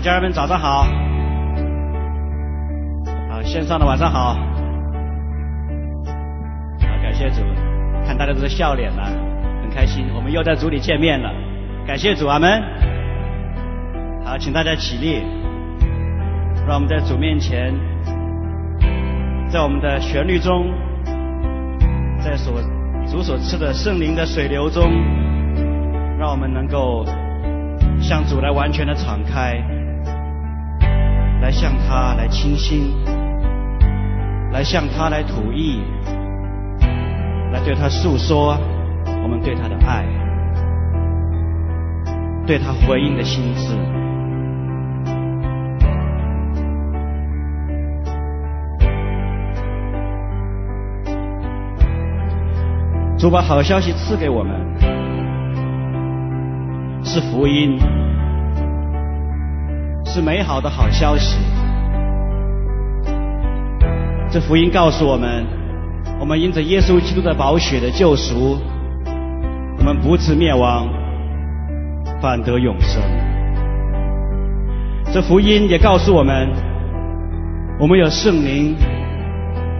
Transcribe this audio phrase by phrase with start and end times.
[0.00, 0.86] 家人们早上好。
[3.30, 4.34] 好，线上的晚上好。
[6.80, 7.42] 好，感谢主，
[8.06, 9.04] 看大家都是笑脸了，
[9.62, 11.30] 很开心，我们又在主里见面了。
[11.86, 12.62] 感谢主，阿门。
[14.24, 15.22] 好，请大家起立，
[16.66, 17.74] 让我们在主面前，
[19.48, 20.70] 在我们的旋律中，
[22.20, 22.60] 在所
[23.10, 24.92] 主所赐的圣灵的水流中，
[26.18, 27.06] 让我们能够
[28.00, 29.58] 向主来完全的敞开。
[31.48, 32.92] 来向他来倾心，
[34.52, 35.80] 来向他来吐意，
[37.54, 38.54] 来对他诉说
[39.22, 40.04] 我们对他的爱，
[42.46, 43.74] 对他回应的心志。
[53.16, 54.60] 主把好消息赐给我们，
[57.02, 57.78] 是福音。
[60.18, 61.38] 是美好的好消息。
[64.28, 65.46] 这福音告诉我们，
[66.18, 68.58] 我们因着耶稣基督的宝血的救赎，
[69.78, 70.88] 我们不致灭亡，
[72.20, 73.00] 反得永生。
[75.12, 76.48] 这福音也告诉我们，
[77.78, 78.74] 我们有圣灵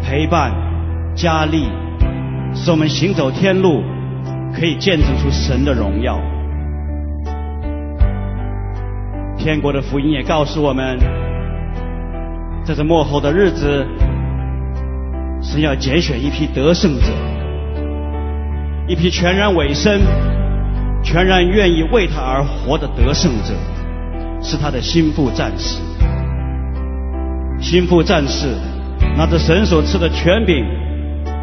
[0.04, 0.52] 陪伴
[1.16, 1.68] 加力，
[2.54, 3.82] 使我们行走天路，
[4.54, 6.16] 可以见证出神的荣耀。
[9.38, 10.98] 天国的福音也告诉我们，
[12.64, 13.86] 在这末后的日子，
[15.40, 17.06] 是要拣选一批得胜者，
[18.88, 20.00] 一批全然委身、
[21.04, 23.54] 全然愿意为他而活的得胜者，
[24.42, 25.80] 是他的心腹战士。
[27.60, 28.48] 心腹战士
[29.16, 30.64] 拿着神所赐的权柄，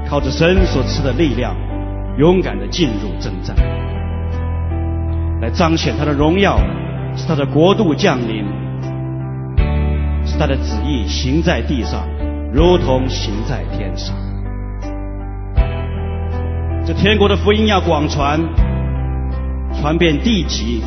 [0.08, 1.56] 靠着神所赐的力量，
[2.18, 3.56] 勇敢地进入征战，
[5.42, 6.60] 来彰显他的荣耀。
[7.18, 8.46] 是他的国度降临，
[10.26, 12.06] 是他的旨意行在地上，
[12.54, 14.16] 如同行在天上。
[16.86, 18.40] 这天国的福音要广传，
[19.80, 20.84] 传遍地极。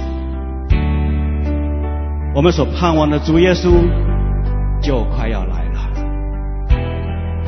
[2.35, 3.71] 我们所盼望的主耶稣
[4.81, 5.81] 就快要来了。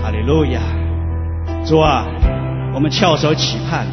[0.03, 0.61] 哈利路亚！
[1.65, 2.07] 主啊，
[2.75, 3.87] 我们翘首企盼，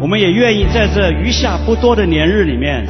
[0.00, 2.86] 我们也愿意在这余下不多的年日里面。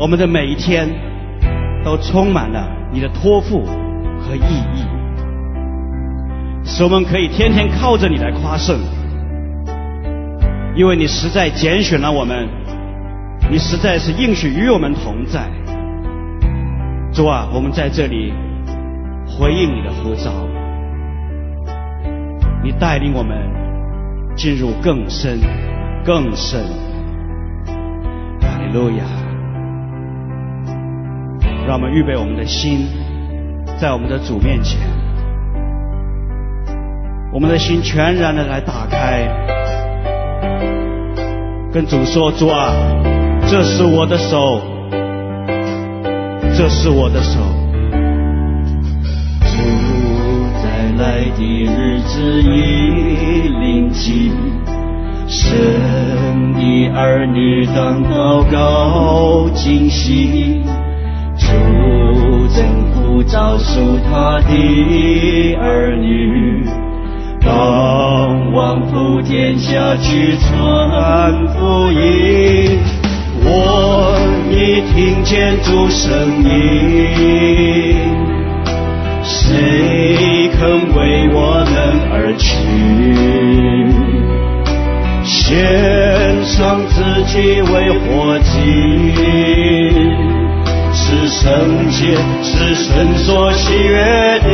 [0.00, 0.88] 我们的每一天
[1.84, 4.82] 都充满了你的托付和意义，
[6.64, 8.80] 使我们可以天天靠着你来夸胜，
[10.74, 12.48] 因为你实在拣选了我们，
[13.50, 15.50] 你实在是应许与我们同在。
[17.12, 18.32] 主啊，我们在这里
[19.28, 20.32] 回应你的呼召，
[22.64, 23.36] 你带领我们
[24.34, 25.38] 进入更深、
[26.02, 26.64] 更深。
[28.40, 29.19] 哈利路亚。
[31.70, 32.88] 让我们预备我们的心，
[33.80, 34.80] 在我们的主面前，
[37.32, 39.22] 我们的心全然的来打开，
[41.72, 42.72] 跟主说：“主啊，
[43.46, 44.60] 这是我的手，
[46.58, 47.38] 这是我的手。”
[49.46, 49.62] 主
[50.60, 54.32] 再来的日子已临近，
[55.28, 60.64] 神的儿女当祷告惊醒。
[61.50, 62.58] 主正
[62.92, 66.64] 呼召属他的儿女，
[67.40, 72.78] 当往普天下去传福音。
[73.42, 74.16] 我
[74.50, 76.48] 已听见主声音，
[79.22, 80.60] 谁肯
[80.94, 81.74] 为我们
[82.12, 82.48] 而去？
[85.22, 90.29] 献上自己为活祭。
[91.10, 93.98] 是圣洁，是神所喜悦
[94.38, 94.48] 的。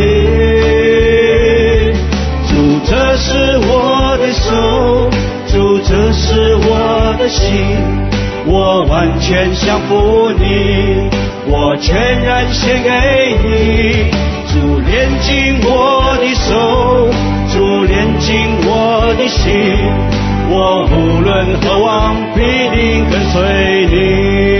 [2.49, 4.49] 主，这是我的手；
[5.53, 7.45] 主，这是我的心。
[8.47, 11.11] 我完全降服你，
[11.47, 12.91] 我全然献给
[13.45, 14.11] 你。
[14.49, 17.13] 主，连紧我的手；
[17.53, 19.45] 主，连紧我的心。
[20.49, 22.41] 我无论何往，必
[22.75, 23.35] 定跟随
[23.93, 24.56] 你。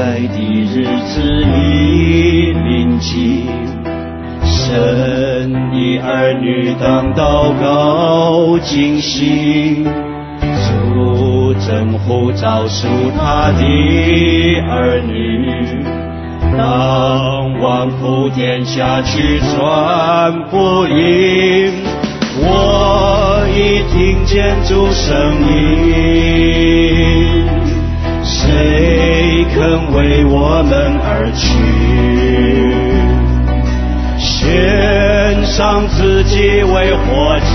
[0.00, 3.44] 来的日子已临近，
[4.42, 9.84] 神的儿女当祷告警醒，
[10.40, 13.62] 主正呼召属他的
[14.70, 15.84] 儿女，
[16.56, 21.70] 当往普天下去传福音。
[22.42, 25.12] 我已听见主声
[25.46, 27.39] 音，
[28.40, 30.72] 谁肯为我们
[31.04, 31.44] 而去？
[34.18, 37.48] 献上自己为活祭，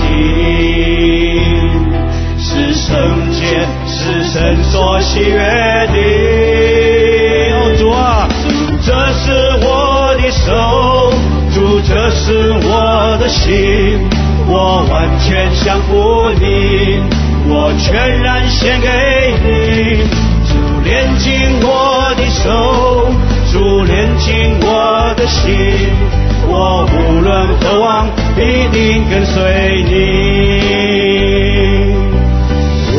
[2.38, 2.94] 是圣
[3.32, 5.38] 洁，是神所喜悦
[5.92, 5.96] 的。
[7.52, 8.28] 哦，主啊，
[8.82, 9.24] 这是
[9.62, 10.50] 我的手，
[11.52, 14.08] 主，这是我的心，
[14.48, 17.00] 我完全降服你，
[17.48, 18.86] 我全然献给
[19.44, 20.25] 你。
[20.86, 23.10] 主，炼净我的手，
[23.52, 25.52] 主，炼净我的心。
[26.48, 29.90] 我无论何往，必定跟随你。
[32.94, 32.98] 我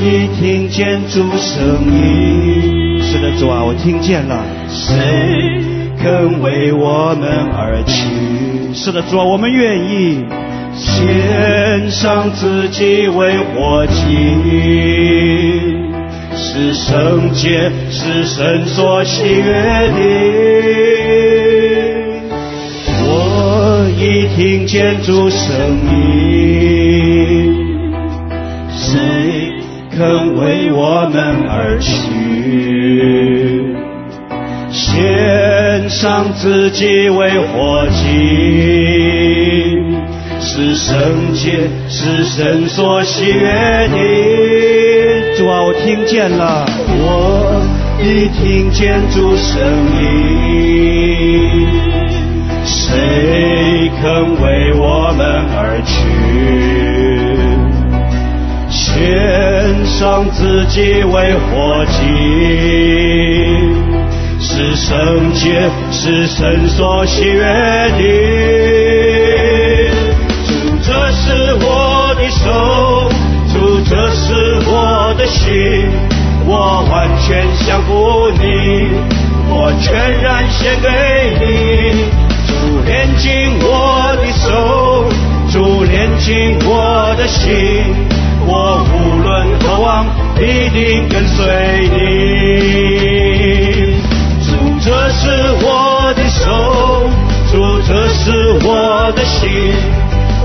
[0.00, 1.58] 已听见主声
[1.92, 4.44] 音，是的，主啊，我听见了。
[4.68, 5.60] 谁
[6.00, 8.72] 肯为我们而去？
[8.72, 10.24] 是的，主啊，我们愿意
[10.72, 14.04] 献上自己为活祭，
[16.36, 19.52] 是圣洁，是神所喜悦
[19.88, 19.98] 的。
[23.08, 25.48] 我已听见主声
[25.90, 27.54] 音，
[28.70, 29.50] 谁
[29.90, 31.94] 肯为我们而去？
[34.70, 39.75] 献上自己为活祭，
[40.56, 43.42] 是圣洁，是神所喜悦
[43.88, 43.98] 的。
[45.36, 47.60] 主啊，我听见了，我
[48.02, 49.60] 已听见主声
[50.00, 51.68] 音。
[52.64, 55.92] 谁肯为我们而去？
[58.70, 62.00] 献上自己为活祭，
[64.40, 67.42] 是圣洁，是神所喜悦
[67.98, 69.15] 的。
[71.08, 73.08] 这是我的手，
[73.52, 75.88] 主，这是我的心，
[76.44, 78.90] 我完全降服你，
[79.48, 80.88] 我全然献给
[81.38, 82.10] 你。
[82.48, 83.30] 主连紧
[83.62, 85.08] 我的手，
[85.52, 87.54] 主连紧我的心，
[88.44, 91.94] 我无论何往，必定跟随你。
[94.44, 94.50] 主，
[94.80, 95.30] 这是
[95.62, 97.08] 我的手，
[97.52, 99.72] 主，这是我的心，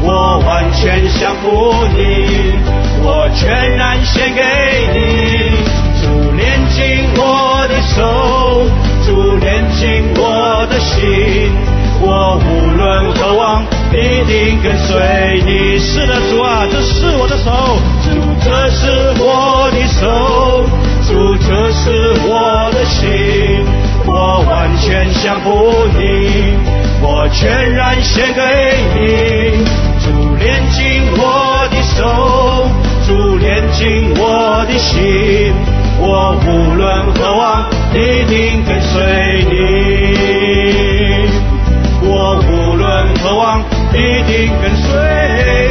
[0.04, 2.58] 我完全降服你，
[3.04, 4.42] 我全然献给
[4.94, 5.00] 你。
[6.02, 8.66] 主炼净我的手，
[9.06, 11.52] 主炼净我的心。
[12.04, 15.78] 我无论何往，必定跟随你。
[15.78, 18.10] 是的，主啊，这是我的手，主，
[18.44, 20.66] 这是我的手，
[21.08, 23.64] 主，这是我的心，
[24.08, 26.58] 我完全降服你，
[27.04, 28.42] 我全然献给
[36.52, 39.52] 无论何往，必定跟随你。
[42.04, 44.90] 我无论何往，必定跟随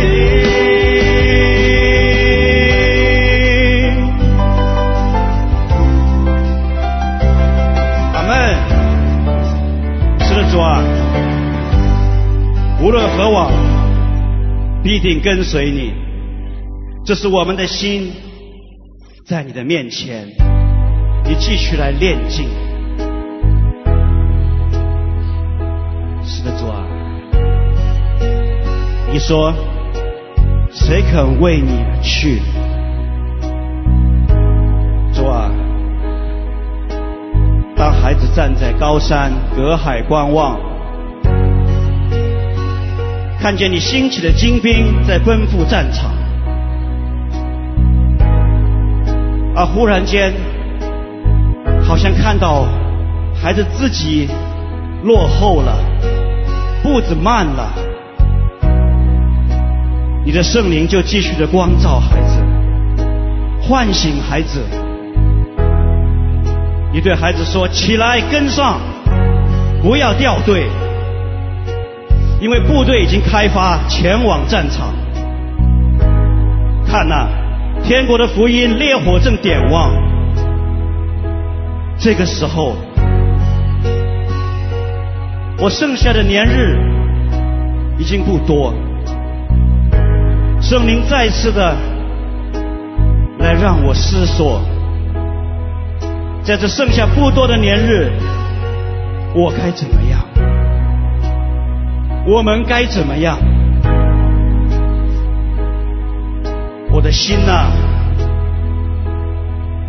[0.02, 0.08] 你。
[8.14, 8.30] 阿门。
[10.20, 10.82] 是的，主啊，
[12.80, 13.52] 无论何往，
[14.82, 15.92] 必定跟随你。
[17.04, 18.12] 这是我们的心，
[19.26, 20.28] 在你的面前，
[21.30, 22.48] 你继续来炼净。
[26.58, 26.84] 主啊，
[29.12, 29.54] 你说
[30.72, 32.40] 谁肯为你去？
[35.12, 35.52] 主啊，
[37.76, 40.58] 当孩子站在高山隔海观望，
[43.38, 46.10] 看见你兴起的精兵在奔赴战场，
[49.54, 50.32] 而忽然间，
[51.90, 52.68] 好像看到
[53.34, 54.28] 孩子自己
[55.02, 55.76] 落后了。
[56.84, 57.68] 步子慢了，
[60.24, 62.40] 你的圣灵就继续的光照孩子，
[63.60, 64.62] 唤醒孩子。
[66.92, 68.78] 你对孩子说：“起来，跟上，
[69.82, 70.68] 不要掉队，
[72.40, 74.94] 因为部队已经开发，前往战场。
[76.86, 77.26] 看呐，
[77.82, 79.90] 天国的福音烈火正点旺。
[82.00, 82.76] 这个时候。”
[85.62, 86.78] 我剩下的年日
[87.98, 88.72] 已经不多，
[90.58, 91.76] 圣灵再次的
[93.38, 94.62] 来让我思索，
[96.42, 98.10] 在这剩下不多的年日，
[99.34, 100.24] 我该怎么样？
[102.26, 103.36] 我们该怎么样？
[106.90, 107.70] 我的心呐、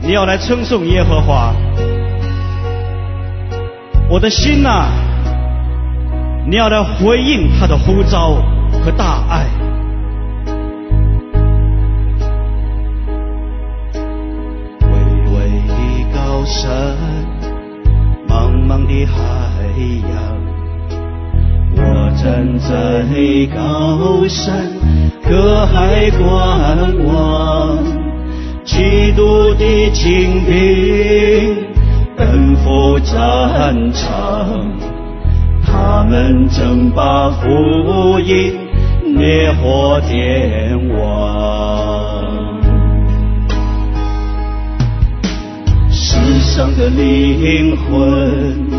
[0.01, 1.55] 你要来称颂耶和华；
[4.11, 4.89] 我的心呐、
[6.45, 8.43] 你要来回应他的呼召
[8.83, 9.45] 和大爱。
[14.81, 14.91] 巍
[15.31, 15.73] 巍的
[16.13, 16.67] 高山，
[18.27, 19.15] 茫茫的海
[20.11, 20.11] 洋，
[21.77, 22.67] 我站在
[23.55, 24.67] 高山。
[25.23, 27.81] 隔海观望，
[28.65, 31.70] 基督的精兵
[32.21, 34.47] 奔赴战场，
[35.65, 38.53] 他们正把福音
[39.17, 42.23] 烈火点旺。
[45.89, 48.69] 世上的灵魂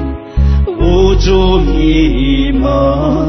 [0.78, 3.26] 无助迷茫。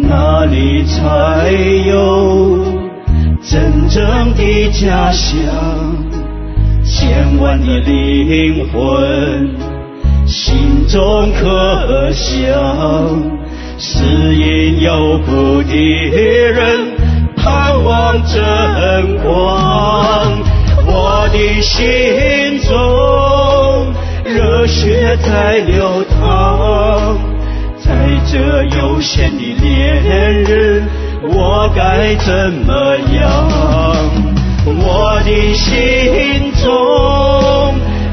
[0.00, 1.50] 哪里才
[1.88, 2.64] 有
[3.42, 6.07] 真正的家乡？
[6.90, 9.50] 千万的灵魂
[10.26, 12.48] 心中渴想，
[13.78, 16.96] 是因有苦的人
[17.36, 20.40] 盼望真光。
[20.86, 22.72] 我的心中
[24.24, 27.18] 热血在流淌。
[27.78, 27.92] 在
[28.30, 30.82] 这有限的年日，
[31.22, 34.37] 我该怎么样？
[34.76, 36.66] 我的心中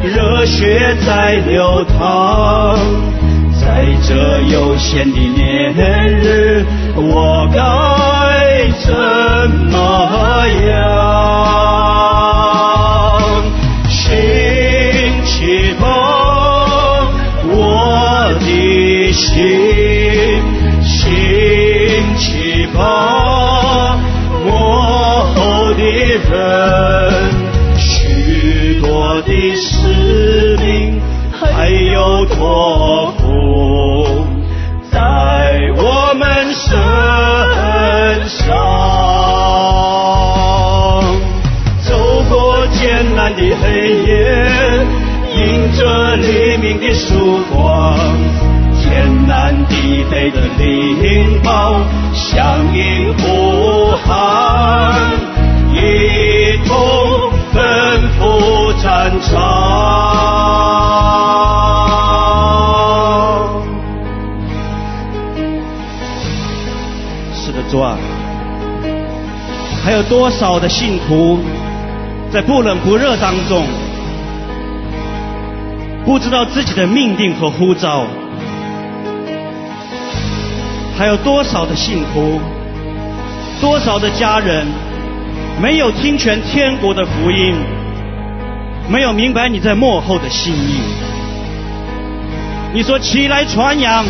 [0.03, 2.77] 热血在流淌。
[3.59, 7.57] 在这有限的年日，我该
[8.79, 8.93] 怎
[9.71, 9.75] 么
[10.67, 10.75] 样？
[13.89, 14.03] 心
[15.25, 15.83] 起吧，
[17.47, 17.53] 我
[18.39, 19.33] 的心。
[22.75, 23.54] 人，
[31.65, 33.25] 还有托付
[34.91, 34.99] 在
[35.75, 36.77] 我们身
[38.29, 38.55] 上，
[41.81, 43.65] 走过艰难的黑
[44.05, 44.13] 夜，
[45.33, 47.97] 迎着黎明的曙光，
[48.79, 51.81] 天南地北的灵宝
[52.13, 52.37] 响
[52.75, 55.01] 应呼喊。
[55.73, 55.79] 一
[67.33, 67.97] 是的，主啊，
[69.83, 71.39] 还有多少的信徒
[72.31, 73.65] 在不冷不热当中，
[76.05, 78.05] 不知道自己的命定和呼召？
[80.97, 82.39] 还有多少的信徒，
[83.59, 84.67] 多少的家人？
[85.61, 87.55] 没有听全天国的福音，
[88.87, 90.79] 没有明白你在幕后的心意。
[92.73, 94.05] 你说起来传扬，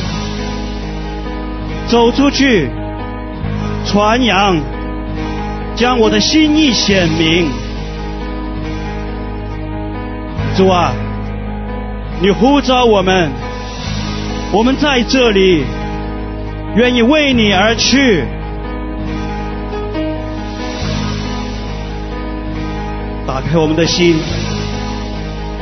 [1.88, 2.70] 走出去
[3.86, 4.58] 传扬，
[5.76, 7.50] 将我的心意显明。
[10.58, 10.92] 主啊，
[12.22, 13.30] 你呼召我们，
[14.52, 15.64] 我们在这里，
[16.76, 18.24] 愿意为你而去。
[23.28, 24.16] 打开我们的心，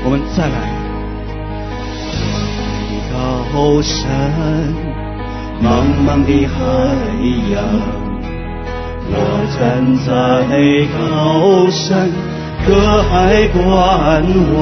[0.06, 0.56] 我们再来。
[3.54, 4.02] 高山，
[5.62, 5.66] 茫
[6.06, 6.56] 茫的海
[7.54, 7.56] 洋，
[9.08, 9.14] 我
[9.54, 9.62] 站
[10.04, 10.10] 在
[10.98, 11.00] 高
[11.70, 12.10] 山，
[12.66, 12.70] 隔
[13.04, 14.58] 海观望，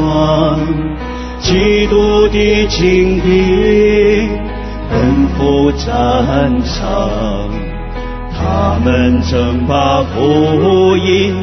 [1.39, 3.29] 基督的精兵
[4.89, 4.91] 奔
[5.37, 5.87] 赴战
[6.65, 7.49] 场，
[8.35, 11.33] 他们正把福音。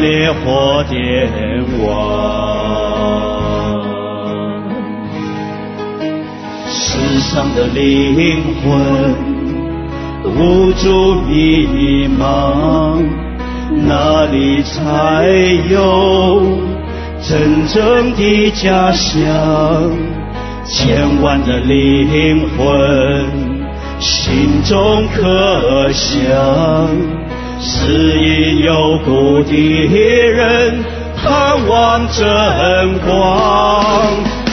[0.00, 1.30] 烈火点
[1.84, 1.86] 旺，
[6.96, 8.64] 世上的灵魂
[10.24, 13.04] 无助迷茫，
[13.86, 15.28] 哪里才
[15.70, 16.42] 有
[17.20, 19.90] 真正的家乡？
[20.64, 22.66] 千万的灵魂
[24.00, 26.16] 心中渴想。
[27.60, 30.82] 是因有故的人
[31.16, 34.04] 盼望真光，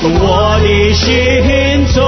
[0.06, 2.02] 我的心中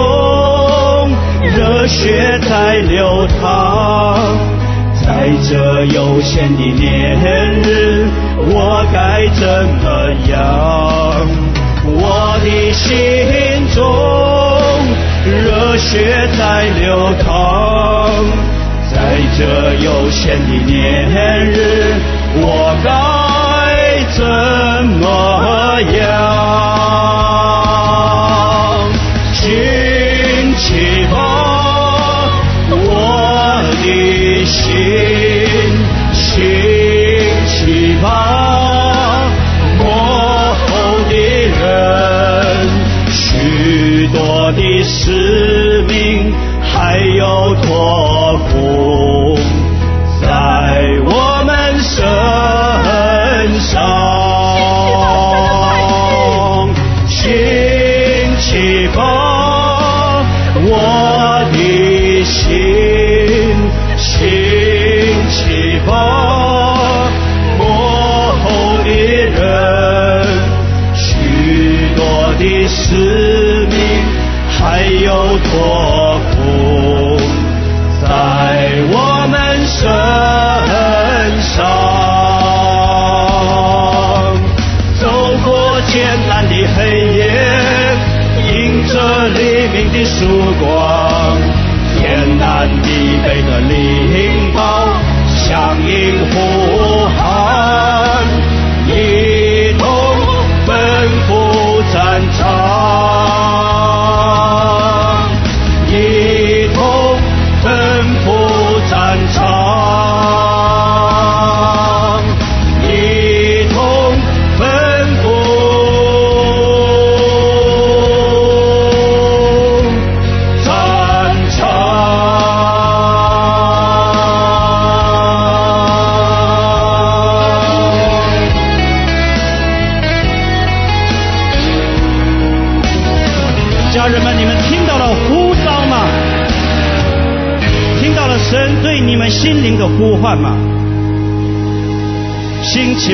[1.55, 4.19] 热血在流淌，
[5.01, 7.15] 在这有限的年
[7.63, 8.05] 日，
[8.49, 9.47] 我该怎
[9.81, 9.85] 么
[10.29, 10.35] 样？
[11.85, 12.85] 我的心
[13.73, 13.79] 中
[15.25, 16.83] 热血在流
[17.23, 18.11] 淌。
[18.91, 18.95] 在
[19.37, 19.39] 这
[19.83, 20.75] 有限的年
[21.49, 21.95] 日，
[22.41, 22.87] 我该
[24.13, 24.19] 怎
[24.99, 25.03] 么
[25.97, 26.14] 样？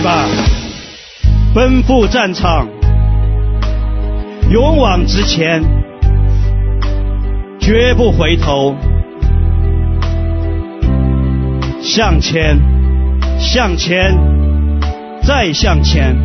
[0.02, 0.26] 吧，
[1.54, 2.68] 奔赴战场，
[4.50, 5.62] 勇往直前，
[7.60, 8.76] 绝不回头，
[11.82, 12.58] 向前，
[13.40, 14.18] 向前，
[15.22, 16.16] 再向前。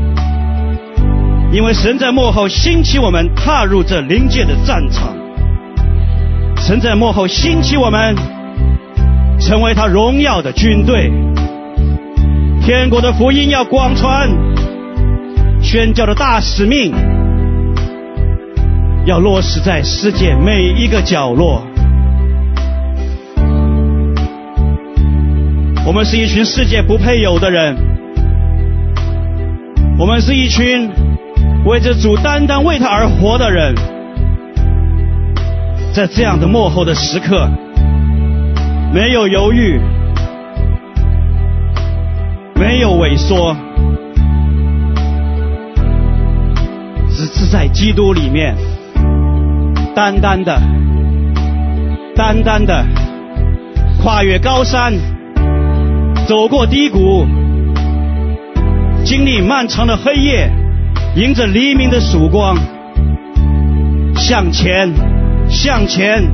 [1.53, 5.15] 因为神在幕后兴起我们，踏入这灵界的战场。
[6.57, 8.17] 神在幕后兴起我们，
[9.39, 11.11] 成为他荣耀的军队。
[12.67, 14.29] 天国的福音要广传，
[15.63, 16.93] 宣教的大使命
[19.05, 21.63] 要落实在世界每一个角落。
[25.87, 27.77] 我们是一群世界不配有的人，
[29.97, 30.91] 我们是一群
[31.67, 33.77] 为着主单单为他而活的人。
[35.95, 37.49] 在这样的末后的时刻，
[38.93, 39.81] 没有犹豫，
[42.59, 43.55] 没有萎缩，
[47.11, 48.57] 只是在基督里面，
[49.95, 50.59] 单单的、
[52.15, 52.85] 单单的
[54.03, 54.95] 跨越高山，
[56.27, 57.27] 走过低谷，
[59.05, 60.51] 经历漫长的黑夜，
[61.15, 62.57] 迎着黎明的曙光，
[64.15, 64.91] 向前，
[65.51, 66.25] 向前，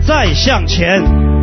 [0.00, 1.35] 再向前。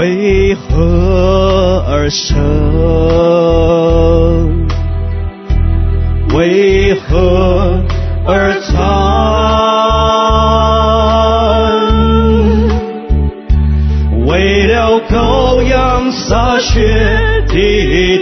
[0.00, 2.34] 为何而生？
[6.34, 7.84] 为何
[8.24, 8.80] 而战？
[14.26, 16.80] 为了羔羊洒血
[17.46, 17.54] 的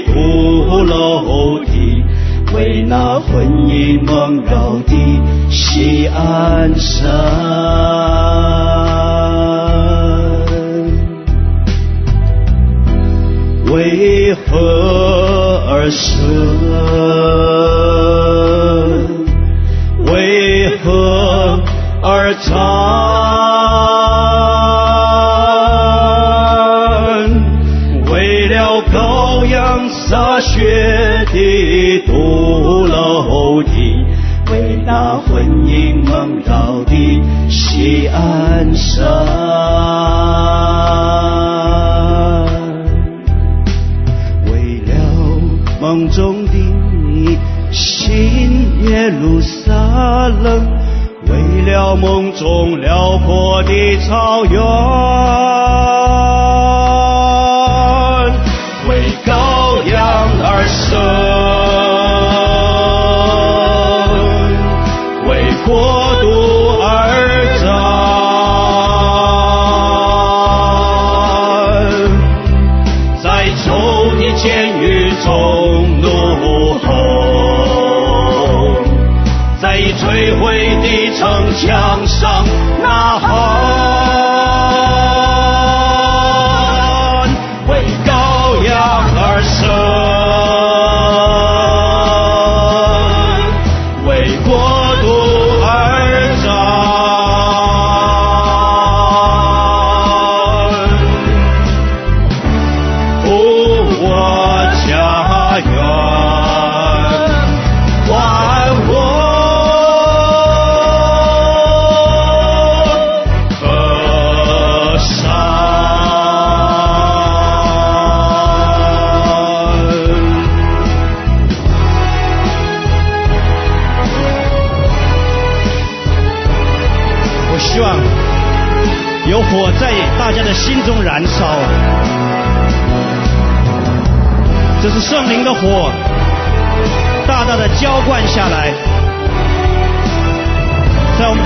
[0.08, 2.02] 髑髅地，
[2.56, 4.92] 为那婚姻蒙饶的
[5.48, 7.97] 西安山。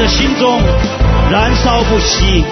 [0.02, 0.60] 的心中
[1.30, 2.44] 燃烧不息。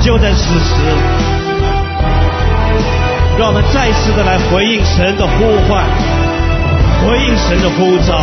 [0.00, 0.74] 就在此时，
[3.36, 5.84] 让我们再次的来回应神的呼唤，
[7.02, 8.14] 回应神的呼召，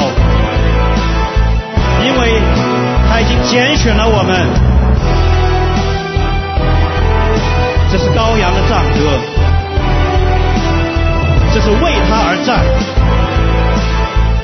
[2.06, 2.42] 因为
[3.10, 4.48] 他已经拣选了我们。
[7.92, 8.98] 这是羔羊的赞歌，
[11.54, 12.64] 这是为他而战，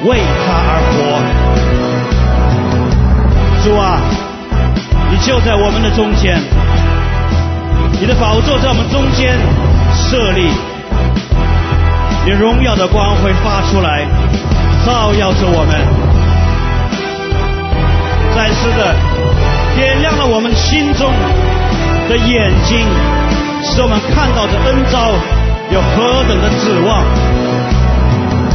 [0.04, 1.45] 为他而活。
[3.66, 3.98] 主啊，
[5.10, 6.38] 你就在我们的中间，
[8.00, 9.36] 你的宝座在我们中间
[9.92, 10.52] 设立，
[12.26, 14.06] 你荣耀的光会发出来，
[14.86, 15.82] 照耀着我们，
[18.36, 18.94] 再次的
[19.74, 21.12] 点亮了我们心中
[22.08, 22.86] 的眼睛。
[23.64, 25.10] 使我们看到这恩召
[25.74, 27.02] 有何等的指望，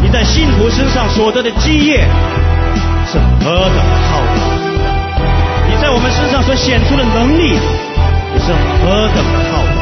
[0.04, 2.06] 你在信徒身上所得的基业
[3.10, 4.59] 是何等的浩大，
[5.80, 9.80] 在我们身上所显出的能力也是何等的浩大。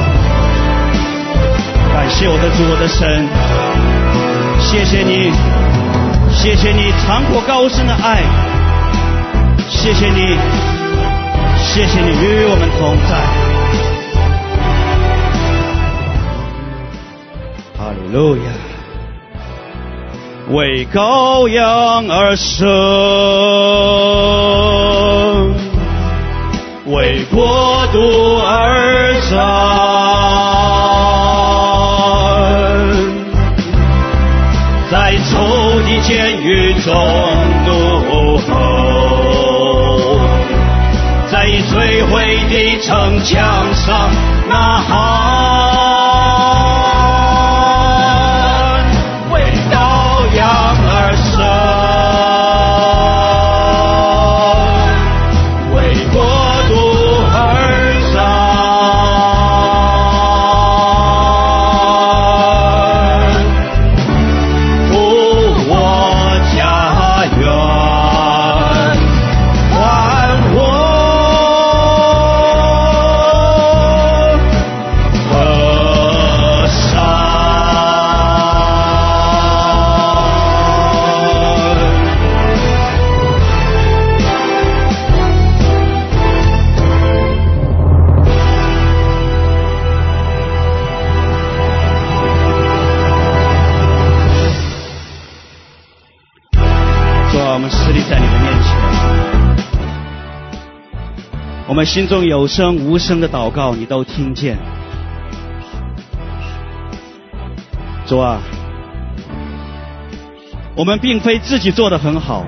[1.93, 3.27] 感谢我的主，我的神，
[4.61, 5.33] 谢谢你，
[6.33, 8.23] 谢谢你长阔高深的爱，
[9.69, 10.39] 谢谢你，
[11.59, 13.19] 谢谢你与我们同在。
[17.77, 18.43] 哈利路亚，
[20.51, 22.67] 为羔羊而生，
[26.91, 27.99] 为国度
[28.39, 29.37] 而战，
[34.91, 36.95] 在仇敌监狱中
[37.67, 38.51] 怒吼，
[41.31, 41.71] 在摧
[42.11, 43.37] 毁的城墙
[43.75, 44.11] 上
[44.49, 44.55] 呐
[44.89, 45.78] 喊。
[101.89, 104.59] 心中有声无声的祷告，你都听见。
[108.07, 108.43] 主啊，
[110.77, 112.45] 我们并非自己做的很好，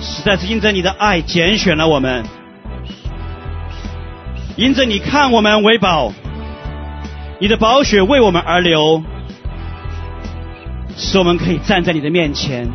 [0.00, 2.24] 实在是因着你的爱拣选了我们，
[4.56, 6.14] 因着你看我们为宝，
[7.38, 9.02] 你的宝血为我们而流，
[10.96, 12.66] 使我们可以站在你的面前，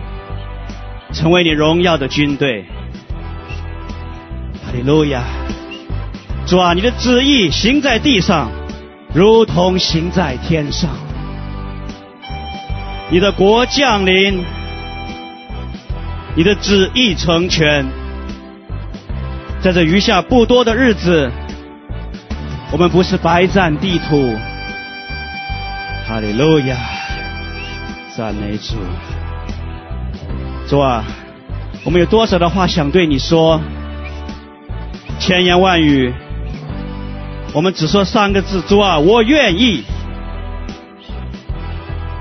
[1.12, 2.66] 成为你荣耀的军队。
[4.76, 5.24] 哈利路亚！
[6.46, 8.52] 主啊，你的旨意行在地上，
[9.14, 10.90] 如同行在天上。
[13.10, 14.44] 你的国降临，
[16.36, 17.86] 你的旨意成全。
[19.62, 21.32] 在这余下不多的日子，
[22.70, 24.36] 我们不是白占地土。
[26.06, 26.76] 哈利路亚！
[28.18, 28.76] 赞美主！
[30.68, 31.02] 主啊，
[31.86, 33.62] 我们有多少的话想对你说？
[35.20, 36.14] 千言万语
[37.54, 39.84] 我们只说三个字：主啊，我愿意。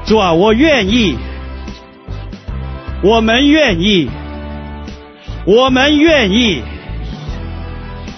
[0.07, 1.16] 主啊，我愿意。
[3.02, 4.09] 我们愿意。
[5.44, 6.62] 我们愿意。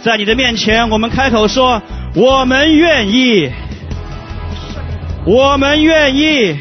[0.03, 1.81] 在你的面前，我们开口说：
[2.15, 3.51] 我们愿意。
[5.25, 6.57] 我们愿意。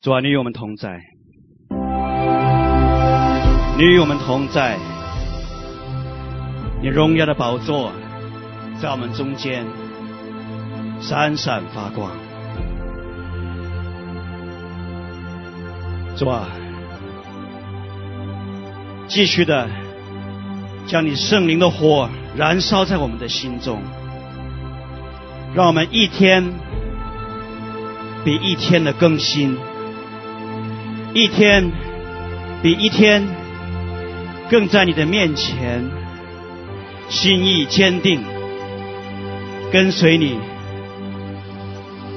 [0.00, 1.00] 主啊，你与我们同在，
[3.76, 4.78] 你与我们同在，
[6.80, 7.90] 你荣耀的宝座
[8.80, 9.66] 在我们中间
[11.00, 12.12] 闪闪发光。
[16.16, 16.46] 主啊，
[19.08, 19.68] 继续的
[20.86, 23.82] 将你圣灵的火燃烧在我们的心中，
[25.56, 26.44] 让我们一天。
[28.24, 29.56] 比一天的更新，
[31.18, 31.72] 一天
[32.62, 33.26] 比一天
[34.48, 35.84] 更在你的面前，
[37.08, 38.22] 心意坚定，
[39.72, 40.38] 跟随你，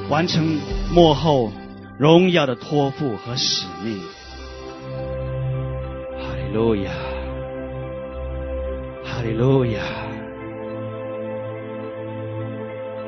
[0.07, 0.59] 完成
[0.93, 1.51] 幕后
[1.97, 3.99] 荣耀的托付和使命。
[6.19, 6.91] 哈利路亚，
[9.03, 9.81] 哈利路亚，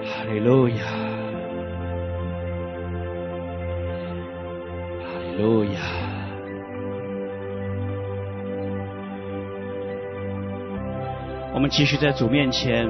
[0.03, 1.02] 哈利路亚。
[5.37, 5.71] 路亚，
[11.53, 12.87] 我们继续在主面前，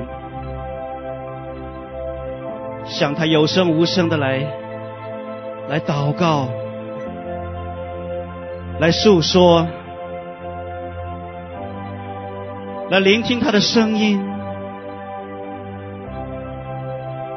[2.86, 4.46] 向他有声无声的来，
[5.70, 6.50] 来祷告，
[8.80, 9.66] 来诉说，
[12.90, 14.22] 来聆听他的声音，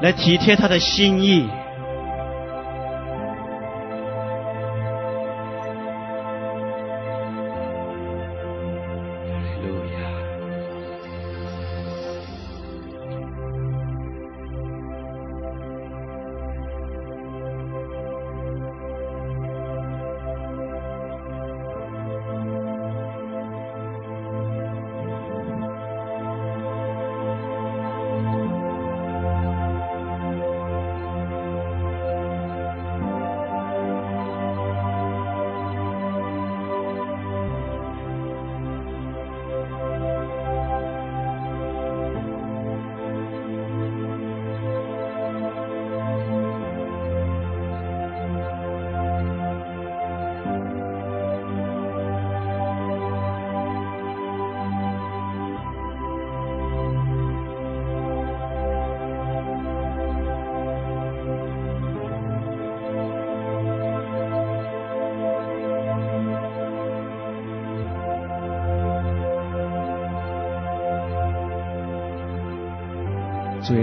[0.03, 1.49] 来体贴他的心意。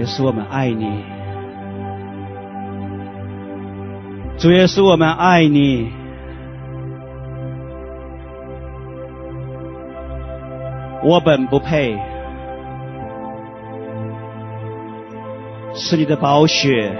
[0.04, 1.02] 耶稣，我们爱你。
[4.38, 5.94] 主耶稣，我们爱你。
[11.06, 11.98] 我本不配，
[15.74, 16.92] 是你的宝血；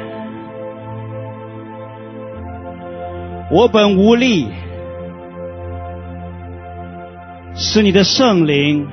[3.52, 4.48] 我本无力，
[7.54, 8.88] 是你的圣灵。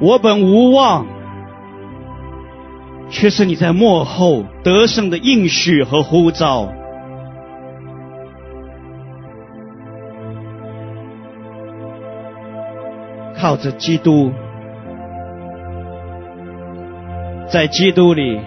[0.00, 1.06] 我本无望，
[3.10, 6.72] 却是你在幕后得胜的应许和呼召。
[13.36, 14.32] 靠着基督，
[17.48, 18.40] 在基督里，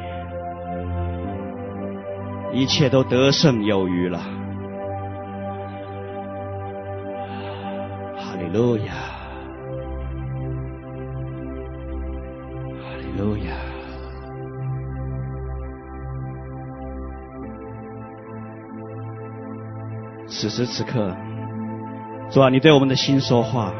[2.53, 4.19] 一切都得胜有余了。
[8.17, 8.93] 哈利路亚，
[13.21, 13.53] 路亚。
[20.27, 21.15] 此时此刻，
[22.31, 23.71] 主啊，你对我们的心说话。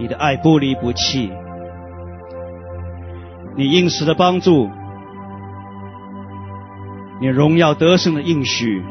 [0.00, 1.32] 你的爱不离不弃，
[3.56, 4.68] 你应时的帮助，
[7.20, 8.82] 你荣耀得胜的应许，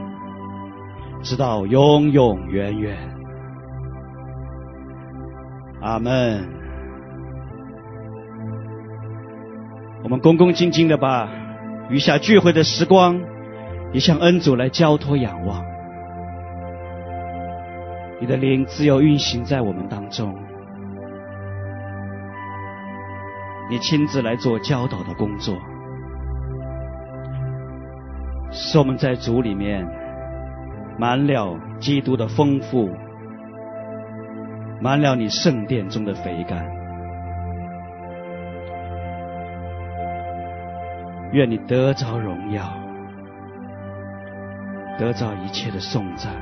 [1.22, 3.11] 直到永永远远。
[5.82, 6.48] 阿门。
[10.04, 11.28] 我们恭恭敬敬的把
[11.90, 13.20] 余下聚会的时光，
[13.92, 15.64] 也向恩主来交托仰望。
[18.20, 20.36] 你的灵自由运行在我们当中。
[23.70, 25.56] 你亲自来做教导的工作，
[28.52, 29.88] 使我们在主里面
[31.00, 32.90] 满了基督的丰富，
[34.82, 36.66] 满了你圣殿中的肥甘。
[41.32, 42.64] 愿你得着荣耀，
[44.98, 46.34] 得着一切的颂赞。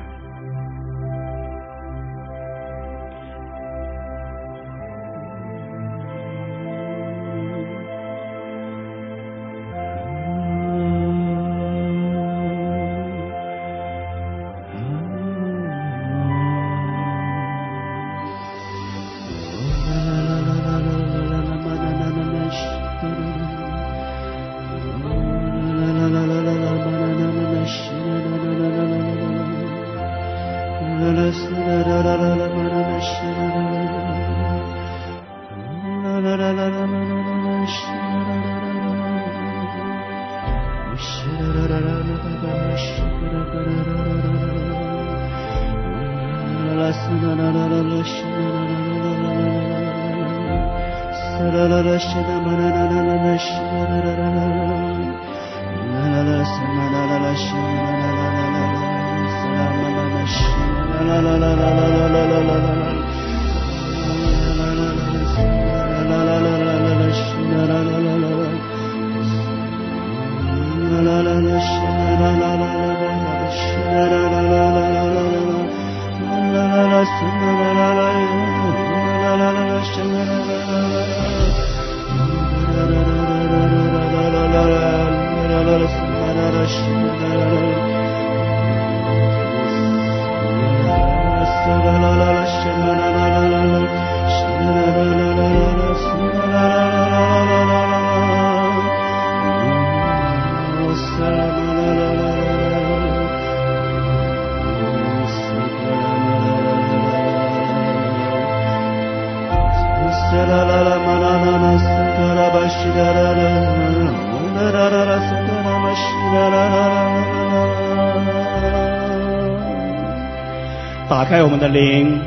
[121.69, 122.19] 灵，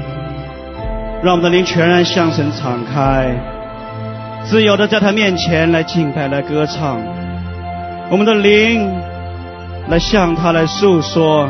[1.23, 3.31] 让我们的灵全然向神敞开，
[4.45, 7.01] 自由的在他面前来敬拜、来歌唱。
[8.11, 8.91] 我们的灵
[9.89, 11.49] 来向他来诉说。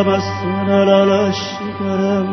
[0.00, 2.28] alamazsın la la şikaram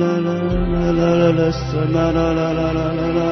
[0.00, 0.36] la la
[0.72, 1.50] la la la la
[1.94, 3.28] la la la la la la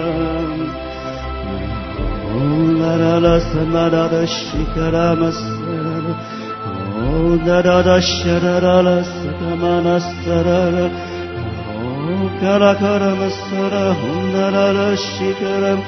[2.81, 6.05] la la la semara da şikaramasın
[7.09, 10.87] o dara da şarara sakamana sarara
[11.83, 15.81] o kara kara masara onlara da şikaram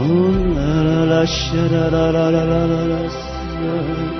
[0.00, 4.19] onlara da şarara la la la la la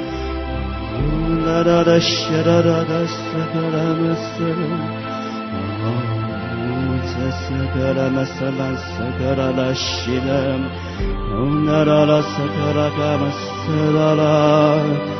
[13.19, 15.20] 姆斯啦啦，哦。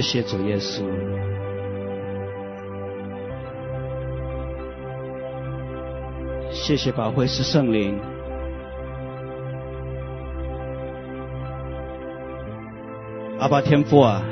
[0.00, 0.82] 谢谢主耶稣，
[6.50, 8.00] 谢谢保惠师圣灵，
[13.38, 14.22] 阿爸天父啊，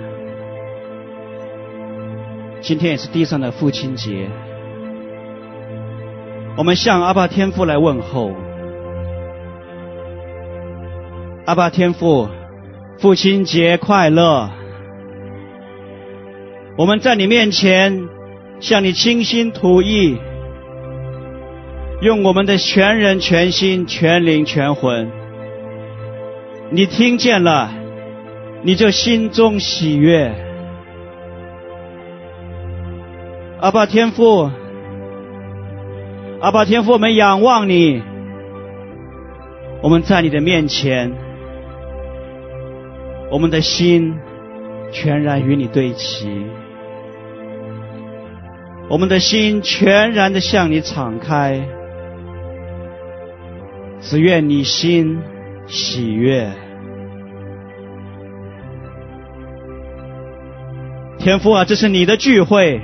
[2.62, 4.27] 今天也是地上的父亲节，
[6.57, 8.33] 我们向阿爸天父来问候，
[11.45, 12.27] 阿爸天父，
[12.99, 14.49] 父亲节快乐。
[16.79, 18.09] 我们在你面前
[18.61, 20.16] 向你倾心吐意，
[22.01, 25.11] 用我们的全人、全心、全灵、全魂。
[26.70, 27.72] 你听见了，
[28.62, 30.33] 你就心中喜悦。
[33.59, 34.49] 阿爸天父，
[36.41, 38.01] 阿爸天父，我们仰望你，
[39.83, 41.12] 我们在你的面前，
[43.33, 44.14] 我们的心
[44.93, 46.47] 全然与你对齐。
[48.91, 51.61] 我们的心全然的向你敞开，
[54.01, 55.20] 只愿你心
[55.66, 56.51] 喜悦。
[61.18, 62.80] 天父啊，这是你的聚会，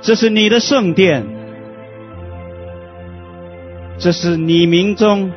[0.00, 1.26] 这是你的圣殿，
[3.98, 5.30] 这是你名中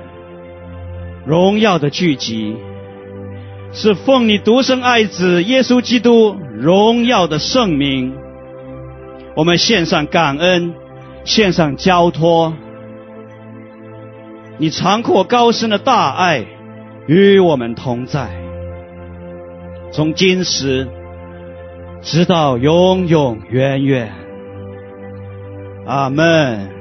[1.26, 2.56] 荣耀的聚集。
[3.74, 8.14] 是奉你独生爱子耶稣基督荣耀的圣名，
[9.36, 10.74] 我们献上感恩，
[11.24, 12.54] 献上交托。
[14.58, 16.46] 你长阔高深的大爱
[17.08, 18.30] 与我们同在，
[19.92, 20.88] 从今时
[22.02, 24.14] 直到永永远远。
[25.86, 26.75] 阿门。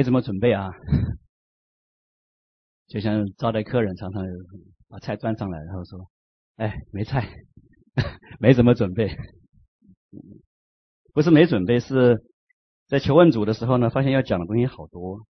[0.00, 0.70] 没怎么准备啊，
[2.88, 4.24] 就像招待客人，常常
[4.88, 6.10] 把菜端上来，然后说
[6.56, 7.28] ：“哎，没菜。
[8.40, 9.14] ”没怎么准备，
[11.12, 12.24] 不是没准备，是
[12.86, 15.26] 在求问主的时候呢，发现要讲的东西好多，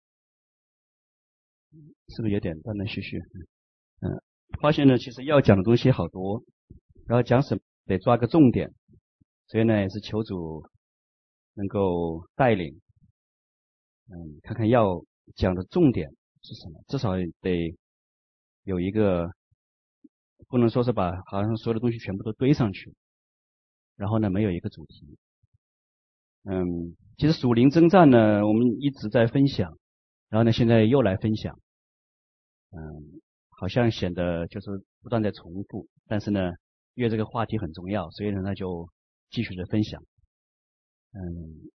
[2.10, 3.18] 是不是有点断断续续？
[4.02, 4.22] 嗯，
[4.62, 6.44] 发现呢，其实要讲的东西好多，
[7.08, 8.72] 然后讲什么得抓个重点，
[9.48, 10.64] 所以呢，也是求主
[11.56, 12.80] 能够带领，
[14.12, 15.04] 嗯，看看要
[15.36, 16.10] 讲的重点
[16.42, 17.76] 是什么，至少得
[18.64, 19.30] 有一个，
[20.48, 22.94] 不能说是把好像所有的东西全部都堆上去，
[23.96, 25.18] 然后呢，没有一个主题。
[26.44, 29.78] 嗯，其实属灵征战呢，我们一直在分享，
[30.30, 31.60] 然后呢，现在又来分享，
[32.72, 36.52] 嗯，好像显得就是不断在重复，但是呢，
[36.96, 38.90] 因为这个话题很重要，所以呢，那就
[39.30, 40.02] 继续的分享。
[41.12, 41.70] 嗯，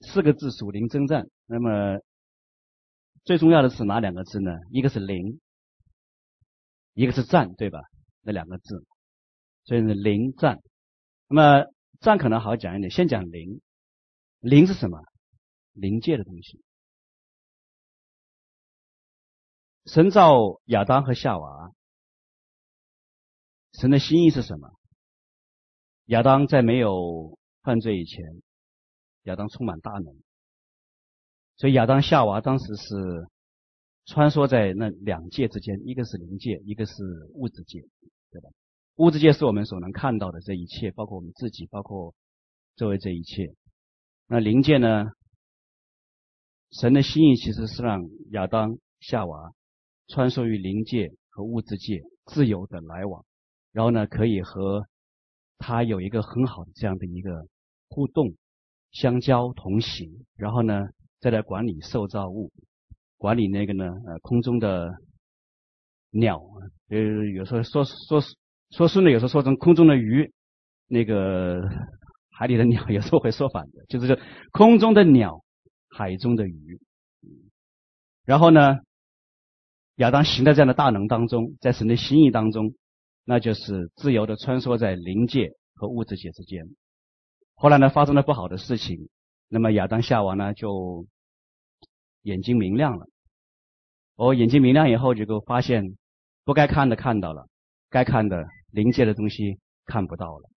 [0.00, 2.00] 四个字属灵征战，那么
[3.24, 4.50] 最重要的是哪两个字呢？
[4.70, 5.40] 一个是灵，
[6.94, 7.80] 一个是战，对吧？
[8.22, 8.86] 那两个字，
[9.64, 10.62] 所以呢，灵战。
[11.28, 11.66] 那么
[12.00, 13.60] 战可能好讲一点，先讲灵。
[14.40, 14.98] 灵是什么？
[15.72, 16.62] 灵界的东西。
[19.86, 21.72] 神造亚当和夏娃，
[23.72, 24.70] 神的心意是什么？
[26.06, 28.24] 亚当在没有犯罪以前，
[29.24, 30.14] 亚当充满大能，
[31.56, 33.28] 所以亚当夏娃当时是
[34.06, 36.94] 穿梭在那两界之间，一个是灵界，一个是
[37.34, 37.80] 物质界，
[38.30, 38.48] 对吧？
[38.96, 42.14] 物质界是我们所能看到的这一切，包括我们自己，包括
[42.76, 43.54] 周围这一切。
[44.26, 45.12] 那灵界呢？
[46.72, 48.00] 神的心意其实是让
[48.30, 49.52] 亚当、夏娃
[50.06, 53.24] 穿梭于灵界和物质界，自由的来往，
[53.72, 54.86] 然后呢，可以和
[55.58, 57.48] 他有一个很好的这样的一个
[57.88, 58.36] 互动、
[58.92, 60.88] 相交、同行，然后呢，
[61.20, 62.52] 再来管理受造物，
[63.18, 64.92] 管理那个呢，呃，空中的
[66.10, 66.40] 鸟，
[66.88, 66.98] 呃，
[67.34, 68.22] 有时候说说
[68.70, 70.32] 说顺了，有时候说成空中的鱼，
[70.86, 71.62] 那个。
[72.32, 74.18] 海里的鸟 有时候会说反的，就是说
[74.50, 75.44] 空中的鸟，
[75.90, 76.80] 海中的鱼。
[78.24, 78.78] 然后呢，
[79.96, 82.72] 亚当行在这样的大能当中，在神的心意当中，
[83.26, 86.64] 那就是自由的穿梭在灵界和物质界之间。
[87.60, 89.10] 后来呢，发生了不好的事情，
[89.48, 91.04] 那么亚当夏娃呢就
[92.22, 93.06] 眼睛明亮了。
[94.16, 95.98] 哦，眼睛明亮以后，就会发现
[96.46, 97.48] 不该看的看到了，
[97.90, 100.48] 该看的灵界的东西看不到了。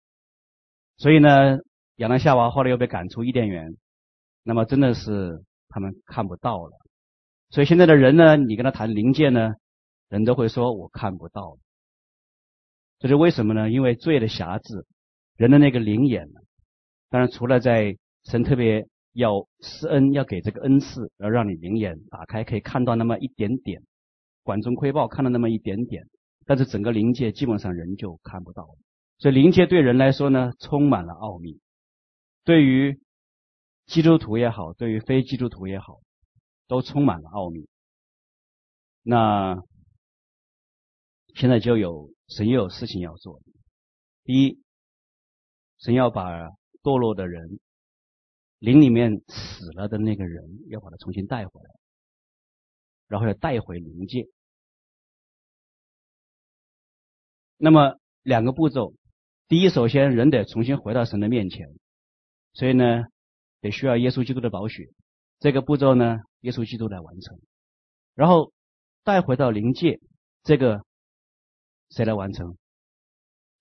[0.96, 1.58] 所以呢。
[1.96, 3.76] 亚当夏娃后来又被赶出伊甸园，
[4.42, 6.72] 那么真的是他们看不到了。
[7.50, 9.52] 所以现在的人呢，你跟他谈灵界呢，
[10.08, 11.58] 人都会说我看不到。
[12.98, 13.70] 这是为什么呢？
[13.70, 14.86] 因为罪的辖制，
[15.36, 16.40] 人的那个灵眼呢，
[17.12, 23.82] 当然除了在神特别要施恩，要给这个恩赐，要让你灵眼打开，可以看到那么一点点，
[24.42, 26.08] 管中窥豹看到那么一点点，
[26.46, 28.78] 但是整个灵界基本上人就看不到了。
[29.18, 31.60] 所以灵界对人来说呢，充满了奥秘。
[32.44, 32.98] 对于
[33.84, 36.00] 基督徒也好，对于非基督徒也好，
[36.66, 37.68] 都充满了奥秘。
[39.02, 39.62] 那
[41.34, 43.42] 现在就有神又有事情要做。
[44.24, 44.62] 第一，
[45.78, 46.48] 神要把
[46.82, 47.60] 堕落的人，
[48.58, 51.70] 灵里面死了的那个人，要把他重新带回来，
[53.08, 54.28] 然后要带回灵界。
[57.56, 58.94] 那么两个步骤，
[59.48, 61.68] 第一，首先人得重新回到神的面前。
[62.54, 63.04] 所以呢，
[63.60, 64.90] 得需要耶稣基督的宝血，
[65.38, 67.40] 这个步骤呢，耶稣基督来完成。
[68.14, 68.52] 然后
[69.04, 70.00] 带回到灵界，
[70.42, 70.84] 这个
[71.88, 72.58] 谁来完成？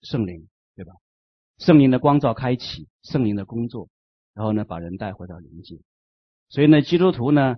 [0.02, 0.94] 圣灵，对吧？
[1.62, 3.88] 圣灵的光照开启，圣灵的工作，
[4.34, 5.80] 然后呢，把人带回到灵界。
[6.50, 7.54] 所以呢，基督徒呢，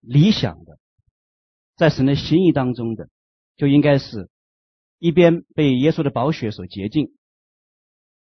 [0.00, 0.78] 理想的，
[1.76, 3.10] 在神的心意当中的，
[3.56, 4.30] 就应该是
[4.98, 7.12] 一边被耶稣的宝血所洁净，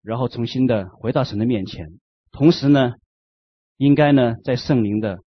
[0.03, 1.99] 然后重新的回到神的面前。
[2.31, 2.95] 同时呢，
[3.79, 5.19] 应该呢，在圣灵的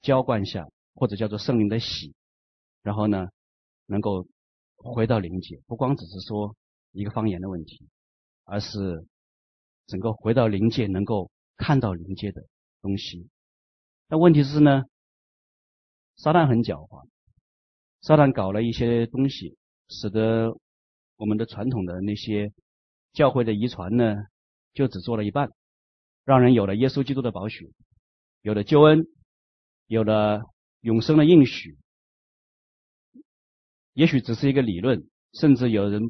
[0.00, 2.14] 浇灌下，或者叫做圣灵的洗，
[2.82, 3.26] 然后呢，
[3.84, 4.26] 能够
[4.76, 6.56] 回到灵界，不光只是说
[6.92, 7.86] 一个方言的问题，
[8.44, 9.06] 而是
[9.86, 12.46] 整个回到灵界，能够看到灵界的
[12.80, 13.28] 东西。
[14.08, 14.84] 但问题是呢，
[16.16, 17.08] 撒旦很狡猾，
[18.00, 19.56] 撒旦搞了一些东西，
[19.88, 20.56] 使得
[21.16, 22.52] 我们的传统的那些
[23.12, 24.14] 教会的遗传呢，
[24.72, 25.50] 就只做了一半。
[26.24, 27.70] 让人有了耶稣基督的宝血，
[28.40, 29.06] 有了救恩，
[29.86, 30.42] 有了
[30.80, 31.76] 永生的应许。
[33.92, 36.02] 也许只是一个理论，甚至有人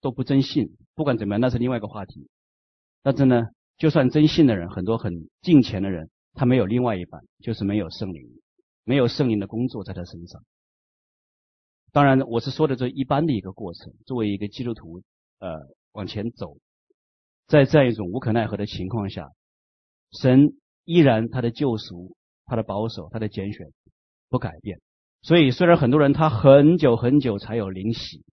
[0.00, 0.76] 都不真信。
[0.94, 2.28] 不管怎么样，那是另外一个话题。
[3.02, 8.22] 但是呢，就算真信的人，很多很敬虔的人，他没有另外一半，就是没有圣灵，
[8.84, 10.42] 没有圣灵的工作在他身上。
[11.92, 13.92] 当然，我是说的这一般的一个过程。
[14.06, 15.02] 作为一个基督徒，
[15.38, 15.60] 呃，
[15.92, 16.56] 往前走。
[17.46, 19.28] 在这样一种无可奈何的情况下，
[20.12, 22.16] 神依然他的救赎、
[22.46, 23.68] 他的保守、他的拣选
[24.30, 24.80] 不改变。
[25.22, 28.24] 所以，虽然很多人他很久很久才有灵洗，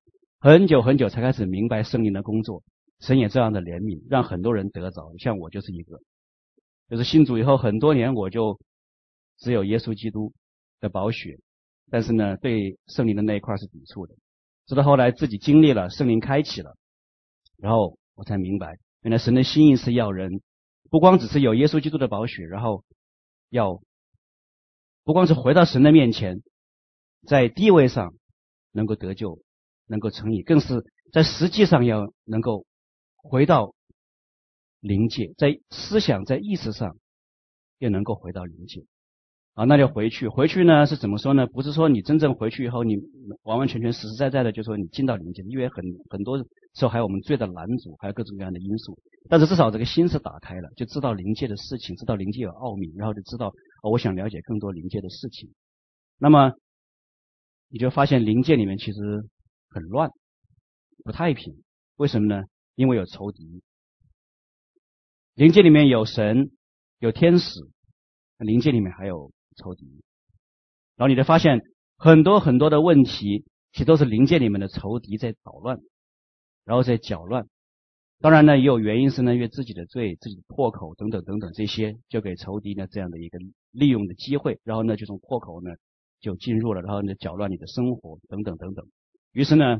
[0.43, 2.63] 很久很久才开始明白圣灵的工作，
[2.99, 5.13] 神也这样的怜悯，让很多人得着。
[5.19, 6.01] 像我就是一个。
[6.89, 8.59] 就是信主以后很多年，我就
[9.37, 10.33] 只有耶稣基督
[10.79, 11.37] 的宝血，
[11.91, 14.15] 但是呢，对圣灵的那一块是抵触的。
[14.65, 16.75] 直到后来自己经历了圣灵开启了，
[17.57, 20.41] 然后我才明白，原来神的心意是要人
[20.89, 22.83] 不光只是有耶稣基督的宝血，然后
[23.49, 23.79] 要
[25.03, 26.41] 不光是回到神的面前，
[27.27, 28.15] 在地位上
[28.71, 29.39] 能够得救，
[29.91, 32.65] 能够称义，更是在实际上要能够
[33.17, 33.75] 回到
[34.79, 36.95] 灵界，在思想、在意识上
[37.77, 38.81] 也能够回到灵界。
[39.53, 40.29] 啊，那就回去。
[40.29, 41.45] 回去呢是怎么说呢？
[41.45, 42.95] 不是说你真正回去以后，你
[43.43, 46.45] 完完全全实实在在的就说你进到灵界，因为很很多时
[46.83, 48.97] 候还有我们罪的拦阻，还有各种各样的因素。
[49.29, 53.51] 但是至少这个心是打开了，就知道灵界的事情，知道灵界有奥秘，然后就知道，
[53.83, 55.49] 我想了解更多灵界的事情。
[56.17, 56.53] 那么
[57.67, 58.99] 你就发现灵界里面其实
[59.71, 60.11] 很乱，
[61.03, 61.63] 不太平。
[61.95, 62.43] 为什么呢？
[62.75, 63.63] 因为有仇敌。
[65.33, 66.51] 灵界里面有神，
[66.99, 67.59] 有天使，
[68.37, 69.31] 灵界里面还有。
[69.57, 69.85] 仇敌，
[70.95, 71.59] 然后你就发现
[71.97, 73.43] 很多很多的问题，
[73.73, 75.77] 其实都是灵界里面的仇敌在捣乱，
[76.63, 77.45] 然后在搅乱。
[78.19, 83.39] 当然呢，也有原因是呢，因为自己的罪、自己的破口等等等等这些，就给仇敌呢这样的一个
[83.71, 85.71] 利用的机会，然后呢，就从破口呢
[86.21, 88.87] 就进入了，然后呢搅乱你的生活等等等等。
[89.31, 89.79] 于是呢，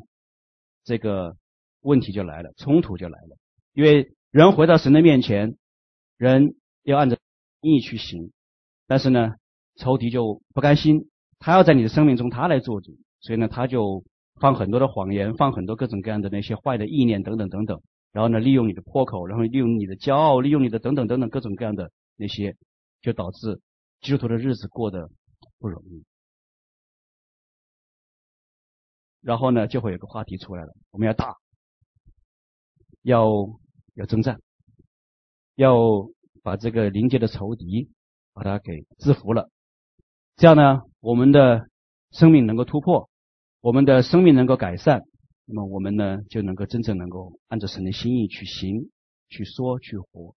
[0.84, 1.36] 这个
[1.82, 3.38] 问题就来了，冲突就来了。
[3.74, 5.56] 因为人回到神的面前，
[6.18, 7.18] 人要按照
[7.62, 8.32] 意去行，
[8.88, 9.36] 但是呢。
[9.78, 14.04] 仇敌就不甘心，他要在你的生命中他来做主，所以呢，他就
[14.36, 17.82] 放很多的谎言，放很多各种各样的那些坏的意念等等等等，
[18.12, 22.58] 然后呢，利用你的破口，然后利用你的骄傲，利用你的等等等等各种各样的那些，
[23.02, 23.62] 就导致
[24.02, 25.10] 基督徒的日子过得
[25.58, 26.04] 不容易。
[29.22, 31.36] 然后呢，就会有个话题出来了，我们要打，
[33.04, 33.30] 要
[33.94, 34.42] 要征战，
[35.56, 36.10] 要
[36.42, 37.92] 把这个临界的仇敌
[38.34, 39.50] 把他给制服了。
[40.38, 41.68] 这样呢，我们的
[42.10, 43.10] 生命能够突破，
[43.60, 45.04] 我们的生命能够改善，
[45.46, 48.90] 那么我们呢就能够真正能够按照神的心意去行、
[49.30, 50.36] 去说、去活。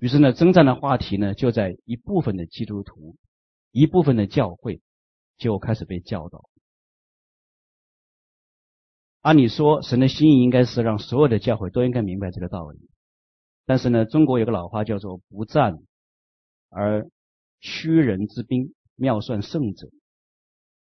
[0.00, 3.14] 于是呢，征战的话题呢就在一部分的基督徒、
[3.70, 4.80] 一部分的教会
[5.38, 6.50] 就开始被教导。
[9.22, 12.78] 按理说，神的心意应该是让所有的教会都应该明白这个道理，
[13.66, 15.78] 但是呢，中国有个老话叫做“不战
[16.68, 17.08] 而
[17.60, 18.74] 屈人之兵”。
[19.00, 19.88] 妙算胜者，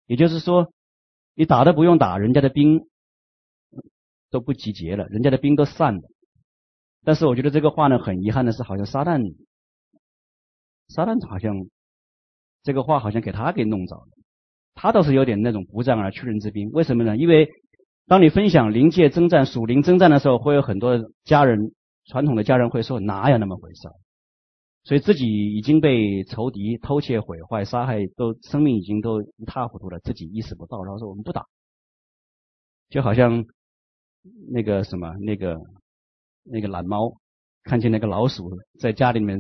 [0.08, 0.74] 也就是说，
[1.36, 2.86] 你打都不用打，人家的兵
[4.30, 6.02] 都不集结了，人家的兵都散了。
[7.06, 9.34] 但是我觉得这个话呢，很遗憾的是，好像撒旦，
[10.90, 11.56] 撒旦好像
[12.62, 14.10] 这个话好像给他给弄着了。
[14.74, 16.72] 他倒是有点那种不战而屈人之兵。
[16.72, 17.16] 为什么呢？
[17.16, 17.50] 因为
[18.08, 21.74] 当你分享灵界征战、属灵征战的时候，会有很多家人，
[22.06, 23.88] 传统的家人会说，哪有那么回事？
[24.84, 30.84] 所以自己已经被仇敌偷窃、毁坏、杀害，都生命已经都一塌糊涂了，自己意识不到。
[30.84, 31.46] 然后说我们不打，
[32.90, 33.46] 就好像
[34.52, 35.58] 那个什么那个
[36.44, 37.16] 那个懒猫
[37.64, 39.40] 看见那个老鼠在家里面，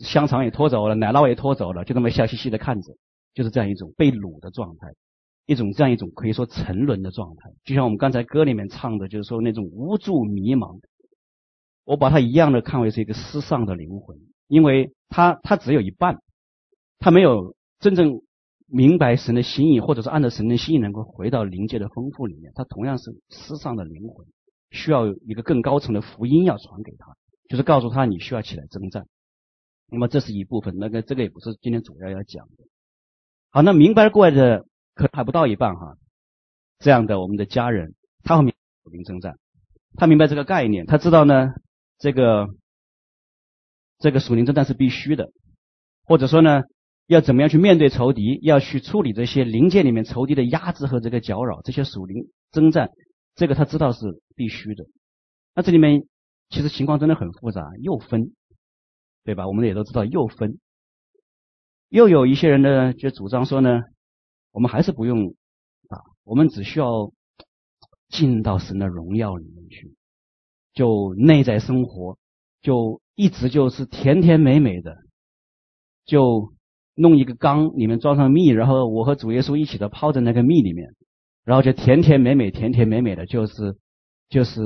[0.00, 2.94] 香肠也拖走了，奶酪也拖走了，就这么笑嘻嘻的看着，
[3.34, 4.88] 就是这样一种被掳的状态，
[5.46, 7.50] 一种这样一种可以说沉沦的状态。
[7.64, 10.80] 就像我们刚才歌里面唱的，就是说那种无助迷茫。
[11.84, 14.16] 我把它一样的看为是一个失丧的灵魂，
[14.46, 16.18] 因为他他只有一半，
[17.00, 18.22] 他没有真正
[18.68, 24.24] 明白神的心意，或者是按照神的心意能够回到灵界的丰富里面，他同样是失丧的灵魂，
[24.70, 27.16] 需要一个更高层的福音要传给他，
[27.48, 29.06] 就是告诉他你需要起来征战。
[29.90, 32.64] 那么这是一部分，那个这个也不是今天主要要讲的。
[33.50, 34.64] 好，那明白过来的
[34.94, 35.96] 可还不到一半哈，
[36.78, 39.38] 这样的我们的家人，他会明白属灵征战，
[39.96, 41.52] 他明白这个概念，他知道呢。
[42.02, 42.48] 这个
[43.98, 45.32] 这个属灵征战是必须的，
[46.06, 46.62] 或者说呢，
[47.06, 52.88] 要怎么样去面对仇敌，要去处理这些灵界里面仇敌的压制和这个搅扰，这些属灵征战，
[53.34, 54.86] 这个他知道是必须的。
[55.54, 56.06] 那这里面
[56.48, 58.32] 其实情况真的很复杂，又分，
[59.24, 59.46] 对吧？
[59.46, 60.58] 我们也都知道又分，
[61.90, 63.82] 又有一些人呢就主张说呢，
[64.52, 65.34] 我们还是不用
[65.88, 67.12] 啊，我们只需要
[68.08, 69.94] 进到神的荣耀里面去。
[70.72, 72.16] 就内在生活，
[72.62, 74.96] 就一直就是甜甜美美的，
[76.04, 76.52] 就
[76.94, 80.94] 弄一个缸，里面装上蜜，然后我和主耶稣一起的泡在那个蜜里面，
[81.44, 83.76] 然后就甜甜美美、甜甜美美的，就是
[84.28, 84.60] 就是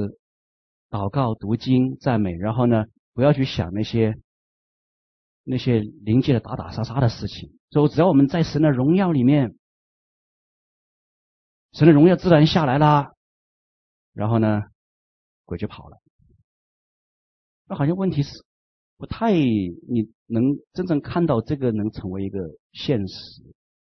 [0.91, 4.15] 祷告、读经、赞美，然后呢，不要去想那些
[5.43, 7.51] 那些灵界的打打杀杀的事情。
[7.71, 9.55] 所以只要我们在神的荣耀里面，
[11.75, 13.15] 神的荣耀自然下来啦，
[14.13, 14.63] 然后呢，
[15.45, 15.99] 鬼就跑了，
[17.69, 18.31] 那好像问题是
[18.97, 20.41] 不太你能
[20.73, 22.39] 真正看到这个能成为一个
[22.71, 23.43] 现实，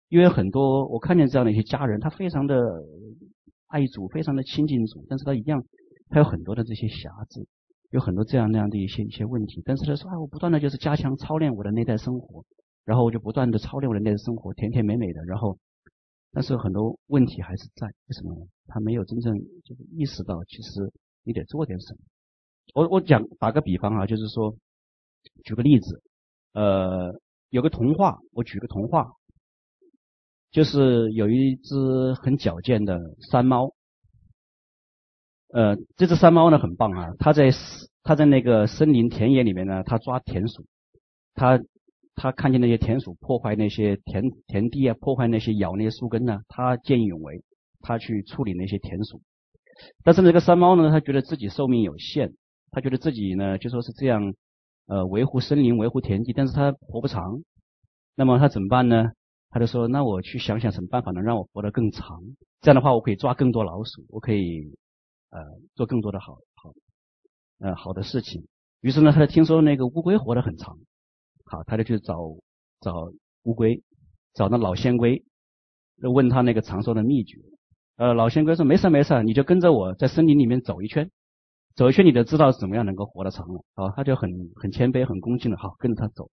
[0.09, 2.55] 因为很多我看见这样的一些家人，他非常的
[3.67, 5.63] 爱主，非常的亲近主，但是他一样，
[6.09, 7.45] 他有很多的这些瑕疵，
[7.91, 12.43] 有很多这样那样的一些一些问题，但是他说啊，我不断的就是加强操练我的内在生活，
[12.83, 15.59] 然后我就不断的操练我的内在生活，甜甜美美的，然后。
[16.35, 18.45] 但是很多问题还是在，为什么呢？
[18.67, 19.33] 他没有真正
[19.63, 20.91] 就是意识到，其实
[21.23, 21.99] 你得做点什么。
[22.73, 24.53] 我我讲打个比方啊，就是说，
[25.45, 26.03] 举个例子，
[26.51, 27.17] 呃，
[27.51, 29.13] 有个童话，我举个童话，
[30.51, 32.99] 就是有一只很矫健的
[33.31, 33.73] 山猫，
[35.53, 37.49] 呃，这只山猫呢很棒啊，它在
[38.03, 40.65] 它在那个森林田野里面呢，它抓田鼠，
[41.33, 41.63] 它。
[42.15, 47.43] 他看见那些田鼠破坏那些田田地啊，破坏那些咬那些树根呢，他见义勇为，
[47.81, 49.21] 他去处理那些田鼠。
[50.03, 52.33] 但是那个山猫呢，他觉得自己寿命有限，
[52.71, 54.33] 他觉得自己呢就说是这样，
[54.87, 57.43] 呃，维护森林、维护田地，但是他活不长。
[58.15, 59.11] 那么他怎么办呢？
[59.49, 62.21] 他就说：“那我去想想什么办法能让我活得更长？
[62.59, 64.75] 这样的话，我可以抓更多老鼠，我可以
[65.29, 65.39] 呃
[65.75, 66.73] 做更多的好好
[67.59, 68.47] 呃好的事情。”
[68.81, 70.77] 于是呢，他就听说那个乌龟活得很长。
[71.45, 72.15] 好，他就去找
[72.81, 73.11] 找
[73.43, 73.81] 乌龟，
[74.33, 75.23] 找那老仙龟，
[76.01, 77.39] 问他那个长寿的秘诀。
[77.97, 81.09] 呃，老仙龟说：“没事没事，你就跟着我在森林里面走一圈，
[81.75, 86.29] 走一圈你就知道怎么样能够活得长了。”好，他就很很谦卑、很恭敬的，好跟着他走。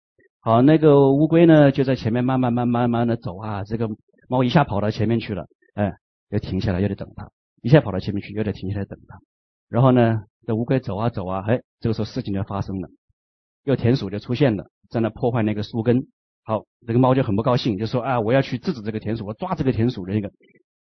[0.42, 3.64] 好，那个乌龟呢就在前面慢慢慢慢慢的走啊。
[3.64, 3.90] 这个
[4.30, 5.92] 猫一下跑到前面去了，哎，
[6.30, 7.26] 又停下来，又得等它；
[7.64, 9.18] 一下跑到前面去，又得停下来等它。
[9.68, 12.90] 然后呢，这乌龟走啊走啊，哎，这个时候事情就发生了，
[13.68, 14.72] 又田鼠就出现了。
[14.90, 16.08] 在那破坏那个树根，
[16.46, 20.32] 好，这个猫就很不高兴，就说啊，我要去制止这个田鼠，我抓这个田鼠的那个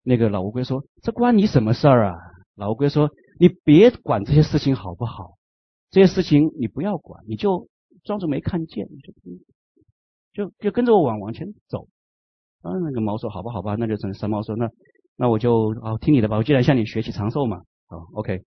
[0.03, 2.17] 那个老乌龟说，这关你什么事儿啊？
[2.55, 3.09] 老乌龟说，
[3.39, 5.37] 你别管这些事情好不好？
[5.91, 7.69] 这些事情你不要管，你就
[8.03, 8.85] 装作没看见，
[10.33, 11.87] 就就就跟着我往往前走。
[12.63, 14.69] 啊，那个猫说，好吧，好吧，那就成山猫说，那
[15.15, 18.41] 那我就啊听你的吧，我既然向你学习长寿嘛，好，OK，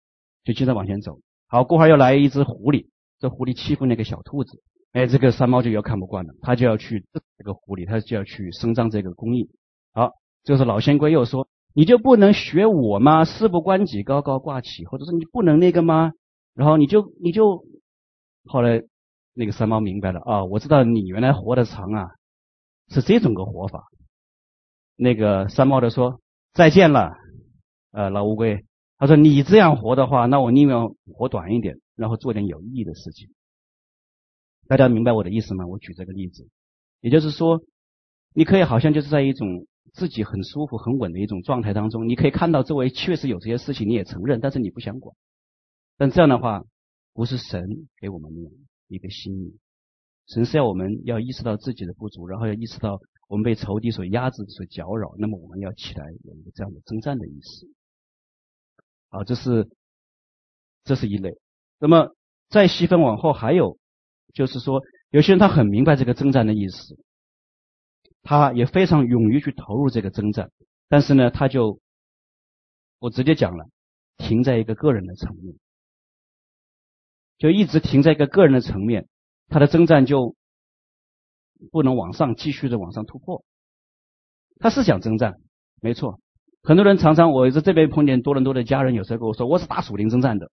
[0.45, 1.21] 就接着往前走。
[1.49, 2.89] 好，过会儿又来一只狐狸，
[3.19, 4.63] 这狐狸欺负那个小兔子。
[4.93, 7.05] 哎，这个山猫就要看不惯了，他就要去
[7.37, 9.51] 这个狐狸，他就要去伸张这个公义。
[9.93, 10.13] 好，
[10.43, 13.25] 这是老仙龟又说：“你就不能学我吗？
[13.25, 16.13] 事不关己，高高挂起，或者说你不能那个吗？”
[16.55, 17.65] 然后你就你就
[18.47, 18.83] 后来
[19.35, 22.09] 那个山猫明白了啊，我知道你原来活得长啊，
[22.89, 23.85] 是这种个活法。
[24.97, 26.21] 那个山猫的说
[26.55, 27.13] ：“再见了，
[27.93, 28.65] 呃，老乌龟。”
[28.97, 33.29] 他说：“你这样活的话，那我宁愿活短一点，然后做点有意义的事情。”
[34.69, 35.67] 大家明白我的意思吗？
[35.67, 36.49] 我举这个例子，
[37.01, 37.63] 也就是说，
[38.35, 45.17] 你可以好像就是在一种自己很舒服、很稳的一种状态当中，你可以看到周围确实有这些事情，你也承认，但是你不想管。
[45.97, 46.65] 但这样的话，
[47.13, 48.51] 不是神给我们的
[48.89, 49.57] 一个心意。
[50.27, 57.69] 神是要我们要意识到自己的不足，然后要意识到我们被仇敌所压制、所搅扰，那么我们要起来有一个这样的征战的意识。
[59.11, 59.71] 好，这是
[60.83, 61.31] 这是一类。
[61.79, 62.15] 那么
[62.49, 63.79] 再细分往后还有。
[64.35, 66.99] 就是说，有些人他很明白这个征战的意思，
[68.23, 70.51] 他也非常勇于去投入这个征战，
[70.91, 71.81] 但是呢，他就
[72.99, 73.65] 我直接讲了，
[74.19, 75.55] 停在一个个人的层面，
[77.39, 79.09] 就一直停在一个个人的层面，
[79.49, 80.37] 他的征战就
[81.73, 83.43] 不能往上继续的往上突破。
[84.59, 85.37] 他是想征战，
[85.81, 86.21] 没错，
[86.63, 90.51] 很多人常常我在这边碰见多伦多的家人，有时候跟我说，我是打属灵征战的。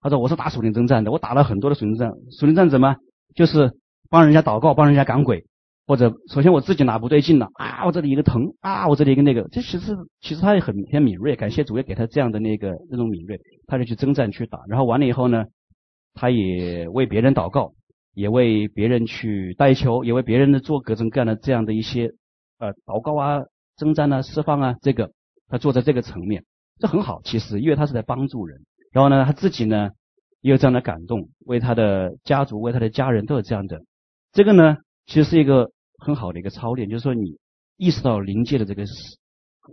[0.00, 2.12] 他说：“我是打属灵征战的，我打了很多的属灵战。
[2.38, 2.96] 属灵战怎么？
[3.34, 3.72] 就是
[4.08, 5.44] 帮人家祷告，帮人家赶鬼，
[5.86, 7.84] 或者首先我自己哪不对劲了啊？
[7.84, 9.46] 我这里一个疼啊，我这里一个那个。
[9.52, 14.58] 这其实其实他也很很敏锐，感谢主也给他这样的那个那种敏锐，他就去征战去打。
[14.68, 15.44] 然后完了以后呢，
[16.14, 17.74] 他也为别人祷告，
[18.14, 22.10] 也为别人去代求，也为别人的做各种各样的这样的一些
[22.58, 23.42] 呃祷告啊、
[23.76, 25.12] 征战啊、释放啊，这个
[25.48, 26.44] 他做在这个层面，
[26.78, 27.20] 这很好。
[27.22, 28.62] 其实因为他是在帮助人。”
[28.92, 29.90] 然后呢，他自己呢
[30.40, 33.82] 也有这样的感动，为他的家族、为他的家人都有这样的。
[34.32, 37.38] 这个呢，其实是一个很好的一个操练，就是说你
[37.76, 38.84] 意识到灵界的这个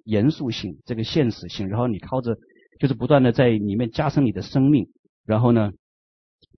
[0.04, 2.38] 严肃性、这个现实性，然后你靠着
[2.80, 4.88] 就是不断的在里面加深你的生命，
[5.26, 5.72] 然后呢，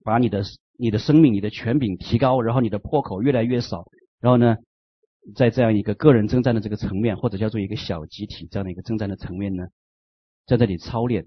[0.04, 0.42] 把你的
[0.76, 3.86] 你的生命、你的权柄提高，然后你的破口越来越少，
[4.20, 4.56] 然后呢，
[5.34, 9.64] 在这样一个个人征战的这个层面，或者叫做一个小集体这样的一个征战的层面呢，
[10.46, 11.24] 在这里操练。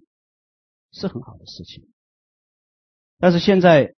[0.94, 1.92] 是很好的事情，
[3.18, 3.94] 但是现在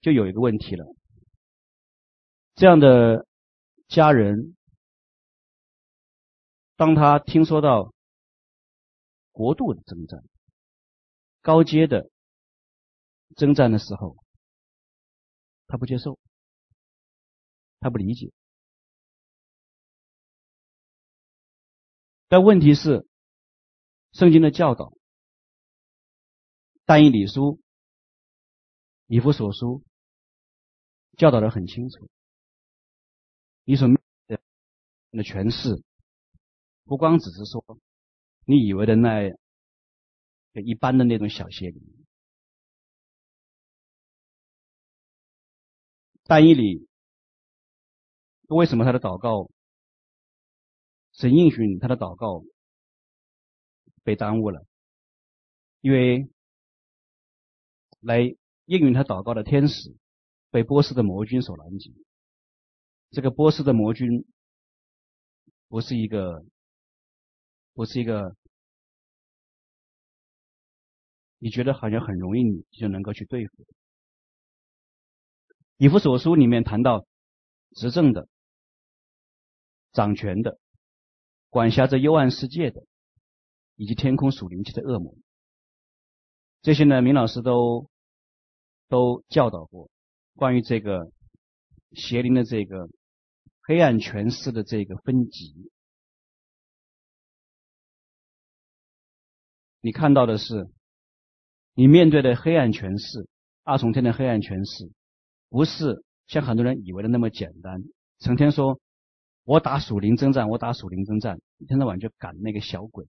[0.00, 0.86] 就有一个问题了。
[2.54, 3.26] 这样的
[3.88, 4.56] 家人，
[6.76, 7.92] 当他听说到
[9.32, 10.22] 国度的征战、
[11.42, 12.10] 高阶的
[13.36, 14.16] 征战的时候，
[15.66, 16.18] 他不接受，
[17.80, 18.32] 他不理解。
[22.28, 23.06] 但问题是，
[24.12, 24.97] 圣经的教导，
[26.88, 27.60] 但以理书、
[29.08, 29.84] 以弗所书
[31.18, 32.08] 教导的很清楚。
[33.64, 34.40] 你所面对
[35.10, 35.84] 的权势，
[36.84, 37.62] 不光只是说
[38.46, 39.30] 你以为的那
[40.54, 42.06] 一般的那种小邪灵。
[46.24, 46.88] 但以理，
[48.48, 49.50] 为什么他的祷告，
[51.12, 52.46] 神应许他的祷告
[54.02, 54.64] 被耽误了？
[55.82, 56.30] 因为
[58.08, 58.20] 来
[58.64, 59.94] 应允他祷告的天使
[60.50, 61.92] 被波斯的魔军所拦截。
[63.10, 64.24] 这个波斯的魔军
[65.68, 66.42] 不是一个，
[67.74, 68.34] 不是一个，
[71.38, 73.66] 你觉得好像很容易你就能够去对付。
[75.76, 77.06] 以弗所书里面谈到
[77.74, 78.26] 执政的、
[79.92, 80.58] 掌权的、
[81.50, 82.82] 管辖着幽暗世界的，
[83.76, 85.14] 以及天空属灵气的恶魔，
[86.62, 87.90] 这些呢，明老师都
[88.88, 89.90] 都教导过
[90.34, 91.12] 关于这个
[91.92, 92.88] 邪灵的这个
[93.62, 95.70] 黑暗权势的这个分级。
[99.80, 100.68] 你看到的是，
[101.74, 103.28] 你面对的黑暗权势，
[103.62, 104.90] 二重天的黑暗权势。
[105.50, 107.82] 不是像很多人以为的那么简单，
[108.18, 108.80] 成天说
[109.44, 113.06] 我打属灵征战，我打属灵征战，一天到晚就赶那个小鬼，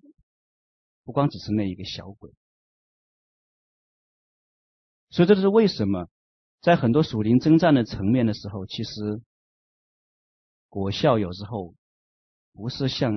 [1.03, 2.31] 不光只是那一个小鬼。
[5.09, 6.07] 所以这就是为什么
[6.61, 9.21] 在很多属灵征战的层面的时候，其实
[10.67, 11.73] 果效有时候
[12.53, 13.13] 不是像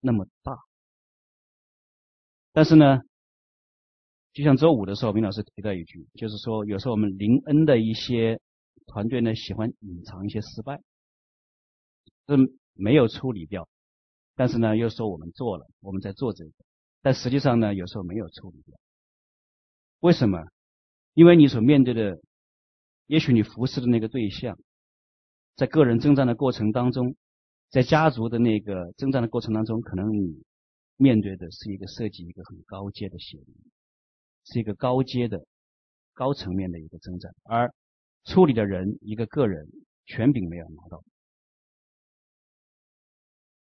[0.00, 0.58] 那么大。
[2.52, 3.00] 但是呢，
[4.32, 8.40] 就像周五的时候，明老师提到一句，就是说有时候我们灵恩的一些。
[8.84, 10.82] 团队呢，喜欢隐藏一些失败，
[12.26, 12.36] 是
[12.74, 13.68] 没有处理掉，
[14.34, 16.50] 但是呢又说我们做了，我们在做这个，
[17.00, 18.76] 但实际上呢有时候没有处理掉。
[20.00, 20.44] 为什么？
[21.14, 22.20] 因为你所面对的，
[23.06, 24.58] 也许你服侍的那个对象，
[25.56, 27.16] 在个人征战的过程当中，
[27.70, 30.42] 在家族的那个征战的过程当中，可能你
[30.96, 33.54] 面对的是一个涉及一个很高阶的邪灵，
[34.44, 35.46] 是一个高阶的、
[36.14, 37.72] 高层面的一个征战，而。
[38.24, 39.66] 处理的人一个个人
[40.06, 41.02] 权柄没有拿到，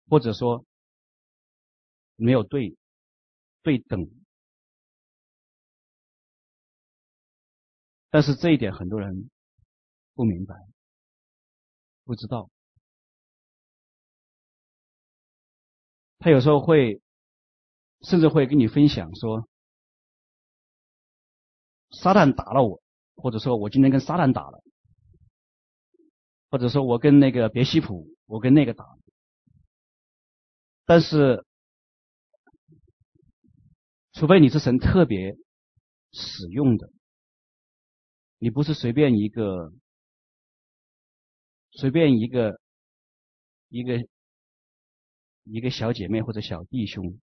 [0.10, 0.66] 或者说
[2.16, 2.76] 没有对
[3.62, 4.10] 对等，
[8.10, 9.30] 但是这一点很多人
[10.14, 10.56] 不明白，
[12.04, 12.50] 不知道。
[16.20, 17.02] 他有时候会
[18.02, 19.48] 甚至会跟你分享说，
[21.92, 22.82] 撒旦打了我。
[23.20, 24.62] 或者说我今天跟撒旦打了，
[26.52, 28.86] 或者说我跟那个别西卜，我跟那个打，
[30.86, 31.44] 但是，
[34.14, 35.36] 除非你是神特别
[36.12, 36.92] 使用的，
[38.40, 39.74] 你不是随便一个，
[41.72, 42.60] 随便一个，
[43.70, 44.08] 一个，
[45.44, 47.20] 一个小姐妹或者小弟兄，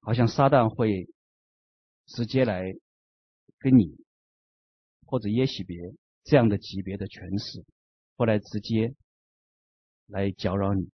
[0.00, 1.08] 好像撒旦会
[2.06, 2.72] 直接来
[3.58, 3.96] 跟你。
[5.10, 5.78] 或者耶洗别
[6.24, 7.64] 这样的级别的权势，
[8.18, 8.94] 后来直接
[10.04, 10.90] 来搅扰你。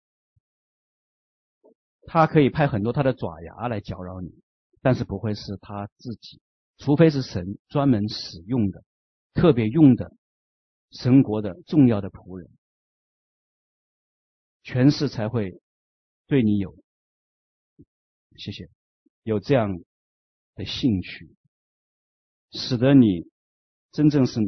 [2.07, 4.41] 他可以派很多他的爪牙来搅扰你，
[4.81, 6.39] 但是不会是他自己，
[6.77, 8.83] 除非是神专门使用的、
[9.33, 10.11] 特别用的
[10.91, 12.49] 神国的重要的仆人，
[14.63, 15.59] 权势才会
[16.27, 16.75] 对你有，
[18.37, 18.69] 谢谢，
[19.23, 19.79] 有这样
[20.55, 21.35] 的兴趣，
[22.51, 23.29] 使得你。
[23.91, 24.41] 真正是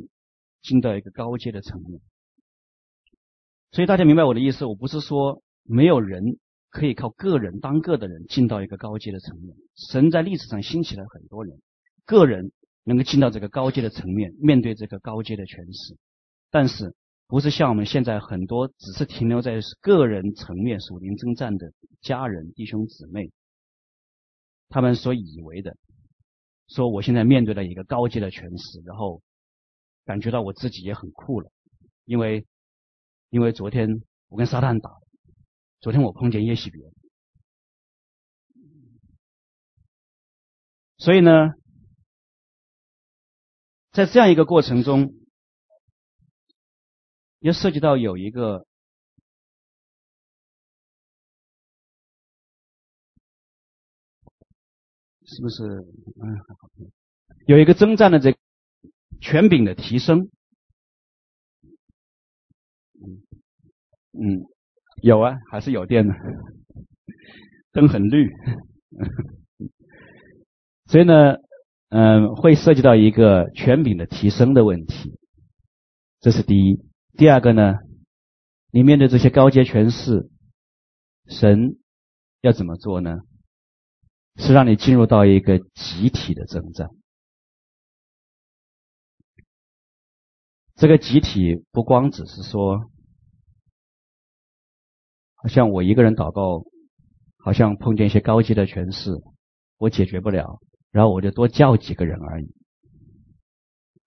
[0.62, 2.02] 进到一个高阶的层面，
[3.72, 4.66] 所以大家明白我的意思。
[4.66, 6.38] 我不是说没有人
[6.70, 9.56] 可以靠个人当个的人进到一个高阶的层面。
[9.90, 11.62] 神在历史上兴起了很多人，
[12.08, 12.52] 个人
[12.84, 15.96] 能够进到这个高阶的层面，面对这个高阶的权势。
[16.50, 16.96] 但是
[17.28, 23.32] 不是像我们现在很多只是停留在个人层面属灵征战的家人弟兄姊妹，
[24.70, 25.78] 他们所以为的，
[26.68, 29.22] 说我现在面对了一个高阶的权势，然后。
[30.08, 31.52] 感觉到我自己也很酷了，
[32.06, 32.48] 因为，
[33.30, 33.90] 因为昨天
[34.30, 34.90] 我跟撒旦打，
[35.82, 36.82] 昨天我碰见耶洗别，
[40.98, 41.50] 所以呢，
[43.98, 45.16] 在这样一个过程中，
[47.40, 48.68] 也涉及到有一个，
[55.26, 55.64] 是不是？
[55.64, 56.38] 嗯，
[57.48, 58.38] 有一个征战的这。
[59.20, 60.30] 权柄的提升，
[64.14, 64.46] 嗯，
[65.02, 66.14] 有啊，还是有电的，
[67.72, 68.30] 灯很绿。
[70.86, 71.38] 所以呢，
[71.90, 75.18] 嗯，会涉及到一个权柄的提升的问题，
[76.20, 76.84] 这是第一。
[77.18, 77.76] 第二个呢，
[78.72, 80.30] 你面对这些高阶权势，
[81.28, 81.78] 神
[82.42, 83.22] 要怎么做呢？
[84.36, 86.90] 是让你进入到一个集体的征战。
[90.76, 92.92] 这个集体不光只是说，
[95.36, 96.70] 好像我一个人祷告，
[97.38, 99.10] 好像碰见一些高阶的权势，
[99.78, 100.60] 我解决不了。
[100.98, 102.52] 然后我就多叫几个人而已，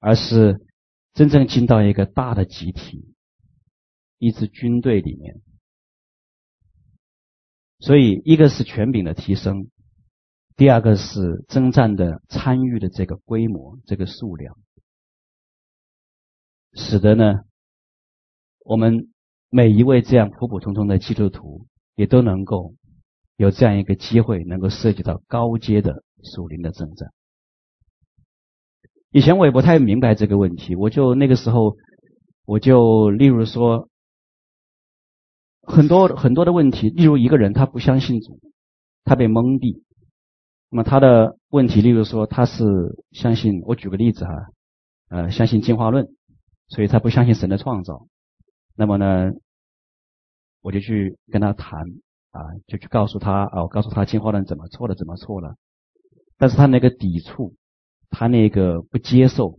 [0.00, 0.66] 而是
[1.12, 3.14] 真正进到一个大的集体，
[4.18, 5.40] 一支军队里面。
[7.78, 9.68] 所以，一个是权柄的提升，
[10.56, 14.58] 第二个是征战的参与的这个规模、这个数量，
[16.72, 17.44] 使得呢，
[18.64, 19.12] 我们
[19.48, 22.74] 每一位这样普普通通的基督徒，也都能够
[23.36, 26.02] 有这样一个机会，能够涉及到高阶的。
[26.22, 27.12] 属灵的征战，
[29.10, 30.76] 以前我也不太明白这个问题。
[30.76, 31.76] 我就那个时候，
[32.44, 33.88] 我就例如说，
[35.62, 38.38] 很多很多的问题，例如一个人他不相信主，
[39.04, 39.82] 他被蒙蔽，
[40.68, 42.64] 那么他的问题，例如说他是
[43.10, 44.32] 相信，我举个例子哈，
[45.08, 46.08] 呃，相信进化论，
[46.68, 48.06] 所以他不相信神的创造。
[48.76, 49.32] 那么呢，
[50.62, 51.80] 我就去跟他谈
[52.30, 55.56] 啊，就去告诉他啊，我告诉他进化论怎么错了，怎么错了。
[56.40, 57.54] 但是他那个抵触，
[58.08, 59.58] 他那个不接受，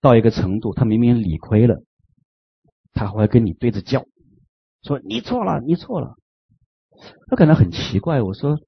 [0.00, 1.84] 到一个程度，他明明理亏了，
[2.94, 4.06] 他还会跟你对着叫，
[4.82, 6.16] 说你错了，你错了。
[7.26, 8.58] 他感到很奇怪，我说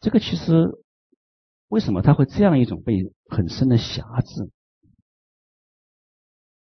[0.00, 0.68] 这个其实
[1.68, 4.50] 为什么他会这样一种被很深的辖制？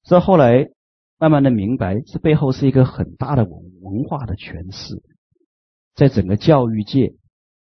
[0.03, 0.69] 所以后来
[1.17, 5.03] 慢慢的明白，这背后是一个很大的文文化的诠释，
[5.95, 7.15] 在整个教育界。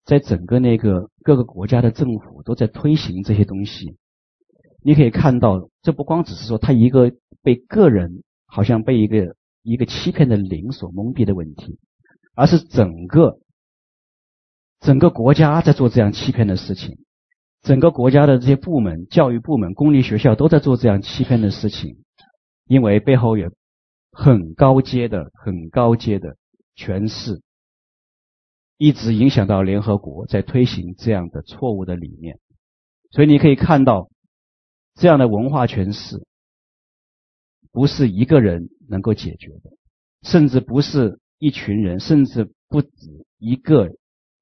[0.08, 3.98] 在整个那个各个国家的政府都在推行这些东西，
[4.82, 7.12] 你可以看到，这不光只是说他一个
[7.44, 11.78] 被个人好像被一个一个欺骗的灵所蒙蔽的问题，
[12.36, 13.40] 而是整个
[14.80, 17.00] 整个国家在做这样欺骗的事情，
[17.62, 21.98] 整个国家的这些部门、教育部门、公立学校都在做这样欺骗的事情，
[22.66, 23.52] 因为背后有
[24.14, 26.38] 很高阶的、很高阶的
[26.78, 27.42] 权势。
[28.78, 32.38] 一直影响到联合国在推行这样的错误的理念，
[33.10, 34.10] 所以你可以看到，
[34.94, 36.24] 这样的文化诠释
[37.72, 39.72] 不是一个人能够解决的，
[40.22, 42.90] 甚至不是一群人，甚至不止
[43.40, 43.90] 一个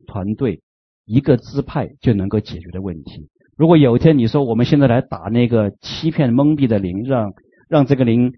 [0.05, 0.61] 团队、
[1.05, 3.29] 一个支派就能够解决的问题。
[3.55, 7.33] 如果有一天你说我们现在来打那个欺骗蒙蔽的灵，让
[7.69, 8.33] 让这个灵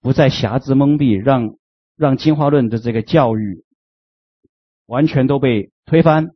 [0.00, 1.56] 不再辖制蒙蔽，让
[1.94, 3.65] 让进化论的这个教育。
[4.86, 6.30] 完全都被推翻。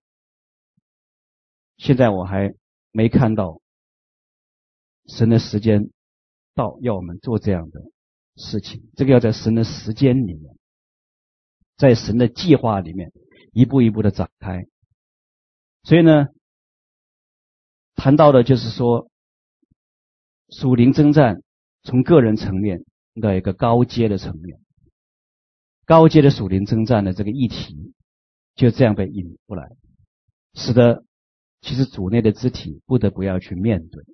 [1.77, 2.55] 现在我还
[2.93, 3.61] 没看到
[5.07, 5.91] 神的时间
[6.55, 7.81] 到，要我们做这样的
[8.37, 8.91] 事情。
[8.97, 10.57] 这个要在神的时间里面，
[11.77, 13.13] 在神的计划里面
[13.53, 14.67] 一步一步的展开。
[15.85, 16.27] 所以呢，
[17.95, 19.11] 谈到的就是说，
[20.51, 21.43] 属灵征战
[21.83, 22.85] 从个人层面
[23.23, 24.61] 到一个高阶的层面，
[25.87, 27.95] 高阶的属灵征战的这个议题。
[28.61, 29.71] 就这样被引出来，
[30.53, 31.03] 使得
[31.63, 34.05] 其实主内的肢体不得不要去面对。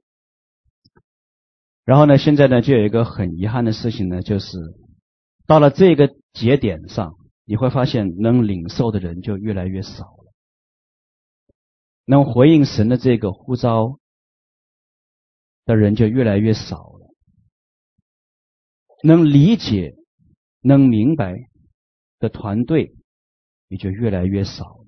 [1.85, 4.57] 然后呢，现在呢，就有一个很遗憾的事情呢，就是
[5.49, 10.33] 到了这个节点上，你会发现能领受的人就越来越少了，
[12.05, 13.99] 能回应神的这个呼召
[15.65, 17.15] 的人就越来越少了，
[19.03, 19.97] 能理解、
[20.61, 21.35] 能明白
[22.21, 22.96] 的团队。
[23.69, 24.87] 也就越来越少了，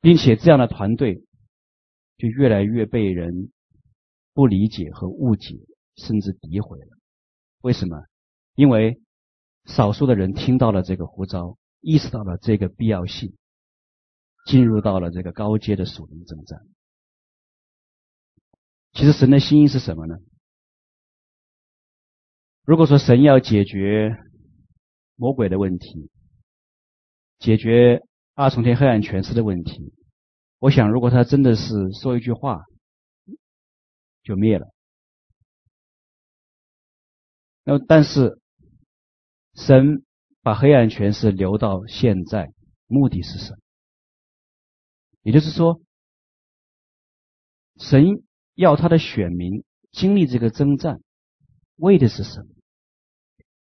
[0.00, 1.24] 并且这样的团队
[2.16, 3.50] 就越来越被人
[4.34, 5.54] 不理解和误解，
[5.96, 6.98] 甚至诋毁了。
[7.60, 7.96] 为什么？
[8.54, 9.00] 因为
[9.64, 13.36] 少数的人听到了这个呼召，意识到了这个必要性，
[14.46, 16.60] 进入到了这个高阶的属灵征战。
[18.92, 20.16] 其实神的心意是什么呢？
[22.64, 24.16] 如果说神要解决
[25.14, 26.10] 魔鬼的问题，
[27.38, 28.02] 解决
[28.34, 29.92] 二重天黑暗权势的问题，
[30.58, 32.64] 我想，如果他真的是说一句话
[34.22, 34.72] 就灭了，
[37.64, 38.40] 那么但是
[39.54, 40.04] 神
[40.42, 42.52] 把黑暗权势留到现在，
[42.86, 43.58] 目的是什么？
[45.22, 45.80] 也就是说，
[47.76, 48.22] 神
[48.54, 51.00] 要他的选民经历这个征战，
[51.76, 52.48] 为的是什么？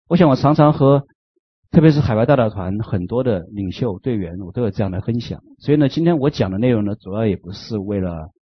[0.09, 1.07] 我想我常常和，
[1.77, 5.43] 特别是海外代表团很多的领袖队员，我都有这样的分享。
[5.59, 8.33] 所以呢，今天我讲的内容呢，主要也不是为了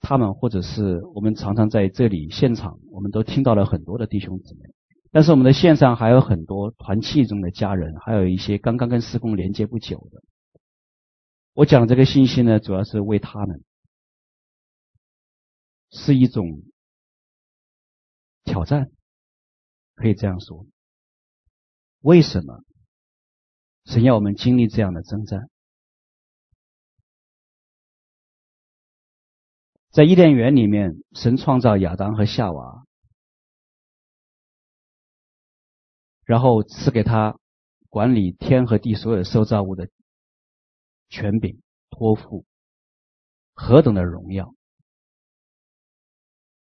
[0.00, 4.60] 他们，或者是我们常常在这里现场，我们都听到了很多的弟兄姊妹。
[5.10, 10.22] 但是我们的线上还有很多团契中的家人，还有一些刚刚跟施工连接不久的。
[11.52, 13.62] 我讲这个信息呢，主要是为他们，
[15.90, 16.62] 是一种
[18.44, 18.90] 挑战，
[19.96, 20.64] 可以这样说。
[22.02, 22.62] 为什么
[23.84, 25.48] 神要我们经历这样的征战？
[29.90, 32.86] 在伊甸园里面，神创造亚当和夏娃，
[36.24, 37.38] 然后赐给他
[37.88, 39.88] 管理天和地所有受造物的。
[41.08, 42.46] 权柄托付，
[43.52, 44.54] 何等的荣耀！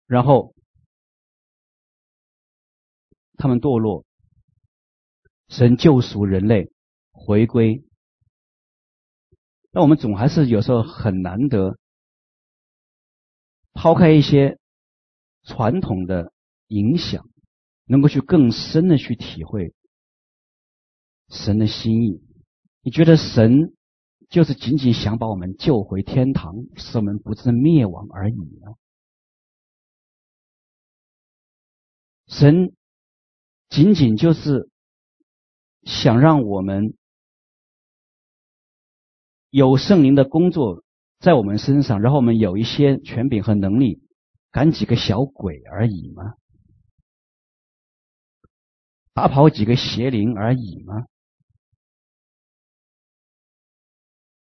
[0.06, 0.56] 然后
[3.36, 4.04] 他们堕落，
[5.56, 6.72] 神救赎人类，
[7.12, 7.84] 回归。
[9.70, 11.78] 那我们总还是有时候很难得，
[13.72, 14.58] 抛开一些
[15.44, 16.32] 传统的
[16.66, 17.28] 影响，
[17.84, 19.72] 能够去更深的去体会
[21.28, 22.20] 神的心意。
[22.82, 23.72] 你觉得神？
[24.30, 28.74] 就是仅仅想把我们救回天堂，使我们不致灭亡而已呢？
[32.26, 32.74] 神
[33.68, 34.68] 仅仅就是
[35.84, 36.96] 想让我们
[39.50, 40.82] 有圣灵的工作
[41.20, 44.02] 在我们身上，然后我们有一些权柄和能力
[44.50, 46.34] 赶几个小鬼而已吗？
[49.12, 51.06] 打跑几个邪灵而已吗？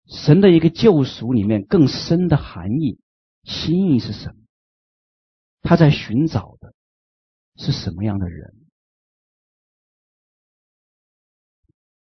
[0.06, 3.00] 神的一个救赎里面更深的含义、
[3.44, 4.36] 心意是什么？
[5.62, 6.74] 他在寻找的
[7.56, 8.63] 是什么样的人？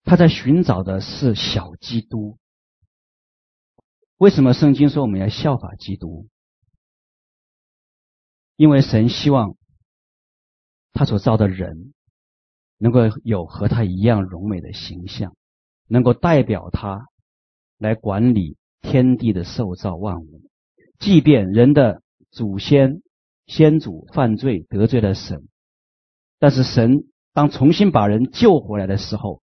[0.07, 2.39] 他在寻找的是小基督。
[4.17, 6.29] 为什么圣经说我们要效法基督？
[8.57, 9.57] 因为神希望
[10.95, 11.93] 他所造的人
[12.79, 15.37] 能够有和他一样荣美的形象，
[15.87, 17.07] 能够代表他。
[17.79, 20.49] 来管理天地的受造万物，
[20.99, 22.01] 即便人的
[22.31, 23.03] 祖先
[23.45, 25.47] 先祖犯罪得罪了神，
[26.39, 27.05] 但是神
[27.35, 29.43] 当重新把人救回来的时候，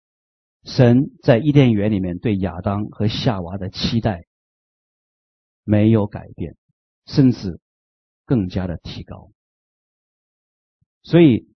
[0.69, 4.27] 神在伊甸园里面对亚当和夏娃的期待
[5.65, 6.57] 没有改变，
[7.07, 7.59] 甚至
[8.27, 9.31] 更加的提高。
[11.03, 11.49] 所以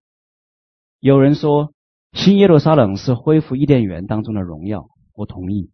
[0.99, 1.75] 有人说
[2.11, 5.69] 新耶路撒冷是恢复伊甸园当中的荣耀，我同意。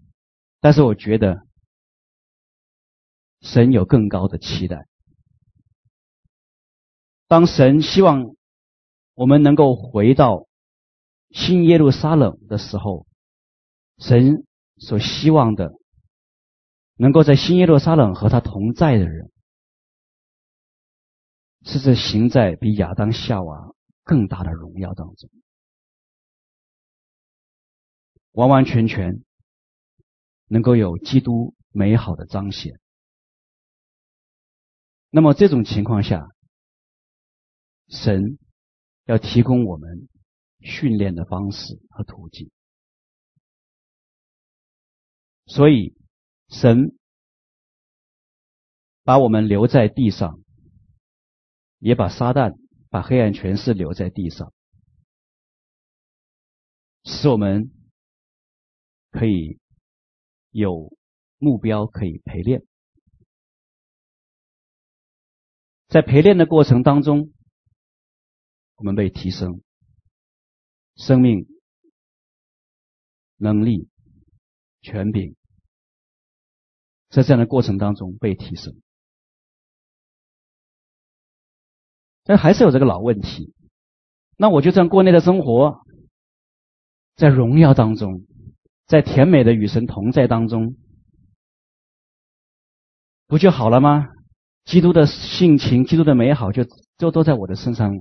[0.60, 1.48] 但是我觉得，
[3.40, 4.86] 神有更高的期待。
[7.30, 8.36] 当神希望
[9.14, 10.46] 我们能够回到
[11.32, 13.06] 新耶路撒冷的时候，
[14.00, 14.46] 神
[14.78, 15.72] 所希望的，
[16.96, 19.32] 能够在新耶路撒冷和他同在的人，
[21.64, 25.30] 是这行在比亚当夏娃更大的荣耀当中，
[28.32, 29.24] 完完全全。
[30.52, 32.80] 能够有基督美好的彰显，
[35.12, 36.28] 那么这种情况下，
[37.88, 38.40] 神
[39.06, 40.10] 要提供我们
[40.60, 42.50] 训练的方式和途径，
[45.50, 45.94] 所以
[46.48, 46.98] 神
[49.04, 50.40] 把我们留在地上，
[51.80, 52.58] 也把撒旦、
[52.90, 54.54] 把黑暗权势留在地上，
[57.04, 57.70] 使我们
[59.12, 59.60] 可以。
[60.52, 60.92] 有
[61.38, 62.66] 目标可以陪练，
[65.88, 67.32] 在陪练的过程当中，
[68.74, 69.62] 我们被提升，
[70.96, 71.46] 生命、
[73.38, 73.88] 能力、
[74.82, 75.36] 权柄，
[77.10, 78.76] 在这样的过程当中被提升。
[82.24, 83.54] 但还是有这个老问题，
[84.38, 85.86] 那我就这样过内的生活，
[87.16, 88.26] 在荣耀当中。
[88.88, 90.76] 在甜美的与神同在当中，
[93.28, 94.08] 不就好了吗？
[94.66, 98.00] 基督的性情、基督的美好就，就就都在我的身上，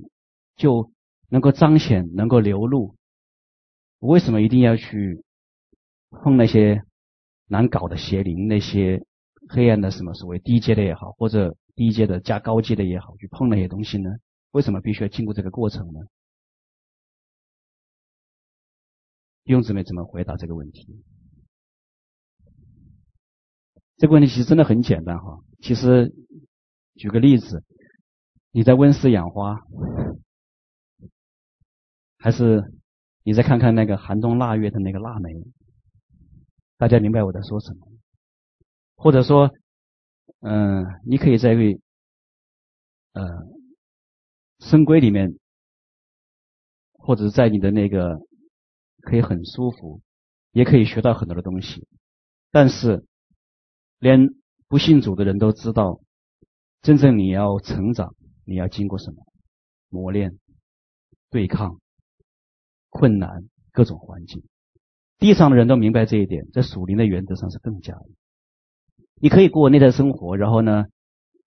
[0.56, 0.90] 就
[1.28, 2.96] 能够彰显、能够流露。
[3.98, 5.22] 我为什么一定要去
[6.08, 6.82] 碰那些
[7.48, 9.04] 难搞的邪灵、那些
[9.48, 14.10] 黑暗的什么所谓低阶的也好，或者低阶的加高阶的也好，去碰那些东西呢？
[14.52, 16.00] 为什么必须要经过这个过程呢？
[19.44, 21.02] 用姊妹怎么回答这个问题？
[23.96, 25.42] 这个问题其实真的很简单哈。
[25.60, 26.14] 其实
[26.94, 27.64] 举个例子，
[28.52, 29.60] 你在温室养花，
[32.18, 32.62] 还是
[33.22, 35.32] 你再看看那个寒冬腊月的那个腊梅？
[36.78, 37.88] 大家明白我在说什么？
[38.94, 39.50] 或者说，
[40.40, 41.80] 嗯、你可以在为
[43.12, 43.24] 呃
[44.60, 45.36] 深闺里面，
[46.92, 48.20] 或者在你的那个
[49.02, 50.00] 可以很舒服，
[50.52, 51.86] 也可以学到很多的东西。
[52.52, 53.04] 但是，
[53.98, 54.28] 连
[54.68, 56.00] 不信主的人都知道，
[56.80, 58.14] 真正你要成长，
[58.44, 59.26] 你要经过什么
[59.88, 60.38] 磨练、
[61.28, 61.80] 对抗、
[62.88, 64.44] 困难各种环境。
[65.18, 68.04] 地上的人都明白这一点，在属灵的原则上是更加的。
[69.20, 70.84] 你可以过那段生活，然后呢，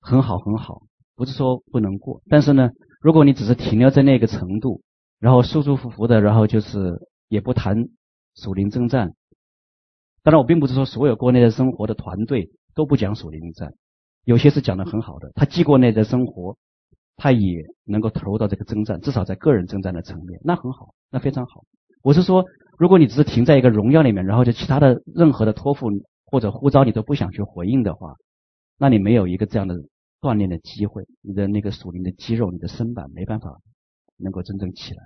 [0.01, 0.81] 很好很好，
[1.15, 2.21] 不是说不能过。
[2.27, 4.81] 但是呢，如果你只是停留在那个程度，
[5.19, 7.87] 然后舒舒服服的，然后就是也不谈
[8.35, 9.13] 属灵征战。
[10.21, 13.73] 当然，我并不是说所有过那段生活的团队都不讲属灵征战，
[14.25, 15.31] 有些是讲的很好的。
[15.33, 16.57] 他既过那段生活，
[17.15, 21.63] 他也能够投入到这个征战，至少在个人征战的层面，那很好，那非常好。
[22.03, 22.43] 我是说。
[22.81, 25.91] 如果你只是停在一个荣耀里面，然后就其他的任何的托付
[26.25, 28.15] 或者呼召你都不想去回应的话，
[28.79, 29.75] 那你没有一个这样的
[30.19, 33.59] 锻炼的机会，你的那个属灵的肌肉、你的身板没办法
[34.17, 35.03] 能够真正起来。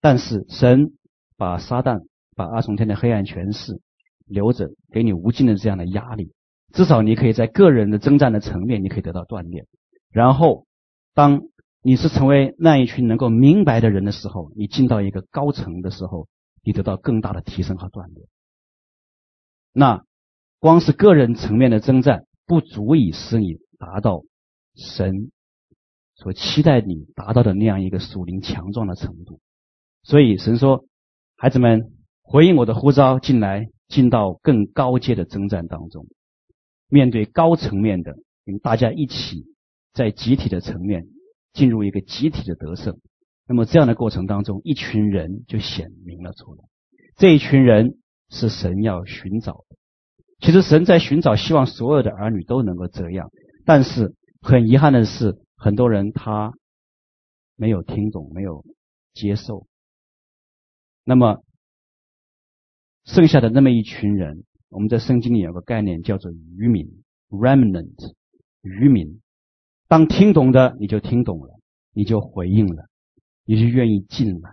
[0.00, 0.92] 但是神
[1.36, 2.02] 把撒旦、
[2.36, 3.80] 把二重天的黑暗权势
[4.24, 6.30] 留着，给你无尽的这样的压力，
[6.72, 9.66] 至少你可以在个人的征战的层面，你可以得到锻炼。
[10.12, 10.64] 然后，
[11.12, 11.42] 当
[11.82, 16.28] 你是成为那一群能够明白的人的时候，你进到一个高层的时候。
[16.64, 18.26] 你得到更大的提升和锻炼。
[19.72, 20.04] 那
[20.58, 24.22] 光是个人层面的征战，不足以使你达到
[24.74, 25.30] 神
[26.14, 29.40] 所期待你达到的那样一个属灵强壮的程度。
[30.02, 30.86] 所以神说
[31.36, 31.92] ：“孩子们，
[32.22, 36.06] 回应我的呼召，进来，进到更高阶的征战当中，
[36.88, 39.44] 面对高层面的，你们大家一起
[39.92, 41.08] 在集体的层面
[41.52, 42.98] 进入一个集体的得胜。”
[43.46, 46.64] 那么这样的过程当中，一群人就显明了出来。
[47.16, 47.98] 这一群人
[48.30, 49.76] 是神要寻找的。
[50.40, 53.30] 其实神在寻找，希望所有的儿女都能够这样。
[53.64, 56.52] 但是很遗憾的是，很多人他
[57.56, 58.64] 没有听懂，没有
[59.12, 59.66] 接受。
[61.04, 61.42] 那么
[63.04, 68.14] 剩下的那么一群人，我们在圣经里有个概念叫做余民 （remnant）。
[68.62, 69.20] 余民，
[69.88, 71.60] 当听懂的你就听懂了，
[71.92, 72.86] 你就回应了。
[73.44, 74.50] 你就愿意进来，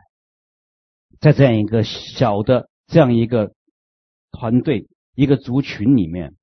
[1.19, 3.53] 在这样一个小的这样一个
[4.31, 6.35] 团队、一个族群里面，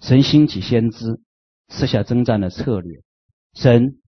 [0.00, 1.20] 神兴起先知，
[1.68, 3.02] 赐下征战的策略，
[3.54, 4.00] 神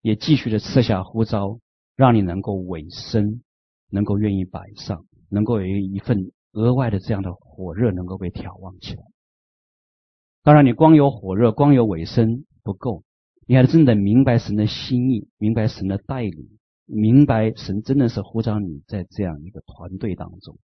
[0.00, 1.60] 也继续的赐下呼召，
[1.96, 3.42] 让你能够委身，
[3.90, 9.02] 能够愿意摆上，能够有一份额外的这样的火热，能够被眺望起来。
[10.42, 13.02] 当然，你光有火热，光有委身不够。
[13.48, 20.58] 你还真的明白神的心意，明白神的带领，明白神真的是呼召你在这样一个团队当中。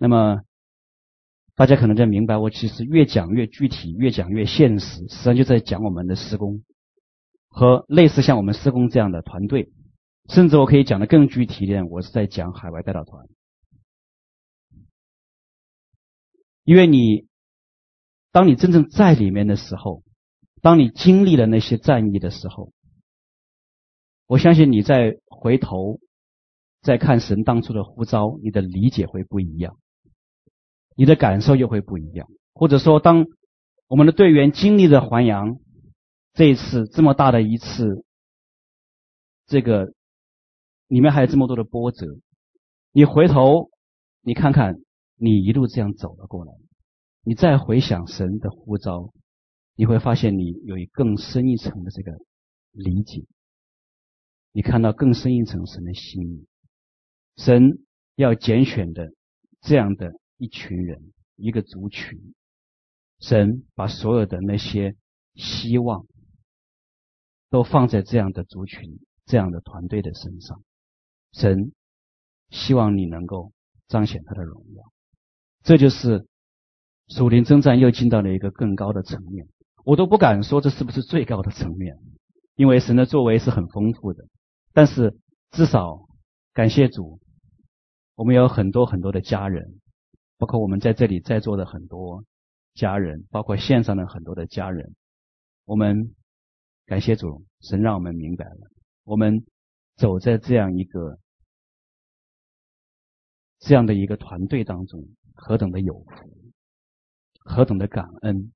[0.00, 0.42] 那么，
[1.54, 6.64] 大家可能在明白，我其实越讲越具体，越讲越现实，实际上就在讲我们的施工
[7.46, 9.70] 和类似像我们施工这样的团队，
[10.28, 13.28] 甚至我可以讲得更具体一点，我是在讲海外代祷团，
[16.64, 17.28] 因为你
[18.32, 20.02] 当你真正在里面的时候。
[20.60, 22.72] 当你经历了那些战役的时候，
[24.26, 26.00] 我相信你再回头
[26.82, 29.78] 再看神当初的呼召，你的理解会不一样，
[30.96, 32.28] 你的感受又会不一样。
[32.54, 33.26] 或者说，当
[33.86, 35.58] 我们的队员经历了环阳
[36.34, 38.04] 这一次这么大的一次，
[39.46, 39.92] 这个
[40.88, 42.06] 里面还有这么多的波折，
[42.92, 43.70] 你回头
[44.22, 44.74] 你看看，
[45.16, 46.52] 你一路这样走了过来，
[47.22, 49.12] 你再回想神的呼召。
[49.80, 52.18] 你会发现，你有一更深一层的这个
[52.72, 53.24] 理解，
[54.50, 56.48] 你看到更深一层神的心意，
[57.36, 57.78] 神
[58.16, 59.12] 要拣选的
[59.60, 62.34] 这样的一群人，一个族群，
[63.20, 64.96] 神把所有的那些
[65.36, 66.08] 希望
[67.48, 70.60] 都放在这样的族群、这样的团队的身上，
[71.34, 71.70] 神
[72.50, 73.52] 希望你能够
[73.86, 74.92] 彰显他的荣耀，
[75.62, 76.26] 这就是
[77.06, 79.46] 属灵征战又进到了一个更高的层面。
[79.88, 81.96] 我都不敢说这是不是最高的层面，
[82.56, 84.26] 因为神的作为是很丰富的。
[84.74, 85.16] 但是
[85.50, 86.06] 至少
[86.52, 87.18] 感谢主，
[88.14, 89.80] 我们有很多很多的家人，
[90.36, 92.22] 包括我们在这里在座的很多
[92.74, 94.94] 家人，包括线上的很多的家人。
[95.64, 96.14] 我们
[96.84, 98.70] 感谢主，神让我们明白了，
[99.04, 99.46] 我们
[99.96, 101.18] 走在这样一个
[103.58, 105.02] 这样的一个团队当中，
[105.32, 106.30] 何等的有福，
[107.40, 108.52] 何等的感恩。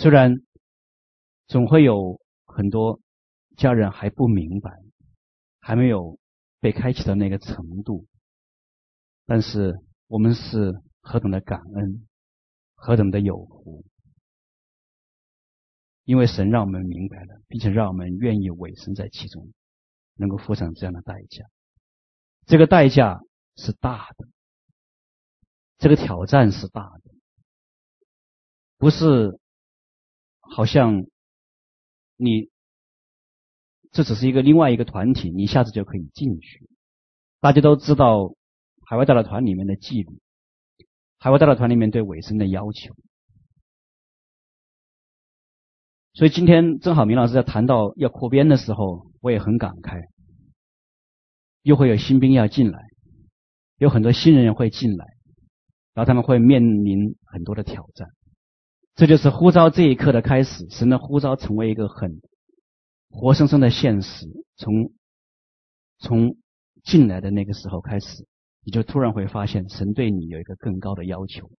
[0.00, 0.36] 虽然
[1.46, 3.02] 总会有很多
[3.58, 4.70] 家人还不明白，
[5.60, 6.18] 还没有
[6.58, 8.06] 被开启到那个程度，
[9.26, 12.08] 但是我们是何等的感恩，
[12.74, 13.84] 何等的有福，
[16.04, 19.52] 因为神让我们明白了，并且让我们愿意委身在其中，
[20.14, 21.44] 能够付上这样的代价。
[22.46, 23.20] 这个代价
[23.54, 24.26] 是大的，
[25.76, 27.14] 这个挑战是大的，
[28.78, 29.38] 不是
[30.50, 31.06] 好像
[32.16, 32.50] 你。
[33.92, 36.70] 这只是一个另外一个团体，你一下子就可以进去。
[37.40, 38.36] 大家都知道
[38.86, 40.20] 海外大道团里面的纪律，
[41.18, 42.94] 海外大道团里面对尾声的要求。
[46.12, 50.06] 所以今天正好明老师在谈到要扩编的时候，我也很感慨。
[51.62, 52.80] 又会有新兵要进来，
[53.76, 55.04] 有很多新人会进来，
[55.94, 58.08] 然后他们会面临很多的挑战。
[59.00, 62.20] 这就是呼召这一刻的开始，神的呼召成为一个很。
[63.08, 64.92] 活生生的现实，从
[66.00, 66.36] 从
[66.84, 68.26] 进来的那个时候开始，
[68.62, 71.50] 你就突然会发现，神对你有一个更高的要求，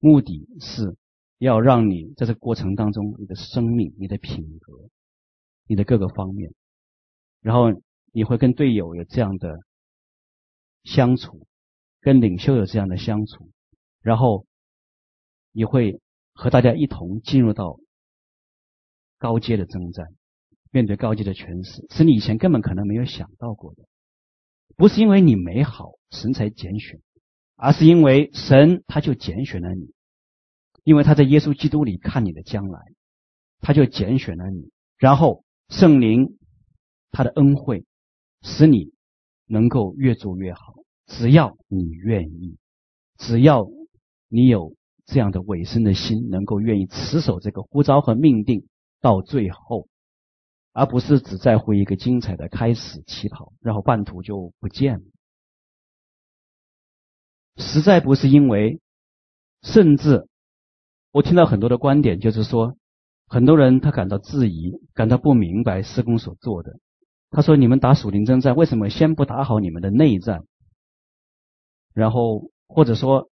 [0.00, 0.96] 目的是
[1.38, 4.72] 要让你在这过程当中，你的生命、你的品格、
[5.68, 6.52] 你的各个方面，
[7.40, 7.80] 然后
[8.12, 9.60] 你会跟队友有这样的
[10.82, 11.46] 相处，
[12.00, 13.48] 跟领袖有这样的相处，
[14.02, 14.46] 然后
[15.52, 16.00] 你会
[16.38, 17.80] 和大家一同进入到
[19.18, 20.06] 高阶的征战。
[20.70, 23.82] 面对高级的权势，是你以前根本可能没有想到过的。
[24.76, 27.00] 不是因为你美好，神才拣选，
[27.56, 29.92] 而是因为神他就拣选了你，
[30.84, 32.78] 因为他在耶稣基督里看你的将来，
[33.60, 34.70] 他就拣选了你。
[34.96, 36.38] 然后圣灵
[37.10, 37.84] 他的恩惠，
[38.42, 38.92] 使你
[39.46, 40.60] 能够越做越好。
[41.06, 42.58] 只要你愿意，
[43.16, 43.66] 只要
[44.28, 44.76] 你有
[45.08, 48.68] 这样的委身的心，能够愿意持守这个呼召和命定
[49.00, 49.88] 到最后。
[50.72, 55.04] 而不是只在乎一个精彩的开始起跑，然后半途就不见了。
[57.56, 58.80] 实在不是因为，
[59.62, 60.28] 甚至
[61.10, 62.76] 我听到很多的观点，就是说，
[63.26, 66.78] 很多人他感到质疑，感到不明白事工所做的。
[67.30, 70.44] 他说：“你们打属灵征战，为什么先不打好你们的内战？
[71.92, 73.30] 然后或者说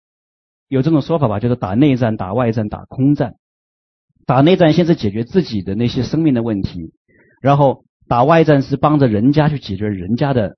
[0.74, 3.36] 有这种说法吧，就是打内战、打外战、打空战。
[4.26, 6.92] 打内战先是解决自己的那些生命的问题。”
[7.44, 10.58] 然后打外战是帮着人家去解决人家的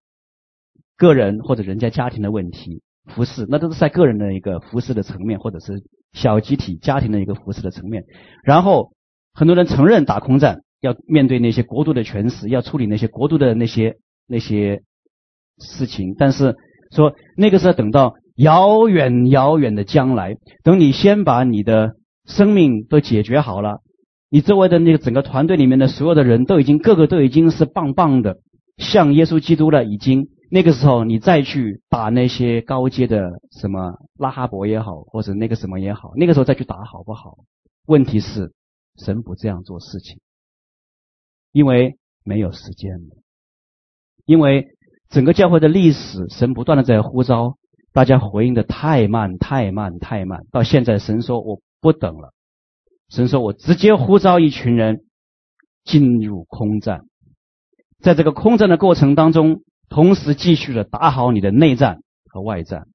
[0.96, 2.82] 个人或者人家家庭的问题，
[3.14, 5.84] 服侍，那都是在个人的一个服侍的层面，或者是
[6.14, 8.06] 小集体家庭的一个服侍的层面。
[8.44, 8.94] 然后
[9.34, 13.98] 很多人承认打空战要面对那些国度的权势，要处理那些国度的那些
[14.28, 14.82] 那些
[15.60, 16.56] 事情，但是
[16.92, 21.96] 说那个时候等到遥远遥远的将来，等你先把你的
[22.26, 23.82] 生命都解决好了。
[24.30, 28.40] 你周围的那个整个团队里面的所有的人都已经个个都已经是棒棒的，
[28.78, 29.86] 像耶稣基督了。
[29.86, 37.38] 已经那个时候，你再去打那些高阶的什么拉哈伯也好，或者那个什么也好，那个时候再去打好不好？
[37.86, 38.52] 问题是
[38.98, 40.20] 神不这样做事情，
[41.52, 43.16] 因为没有时间了，
[44.26, 44.68] 因为
[45.10, 47.58] 整个教会的历史，神不断的在呼召
[47.96, 52.34] 大家回应的太慢太慢太慢，到现在神说我不等了。
[53.08, 55.06] 神说：“我直接呼召一群人
[55.86, 57.06] 进入空战，
[58.02, 62.90] 在这个空战的过程当中，同时继续的打好你的内战和外战，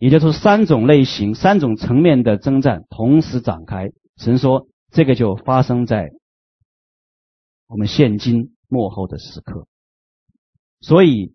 [0.00, 3.90] 也就是三种类型、三种层面的征战同时展开。
[4.16, 6.10] 神说，这个就发生在
[7.68, 9.68] 我们现今幕后的时刻。
[10.80, 11.32] 所以，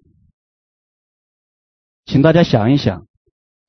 [2.09, 3.05] 请大家想一想，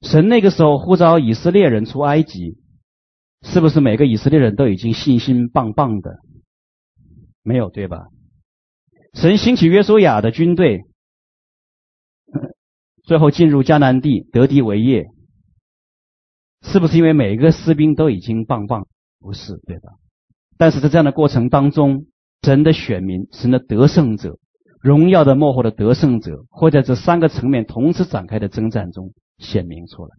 [0.01, 2.57] 神那个时候呼召以色列人出埃及。”
[3.43, 6.19] 是不是每个以色列人都已经信心棒棒的？
[7.43, 8.09] 没有，对吧？
[9.15, 10.85] 神兴起约书亚的军队，
[13.05, 15.07] 最后进入迦南地，得地为业，
[16.63, 18.87] 是不是因为每一个士兵都已经棒棒？
[19.21, 19.93] 不是，对吧？
[20.59, 22.07] 但是在这样的过程当中，
[22.43, 24.39] 神的选民，神的得胜者，
[24.81, 30.17] 荣耀的幕后的得胜者，会在这三个层面同时展开的征战中显明出来。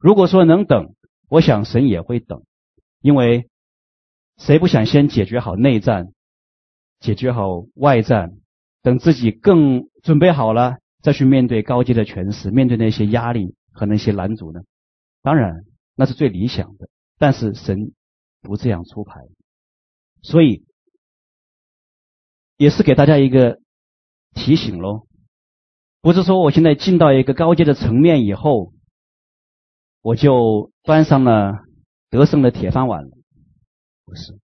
[0.00, 0.94] 如果说能等。
[1.28, 2.44] 我想神也会等，
[3.00, 3.50] 因为
[4.36, 6.12] 谁不想先解决好内战，
[7.00, 8.30] 解决好外战，
[8.80, 14.60] 等自己更准备好了，再去面对高阶的权势，面对那些压力和那些拦阻呢？
[15.20, 15.64] 当然，
[15.96, 16.88] 那是最理想的。
[17.18, 17.90] 但是神
[18.40, 19.22] 不这样出牌，
[20.22, 20.64] 所以
[22.56, 23.58] 也是给大家一个
[24.34, 25.06] 提醒喽，
[26.00, 28.72] 不是说我现在进到一个高阶的层面以后。
[30.02, 31.64] 我就端上了
[32.10, 33.10] 得胜的铁饭碗了，
[34.04, 34.38] 不是？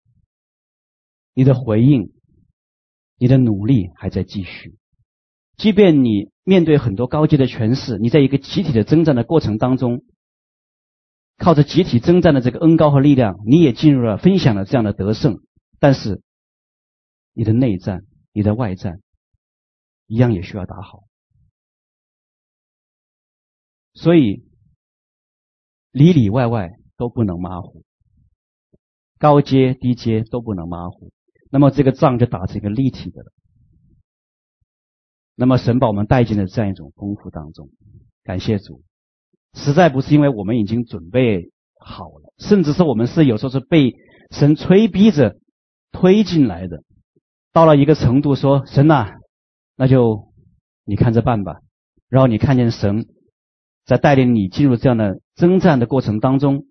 [1.34, 2.14] 你的回应，
[3.18, 4.78] 你的努力还在继续，
[5.58, 10.02] 即便你面对很多高阶的权势，你在一个集体的征战的过程当中，
[11.38, 15.42] 靠着集体征战的这个恩高和力量，你也进入了分享了这样的得胜。
[15.78, 16.22] 但是，
[17.40, 18.02] 你的内战、
[18.34, 19.00] 你的外战，
[20.08, 21.06] 一样也需要打好。
[23.94, 24.44] 所以，
[25.92, 27.86] 里里外外都不能马虎，
[29.18, 31.14] 高阶低阶都不能马虎。
[31.50, 33.32] 那么这个仗就打成一个立体的了。
[35.34, 37.70] 那么神把我们带进了这样一种功夫当中，
[38.24, 38.84] 感谢主。
[39.54, 43.96] 实在不是因为我们已经准备好了，甚至是我们是有时候是被
[44.30, 45.40] 神催逼着
[45.94, 46.84] 推进来的。
[47.52, 49.20] 到了一个程度，说神呐，
[49.76, 50.32] 那就
[50.86, 51.62] 你看着办吧。
[52.08, 53.06] 然后你看见神
[53.86, 56.66] 在带领你进入这样的征战的过程当中，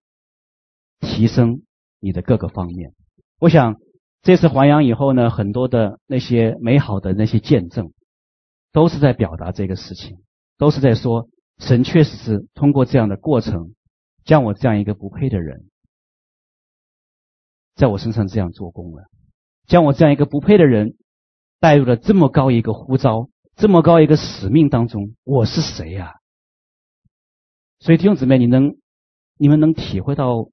[1.01, 1.63] 提升
[2.01, 2.95] 你的各个方面。
[3.39, 3.77] 我想。
[4.21, 7.93] 这次还阳以后呢，很多的那些美好的那些见证，
[8.73, 10.19] 都是在表达这个事情，
[10.59, 11.29] 都是在说
[11.59, 13.75] 神确实是通过这样的过程，
[14.25, 15.71] 将我这样一个不配的人，
[17.77, 19.05] 在我身上这样做工了，
[19.69, 20.97] 将我这样一个不配的人
[21.61, 26.15] 带入了这么高一个呼召，这么高一个使命当中，我是谁呀？
[27.79, 28.77] 所以弟兄姊妹，你能，
[29.37, 30.49] 你们能体会到？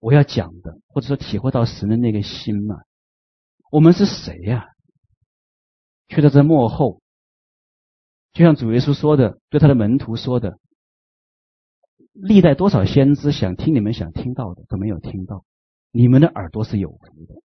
[0.00, 2.76] 我要讲的，或者说体会到神的那个心吗，
[3.70, 4.68] 我们是谁呀、
[6.06, 7.02] 却在这幕后，
[8.32, 10.60] 就像主耶稣说的，对他的门徒说的，
[12.12, 15.44] 历代多少先知想听你们想听到的都没有听到，
[15.90, 17.42] 你们的耳朵是有福的。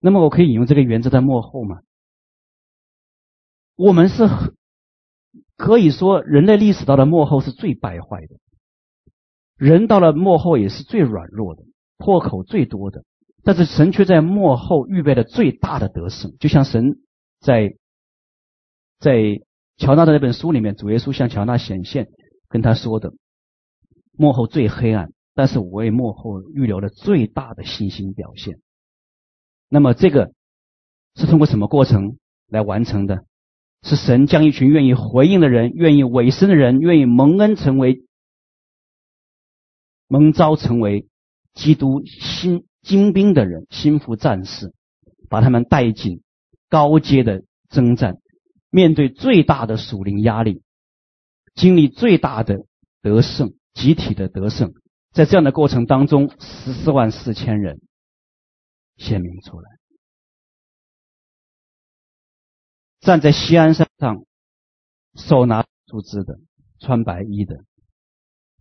[0.00, 1.80] 那么我可以引用这个原则在幕后吗？
[3.76, 4.28] 我们是
[5.56, 8.36] 可以说人类历史到了幕后是最败坏的。
[9.56, 11.62] 人到了幕后也是最软弱的，
[11.98, 13.04] 破口最多的，
[13.44, 16.36] 但是神却在幕后预备了最大的得胜。
[16.40, 16.96] 就像神
[17.40, 17.76] 在
[18.98, 19.40] 在
[19.76, 22.08] 乔纳的那本书里面，主耶稣向乔纳显现，
[22.48, 23.14] 跟他说的：
[24.12, 28.60] 幕后最黑暗，但是我为幕后预留了最大的信心表现。
[29.68, 30.32] 那么这个
[31.14, 32.18] 是通过什么过程
[32.48, 33.24] 来完成的？
[33.82, 38.04] 是神将一群愿意回应的人、愿意委身的人、愿意蒙恩成为。
[40.06, 41.08] 蒙召成为
[41.54, 44.74] 基督新精兵的人，心腹战士，
[45.30, 46.22] 把他们带进
[46.68, 48.18] 高阶的征战，
[48.68, 50.62] 面对最大的属灵压力，
[51.54, 52.66] 经历最大的
[53.00, 54.74] 得胜，集体的得胜，
[55.12, 57.80] 在这样的过程当中，十四万四千人
[58.96, 59.70] 显明出来，
[63.00, 64.24] 站在锡安山上，
[65.14, 66.38] 手拿树枝的，
[66.78, 67.64] 穿白衣的。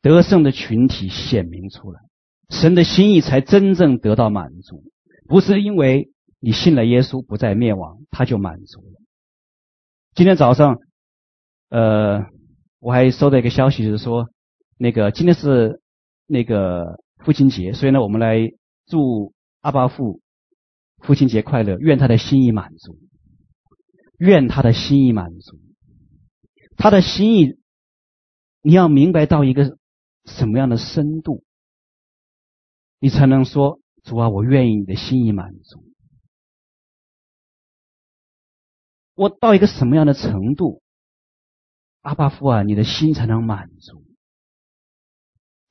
[0.02, 2.02] 得胜的群体显明出来，
[2.49, 4.84] 神的心意才真正得到满足。
[5.28, 6.10] 不是因为
[6.40, 8.99] 你信了耶稣不再灭亡，他就满足了。
[10.15, 10.80] 今天早上，
[11.69, 12.26] 呃，
[12.80, 14.30] 我还收到一个消息，就是说，
[14.78, 15.81] 那个今天是
[16.32, 18.52] 那个父亲节，所以呢，我们来
[18.86, 20.22] 祝阿巴父
[20.99, 22.98] 父亲节快乐，愿他的心意满足，
[24.18, 25.60] 愿他的心意满足，
[26.78, 27.58] 他的心意，
[28.62, 29.78] 你要明白到一个。
[30.24, 31.44] 什么样的深度，
[32.99, 35.84] 你才能说主啊，我愿意你的心意满足？
[39.16, 40.84] 我到一个什么样的程度，
[42.02, 44.06] 阿巴父啊，你的心才能满足？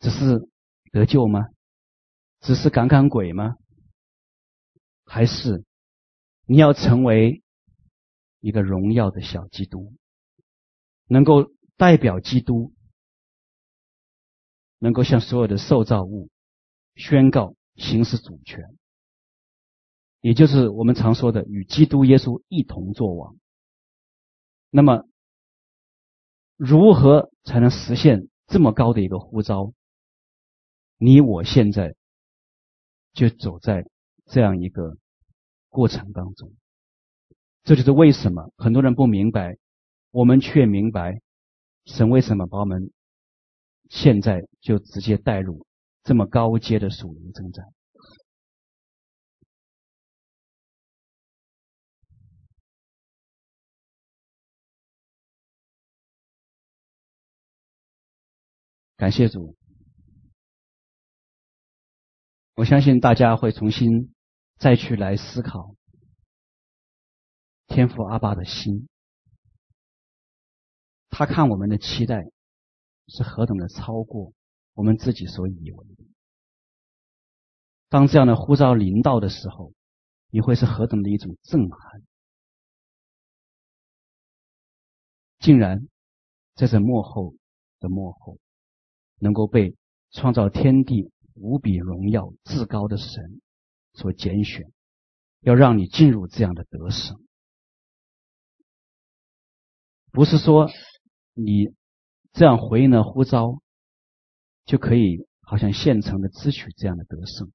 [0.00, 0.49] 只是
[0.90, 1.46] 得救吗？
[2.40, 3.56] 只是赶赶鬼吗？
[5.04, 5.64] 还是
[6.46, 7.42] 你要成为
[8.40, 9.92] 一个荣耀的小基督，
[11.06, 12.72] 能够代表基督？
[14.78, 16.30] 能够向所有的受造物
[16.94, 18.64] 宣告行使主权，
[20.22, 23.36] 也就是我们常说的与基督耶稣一同作王。
[24.70, 25.04] 那么，
[26.56, 29.74] 如何才能实现这么高的一个呼召？
[31.00, 31.94] 你我现在
[33.14, 33.84] 就走在
[34.26, 34.98] 这样一个
[35.68, 36.52] 过程当中。
[37.64, 39.56] 这就是为什么很多人不明白，
[40.10, 41.20] 我们却明白
[41.86, 42.92] 神为什么把我们。
[43.88, 45.66] 现在就直接带入
[46.04, 47.64] 这么高阶的属灵征战。
[58.96, 59.56] 感谢主，
[62.60, 64.12] 我相信大家会重新
[64.58, 65.74] 再去来思考
[67.68, 68.86] 天父阿爸的心，
[71.08, 72.30] 他看我们的期待。
[73.08, 74.34] 是何等的超过
[74.74, 76.04] 我们自己所以为的。
[77.88, 79.72] 当这样的呼召临到的时候，
[80.28, 82.02] 你会是何等的一种震撼。
[85.38, 85.88] 竟然
[86.54, 87.34] 在这幕后
[87.80, 88.38] 的幕后，
[89.16, 89.74] 能够被
[90.10, 93.40] 创造天地无比荣耀至高的神
[93.94, 94.70] 所拣选，
[95.40, 97.18] 要让你进入这样的得胜，
[100.12, 100.68] 不是说
[101.32, 101.74] 你
[102.32, 103.62] 这样回应了呼召，
[104.66, 107.50] 就可以好像现成的支取这样的得胜，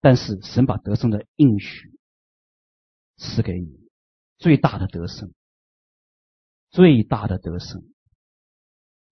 [0.00, 1.98] 但是神把得胜的应许
[3.16, 3.88] 赐给你，
[4.36, 5.32] 最大的得胜，
[6.70, 7.82] 最大的得胜，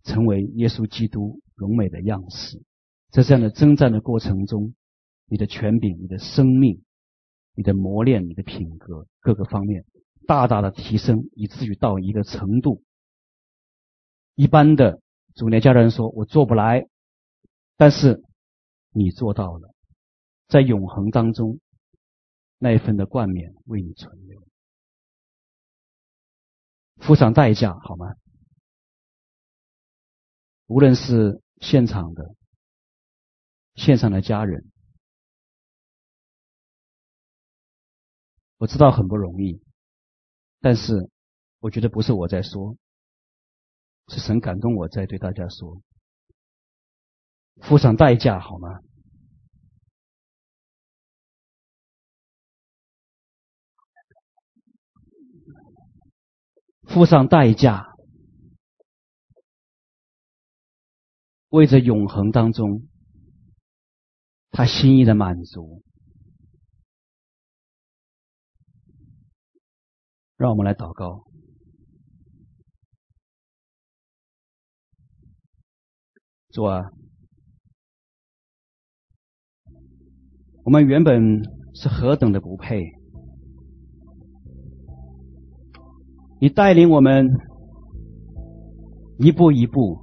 [0.05, 2.63] 成为耶稣基督荣美的样式，
[3.11, 4.75] 在这样的征战的过程中，
[5.27, 6.83] 你的权柄、你的生命、
[7.55, 9.85] 你的磨练、你的品格各个方面
[10.27, 12.83] 大大的提升，以至于到一个程度，
[14.35, 15.01] 一般的
[15.35, 16.89] 主内家人说：“我做不来。”
[17.77, 18.23] 但是
[18.91, 19.75] 你做到了，
[20.47, 21.59] 在永恒当中，
[22.59, 24.47] 那一份的冠冕为你存留，
[26.99, 28.15] 付上代价好吗？
[30.67, 32.37] 无论是现场的、
[33.75, 34.71] 线上的家人，
[38.59, 39.63] 我知道很不容易，
[40.61, 41.11] 但是
[41.61, 42.77] 我觉得不是我在说，
[44.09, 45.81] 是神感动我在对大家说。
[47.63, 48.81] 付上代价好吗？
[56.83, 57.87] 付上代价，
[61.51, 62.90] 为着永恒当中
[64.51, 65.83] 他心意的满足，
[70.37, 71.25] 让我们来祷告。
[76.51, 76.91] 主啊。
[80.63, 81.43] 我们原本
[81.75, 82.81] 是何等的不配，
[86.39, 87.27] 你带领我们
[89.19, 89.99] 一步一步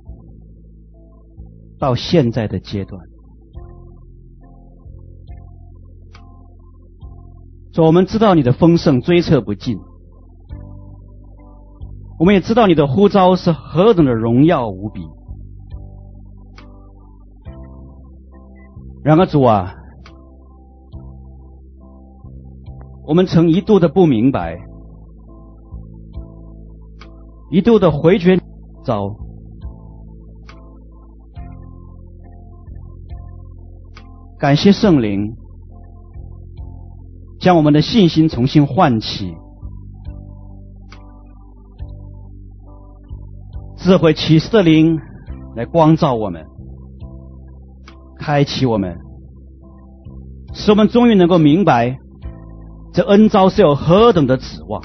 [1.80, 3.00] 到现在的阶段，
[7.78, 9.78] 说我们知道你的丰盛追测不尽，
[12.18, 15.08] 我们也知道你的呼召是何等的荣耀无比。
[19.04, 19.76] 然而主啊。
[23.06, 24.58] 我们曾一度的不明白，
[27.52, 28.40] 一度的回绝
[28.84, 29.16] 召，
[34.40, 35.38] 感谢圣灵，
[37.40, 39.36] 将我们的信心重新唤起，
[43.78, 45.00] 智慧启示的灵
[45.56, 46.46] 来光照我们，
[48.18, 48.98] 开启我们，
[50.54, 51.98] 使我们终于能够明白。
[52.92, 54.82] 这恩召是有何等的指望？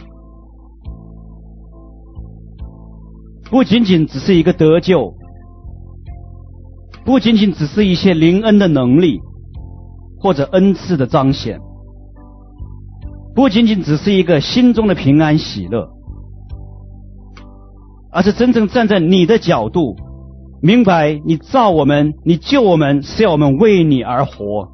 [3.51, 5.15] 不仅仅只是一个得救，
[7.05, 9.21] 不仅仅只是一些灵恩的能力
[10.19, 11.59] 或者恩赐的彰显，
[13.35, 15.89] 不仅仅只是一个心中的平安喜乐，
[18.11, 19.97] 而是真正站在你的角度，
[20.61, 24.69] 明白你造我们，你救我们是要我们为你而活，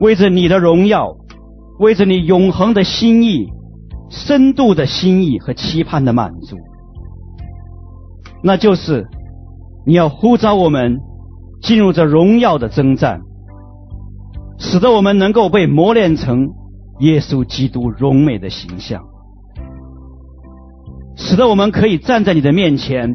[0.00, 1.16] 为着你的荣耀。
[1.78, 3.48] 为着你永恒的心意、
[4.08, 6.56] 深度的心意和期盼的满足，
[8.40, 9.08] 那就是
[9.84, 11.00] 你要呼召我们
[11.60, 13.22] 进入这荣耀的征战，
[14.58, 16.50] 使得我们能够被磨练成
[17.00, 19.02] 耶稣基督荣美的形象，
[21.16, 23.12] 使得我们可以站在你的面前，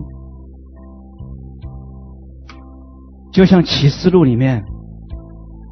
[3.32, 4.64] 就像启示录里面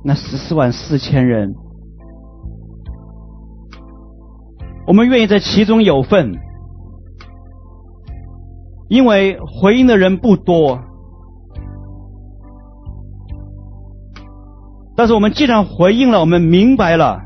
[0.03, 1.53] 那十四万四千人。
[4.88, 6.38] 我们愿意在其中有份，
[8.88, 10.80] 因为回应的人不多。
[14.95, 17.19] 但是我们既然回应了，我们明白了，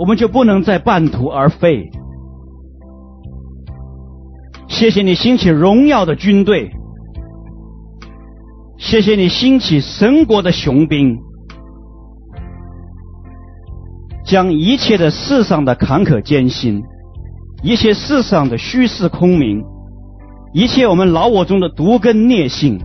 [0.00, 1.90] 我们就不能再半途而废。
[4.66, 6.70] 谢谢你兴起荣耀的军队，
[8.78, 11.18] 谢谢你兴起神国的雄兵。
[14.24, 16.82] 将一切的世上的坎坷艰辛，
[17.62, 19.62] 一切世上的虚实空名，
[20.54, 22.80] 一切我们老我中的毒根孽性，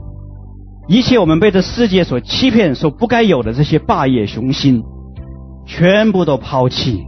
[0.90, 4.84] 一切我们被这世界所欺骗、所不该有的这些霸业雄心，
[5.66, 7.04] 全部都抛弃，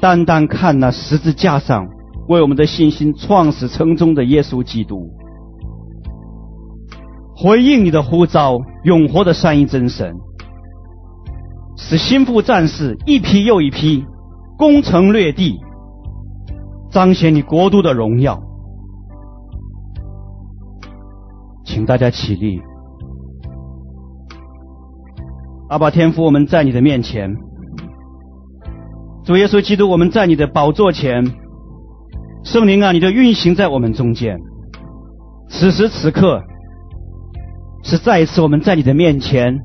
[0.00, 1.86] 单单看那十字架上
[2.28, 5.08] 为我们的信心创始成终的耶稣基督，
[7.36, 10.14] 回应你的呼召，永活的三一真神。
[11.76, 14.04] 使心腹战士一批又一批
[14.58, 15.58] 攻城略地，
[16.90, 18.38] 彰显你国度的荣耀。
[21.64, 22.60] 请大家起立。
[25.70, 27.32] 阿爸天父，我们在你的面前，
[29.24, 31.24] 主耶稣基督，我们在你的宝座前，
[32.42, 34.36] 圣灵啊，你就运行在我们中间。
[35.48, 36.42] 此时此刻，
[37.84, 39.60] 是再一次我们在你的面前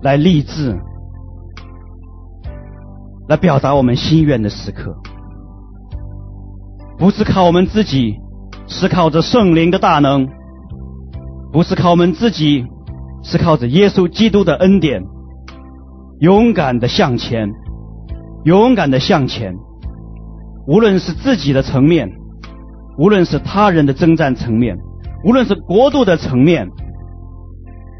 [0.00, 0.78] 来立志，
[3.28, 4.94] 来表达我们心愿的时刻，
[6.96, 8.14] 不是靠我们自己，
[8.68, 10.24] 是靠着圣灵的大能；
[11.52, 12.64] 不是靠我们自己，
[13.24, 15.02] 是靠着耶稣基督的恩典。
[16.20, 17.48] 勇敢的向前，
[18.44, 19.54] 勇敢的向前。
[20.66, 22.10] 无论是自己的层面，
[22.98, 24.76] 无论是他人的征战层面，
[25.24, 26.68] 无论是国度的层面，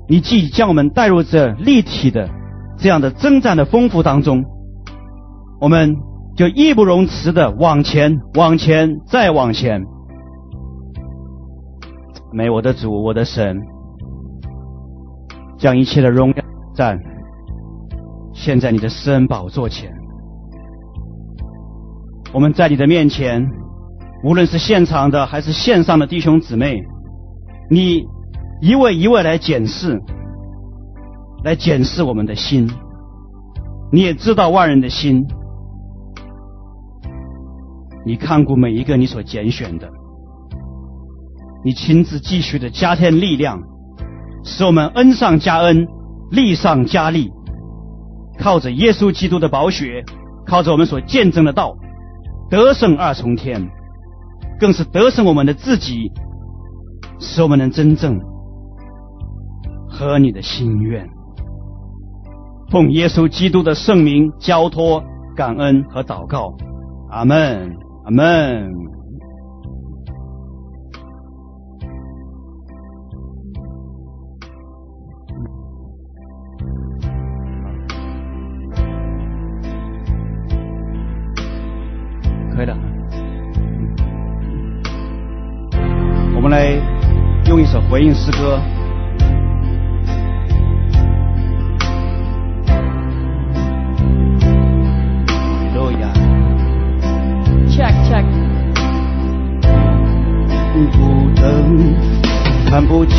[0.09, 2.29] 你既将我们带入这立体的
[2.77, 4.45] 这样的征战的丰富当中，
[5.61, 5.97] 我们
[6.37, 9.83] 就义不容辞的往前，往前，再往前。
[12.33, 13.59] 美我的主，我的神，
[15.57, 16.99] 将一切的荣耀赞。
[18.39, 19.93] 现在你的施恩宝座前，
[22.33, 23.45] 我们在你的面前，
[24.23, 26.81] 无论是现场的还是线上的弟兄姊妹，
[27.69, 28.05] 你
[28.63, 30.01] 一位一位来检视，
[31.43, 32.71] 来检视我们的心。
[33.91, 35.27] 你也知道万人的心，
[38.07, 39.91] 你看过每一个你所拣选的，
[41.65, 43.61] 你亲自继续的加添力量，
[44.45, 45.89] 使我们恩上加恩，
[46.31, 47.33] 力上加力。
[48.39, 50.05] 靠着耶稣基督的宝血，
[50.47, 51.77] 靠着我们所见证的道，
[52.49, 53.69] 得胜二重天，
[54.61, 56.11] 更是得胜我们的自己，
[57.19, 58.21] 使我们能真正
[59.89, 61.09] 合你的心愿。
[62.71, 65.03] 奉耶稣基督的圣名交托、
[65.35, 66.55] 感恩和祷告，
[67.11, 68.98] 阿门，阿门。
[87.91, 88.61] 回应诗歌。
[95.75, 96.13] 路亚
[97.67, 98.25] ，check check。
[100.93, 101.45] 不等，
[102.69, 103.17] 看不清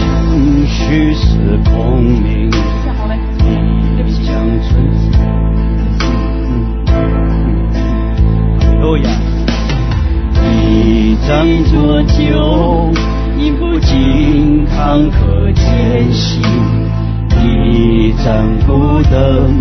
[0.67, 2.51] 虚实空明。
[2.95, 3.17] 好嘞，
[3.97, 4.23] 对不起。
[4.23, 4.85] 将存
[8.79, 9.09] 路亚。
[10.61, 12.91] 一仗作酒，
[13.40, 16.41] 饮不尽坎坷艰辛；
[17.41, 19.56] 一盏孤灯，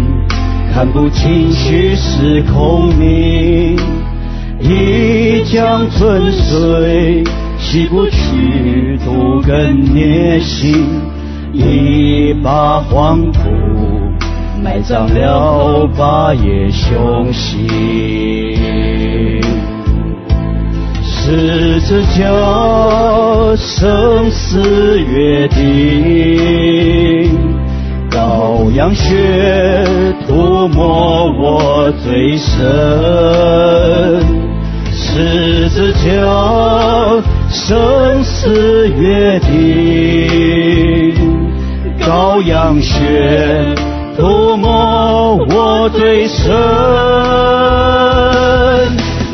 [0.75, 3.79] 看不清虚实空明；
[4.61, 7.23] 一江春水，
[7.57, 10.75] 洗不去毒根孽性；
[11.53, 13.41] 一把黄土，
[14.61, 17.69] 埋葬了霸业雄心。
[21.29, 22.25] 十字架，
[23.55, 25.61] 生死约定，
[28.11, 29.85] 羔羊血
[30.27, 32.57] 涂抹我罪深。
[34.91, 36.01] 十字架，
[37.51, 39.53] 生死约定，
[42.01, 43.75] 羔羊血
[44.17, 46.49] 涂抹我罪深。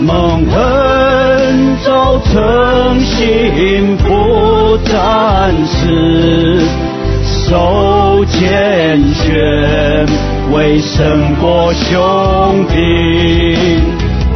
[0.00, 6.60] 蒙恩召诚心不暂时，
[7.24, 10.06] 受拣选
[10.52, 12.74] 为胜过雄兵。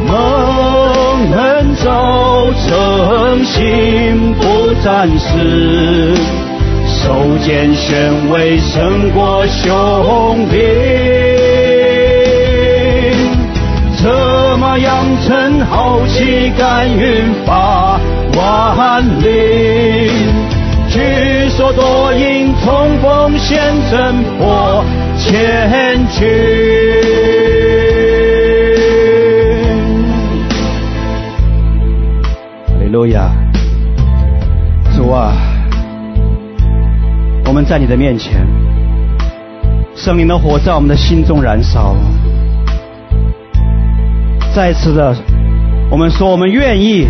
[0.07, 6.15] 蒙恩召诚心不暂时，
[6.87, 11.38] 受拣选为胜过雄兵。
[14.01, 17.99] 策马扬尘，豪气干云发
[18.33, 20.09] 万里。
[20.87, 23.59] 举手夺影，冲锋陷
[23.91, 24.85] 阵破
[25.17, 26.29] 千军。
[32.67, 33.29] 哈利路亚，
[34.95, 35.33] 主啊，
[37.47, 38.47] 我们在你的面前，
[39.93, 41.97] 圣灵的火在我们的心中燃烧。
[44.53, 45.15] 再次的，
[45.91, 47.07] 我们说我们愿意，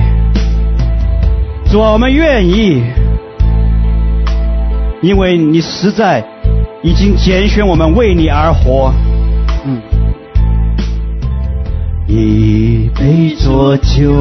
[1.72, 2.84] 主啊，我们愿意，
[5.02, 6.24] 因为你实在
[6.84, 8.94] 已经拣选我们为你而活。
[9.66, 9.82] 嗯，
[12.07, 14.14] 一杯浊酒，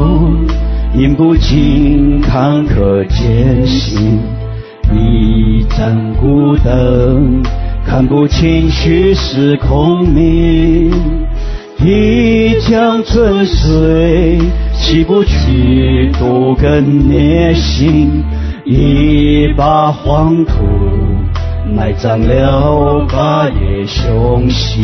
[0.95, 4.19] 饮不尽坎坷艰辛；
[4.93, 7.43] 一盏孤灯，
[7.85, 10.90] 看不清虚实空明；
[11.81, 14.41] 一江春水，
[14.73, 18.25] 洗不去毒根孽心；
[18.65, 20.65] 一把黄土，
[21.73, 24.77] 埋葬了霸业雄心。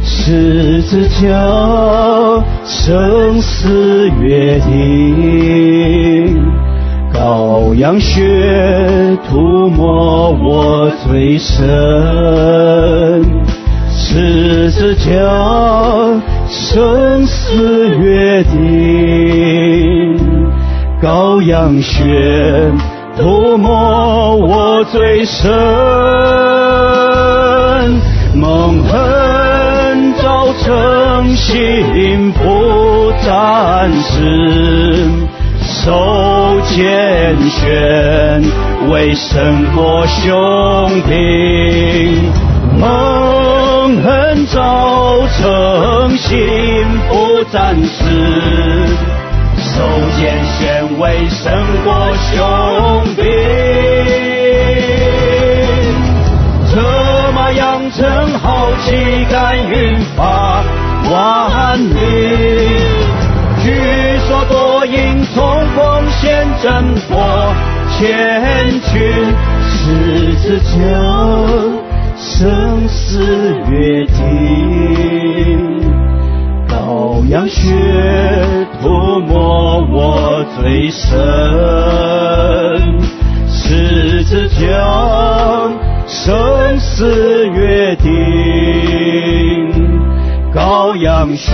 [0.00, 6.40] 十字架，生死约定，
[7.12, 11.64] 羔羊血涂抹我最深。
[14.16, 15.12] 十字架，
[16.48, 20.16] 生死约定，
[21.02, 22.72] 羔羊血
[23.18, 25.52] 涂抹我最深。
[28.34, 35.10] 蒙恩造成幸福战士，
[35.60, 38.42] 受拣选
[38.88, 42.32] 为胜过雄兵。
[43.86, 46.34] 蒙恩造成幸
[47.08, 48.02] 福战士，
[49.58, 49.80] 受
[50.18, 51.54] 拣选为胜
[51.84, 52.34] 过雄
[53.14, 53.24] 兵。
[57.54, 58.04] 养成
[58.40, 60.64] 豪气，甘云发
[61.10, 61.94] 万里。
[63.62, 67.54] 举所夺营，冲锋陷阵破
[67.96, 69.32] 千军。
[69.62, 70.74] 十字架，
[72.16, 73.20] 生死
[73.70, 74.14] 约定。
[76.68, 77.70] 羔羊血
[78.80, 78.88] 涂
[79.20, 81.08] 抹我最深。
[83.48, 84.66] 十字架。
[86.08, 88.08] 生死约定，
[90.54, 91.50] 羔羊血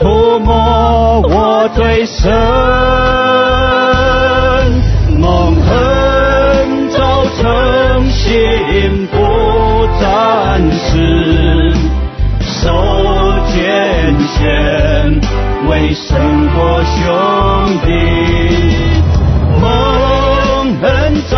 [0.00, 2.28] 涂抹我最深，
[5.16, 6.19] 蒙恩
[7.50, 9.16] 造成幸福
[10.00, 11.72] 战士，
[12.46, 12.70] 受
[13.48, 13.58] 拣
[14.28, 15.20] 选
[15.68, 17.02] 为胜过雄
[17.84, 17.90] 兵，
[19.60, 19.66] 蒙
[20.80, 21.36] 恩造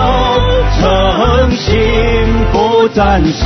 [0.78, 1.72] 成幸
[2.52, 3.40] 福战士，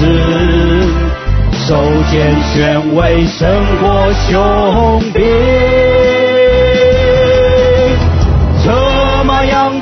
[1.53, 1.77] 受
[2.11, 3.49] 拣选为胜
[3.81, 5.96] 过雄兵。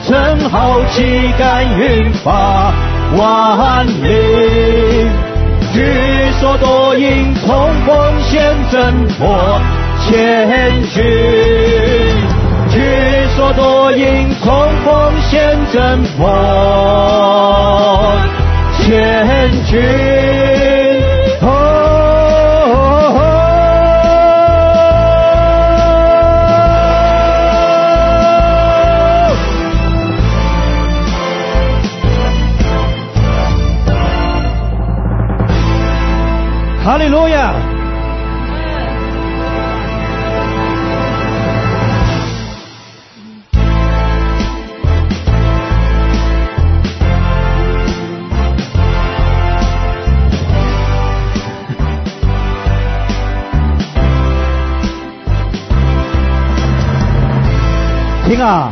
[0.08, 2.72] 马扬尘，豪气干云发
[3.16, 5.08] 万里。
[5.72, 9.60] 举所夺营，冲锋陷阵破
[10.06, 11.02] 千军。
[12.70, 12.80] 举
[13.36, 16.28] 所夺营，冲锋陷阵破
[18.80, 20.53] 千军。
[36.84, 37.54] 哈利路亚。
[58.26, 58.70] 听啊，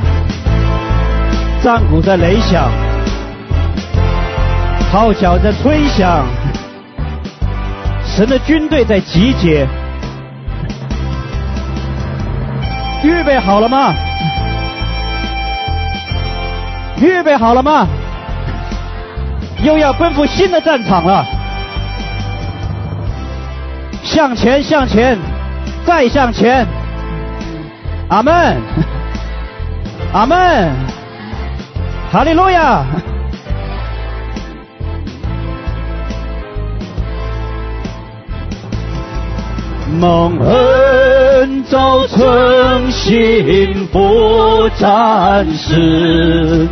[1.62, 2.70] 战鼓在擂响，
[4.93, 6.26] 号角在吹响，
[8.14, 9.66] 神的军队在集结，
[13.02, 13.94] 预备好了吗？
[17.01, 17.89] 预备好了吗？
[19.62, 21.24] 又要奔赴新的战场了，
[24.02, 25.18] 向前，向前，
[25.86, 26.66] 再向前，
[28.10, 28.60] 阿门。
[30.12, 30.70] 阿门，
[32.12, 32.84] 哈利路亚。
[39.93, 46.66] 蒙恩造成幸福战士，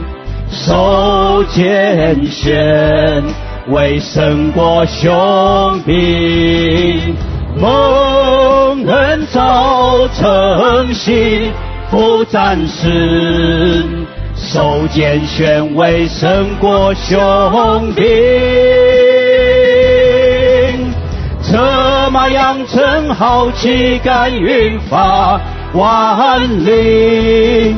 [0.50, 3.22] 受拣选
[3.68, 7.14] 为胜过雄兵。
[7.56, 11.52] 蒙恩造成幸。
[11.90, 13.84] 福战士，
[14.36, 18.04] 受拣选为胜过雄兵。
[22.10, 25.40] 马扬尘，豪气干云发
[25.72, 27.74] 万里。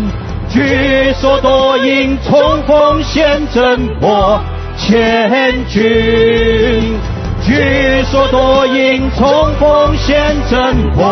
[0.49, 4.41] 举所夺营，冲锋陷阵破
[4.77, 6.99] 千军。
[7.45, 11.03] 居所多因冲锋陷阵破，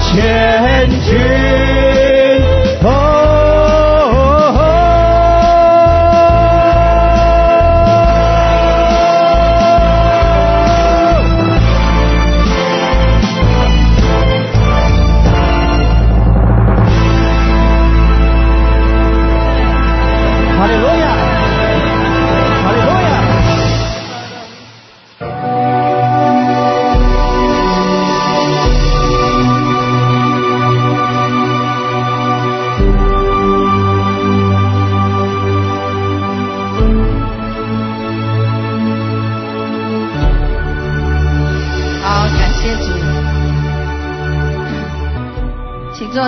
[0.00, 1.75] 千军。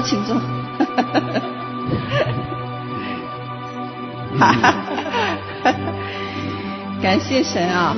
[0.00, 0.38] 请坐。
[4.38, 4.70] 哈哈
[5.64, 5.74] 哈！
[7.02, 7.96] 感谢神啊，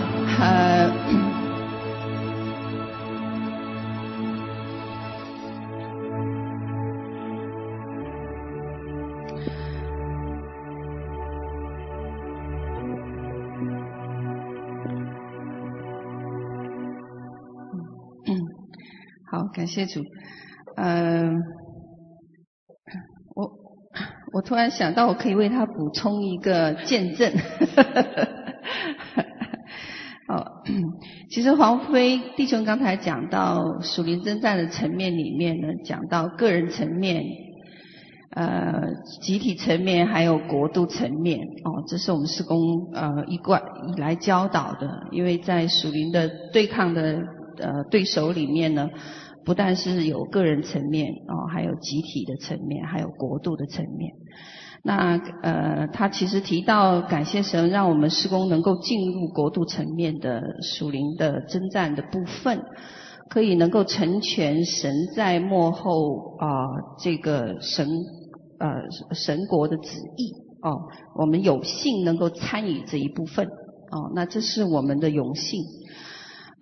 [19.27, 20.01] 好，感谢主，
[20.77, 21.60] 嗯、呃。
[24.32, 27.32] 我突然想到，我可以为他补充一个见证。
[30.28, 30.62] 哦，
[31.31, 37.24] 其实黄飞弟兄刚才讲到属灵征战的层面里面呢，讲到个人层面、
[38.36, 41.40] 呃集体层面，还有国度层面。
[41.65, 47.24] 哦，这是我们施工呃一贯以来教导的，因为在属灵的对抗的
[47.59, 48.89] 呃对手里面呢。
[49.45, 54.12] 不但是有个人层面哦，还有集体的层面，还有国度的层面。
[54.83, 62.62] 那呃，他其实提到感谢神，让我们施工能够进入国度层面的属灵的征战的部分，
[63.29, 66.47] 可以能够成全神在幕后啊、
[66.99, 67.87] 这个神
[68.59, 68.75] 呃
[69.12, 70.81] 神国的旨意哦。
[71.15, 75.62] 我们有幸能够参与这一部分哦，那这是我们的荣幸。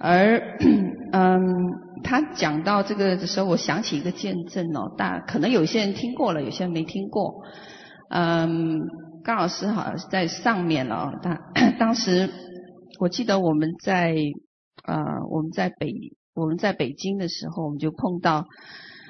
[0.00, 0.58] 而
[1.10, 1.46] 嗯，
[2.02, 7.42] 他讲到这个的时候，我想起一个见证哦，大可能有些人听过了，有些人没听过。
[8.10, 8.80] 嗯，
[9.24, 11.12] 高老师好像是在上面了哦。
[11.22, 11.38] 当
[11.78, 12.30] 当时
[13.00, 14.14] 我记得我们在
[14.84, 14.96] 呃
[15.30, 15.92] 我们在北
[16.34, 18.46] 我们在北京的时候，我们就碰到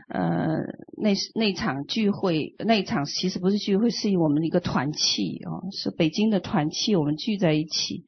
[0.09, 0.59] 呃
[0.97, 8.05] 那那场聚会，那场其实不是聚会，是我们的一个团契哦，是北京的团契，我们聚在一起。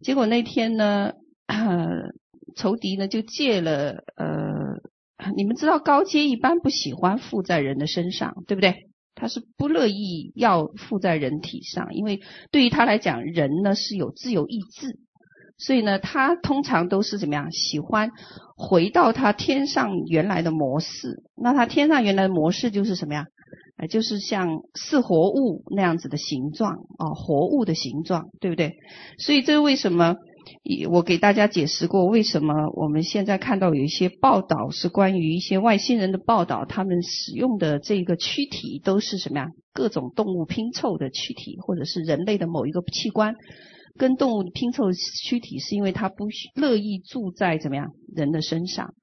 [0.00, 1.12] 结果那天呢。
[1.46, 2.12] 呃，
[2.56, 8.88] 仇敌呢就借了呃，你们知道高阶一般不喜欢附在人的身上，对不对？
[9.14, 12.20] 他是不乐意要附在人体上，因为
[12.52, 15.00] 对于他来讲，人呢是有自由意志，
[15.58, 17.50] 所以呢，他通常都是怎么样？
[17.50, 18.10] 喜欢
[18.56, 21.24] 回到他天上原来的模式。
[21.36, 23.24] 那他天上原来的模式就是什么呀？
[23.78, 28.76] 呃，就是像似活物那样子的形状啊，活物的形状，对不对？
[29.18, 30.14] 所以这是为什么？
[30.90, 39.46] 我给大家解释过，为什么我们现在看到有一些报道是关于一些外星人的报道，他们使用的这个躯体都是什么呀？
[39.72, 43.34] 各种动物拼凑的躯体，或者是人类的某一个器官
[43.96, 48.94] 跟动物拼凑躯体，是因为他不乐意住在怎么样人的身上，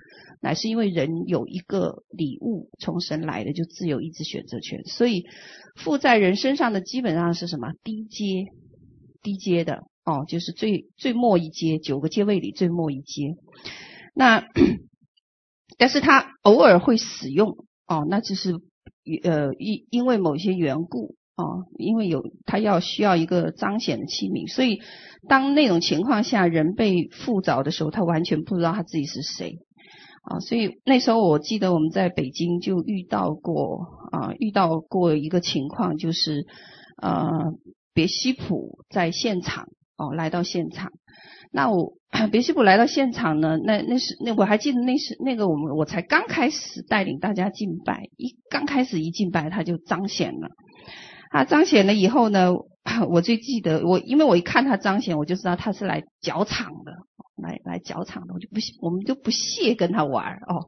[0.41, 5.23] 乃是因为人有一个礼物从神来的，就自由意志选择权，所以
[5.75, 7.71] 附在人身上的基本上是什么？
[7.83, 8.45] 低阶，
[9.21, 9.83] 低阶的。
[10.05, 13.37] 哦，就是最最末一阶，九个阶位里最末一阶。
[14.13, 14.43] 那，
[15.79, 17.57] 但是他偶尔会使用
[17.87, 18.53] 哦，那就是
[19.23, 24.79] 呃因因为某些缘故哦，因为有他要需要一个彰显的器皿，所以
[25.27, 29.57] 当那种情况下人被附着的时候，他完全不知道他自己是谁
[30.21, 30.39] 啊。
[30.39, 36.45] 所以那时候我记得我们在北京就遇到过啊，遇到过一个情况，就是
[37.01, 37.55] 呃
[37.95, 39.65] 别西普在现场。
[39.97, 40.91] 哦，来到现场，
[41.51, 41.93] 那我
[42.31, 50.49] 别西卜来到现场呢，那那是那我还记得那是那个我们我才刚开始带领大家敬拜，一刚开始一敬拜他就彰显了，
[51.31, 52.53] 他彰显了以后呢，
[53.09, 56.91] 我最记得我因为我一看他彰显，我就知道他是来搅场的，
[57.41, 60.67] 来来搅场的，我就不我们就不屑跟他玩哦，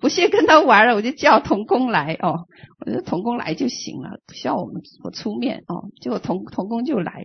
[0.00, 2.46] 不屑跟他玩了，我就叫童工来哦，
[2.80, 7.24] 我觉得同工来就行了，不需要我们我出面哦，结果童童工就来。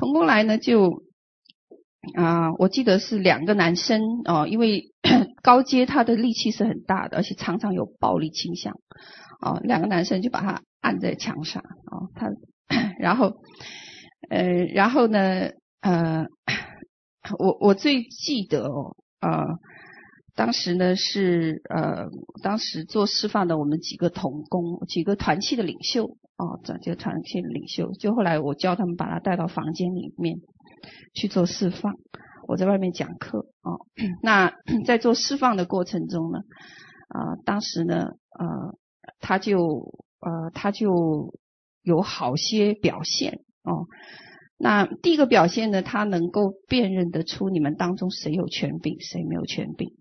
[0.00, 1.02] 同工来呢，就
[2.16, 4.94] 啊、我记得是两个男生哦，因为
[5.42, 8.72] 高阶他的力气是很大的，而且常常有暴力倾向
[9.42, 9.60] 哦。
[9.62, 12.30] 两个男生就把他按在墙上哦，他
[12.98, 13.34] 然后
[14.30, 15.50] 呃，然后呢，
[15.82, 16.24] 呃，
[17.38, 19.44] 我我最记得哦，呃，
[20.40, 22.08] 当时呢是呃，
[22.42, 30.38] 当时做释放的我们几个同工，几个团契的领袖哦，这几个团契的领袖，就后来我叫他们把他带到房间里面
[31.12, 31.92] 去做释放，
[32.48, 33.84] 我在外面讲课哦。
[34.22, 34.50] 那
[34.86, 36.38] 在做释放的过程中呢，
[37.08, 38.46] 啊、当时呢，呃，
[39.20, 41.34] 他就呃，他就
[41.82, 43.88] 有好些表现哦。
[44.56, 49.92] 那第一个表现呢，他能够辨认得出你们当中谁有权柄，谁没有权柄，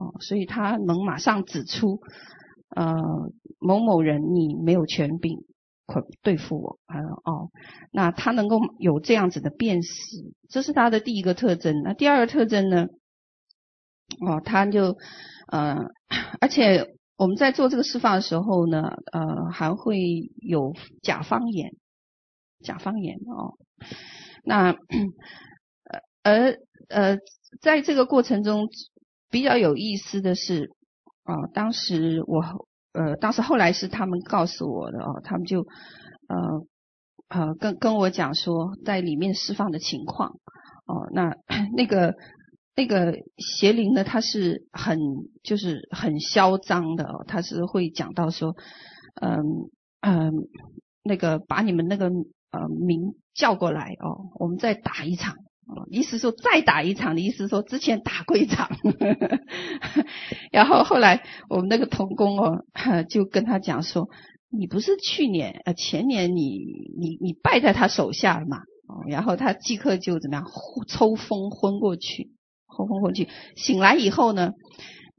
[0.00, 2.00] 哦，所以他能马上指出，
[2.74, 2.96] 呃，
[3.58, 5.44] 某某人你没有权柄
[5.86, 7.50] 可对付我，啊，哦，
[7.92, 9.90] 那他能够有这样子的辨识，
[10.48, 11.82] 这是他的第一个特征。
[11.82, 12.86] 那第二个特征呢，
[14.26, 14.96] 哦，他就，
[15.48, 15.76] 呃，
[16.40, 21.72] 而且我们在做这个释放的时候呢，呃，还会有假方言。
[22.62, 23.56] 假方言哦，
[24.44, 24.72] 那
[25.88, 26.58] 呃而
[26.90, 27.18] 呃，
[27.62, 28.68] 在这个过程中
[29.30, 30.70] 比较有意思的是
[31.24, 32.42] 啊、当时我
[32.92, 36.66] 呃，当时后来是他们告诉我的哦，他们就呃
[37.28, 40.30] 呃跟跟我讲说在里面释放的情况
[40.86, 41.36] 哦，那
[41.76, 42.14] 那个
[42.74, 44.98] 那个邪灵呢，他是很
[45.42, 48.54] 就是很嚣张的哦，他是会讲到说
[49.20, 49.40] 嗯
[50.00, 50.32] 嗯、
[51.04, 52.10] 那个把你们那个。
[52.52, 55.36] 呃，名叫过来哦，我们再打一场
[55.90, 58.68] 意思说再打一场的意思说之前打过一场，
[60.50, 62.64] 然后后来我们那个童工哦，
[63.08, 64.08] 就跟他讲说，
[64.50, 66.58] 你不是去年呃前年你
[66.98, 68.58] 你你败在他手下了嘛？
[68.86, 70.46] 哦，然后他即刻就怎么样
[70.88, 72.30] 抽风昏过去，
[72.66, 74.52] 昏昏过去，醒来以后呢，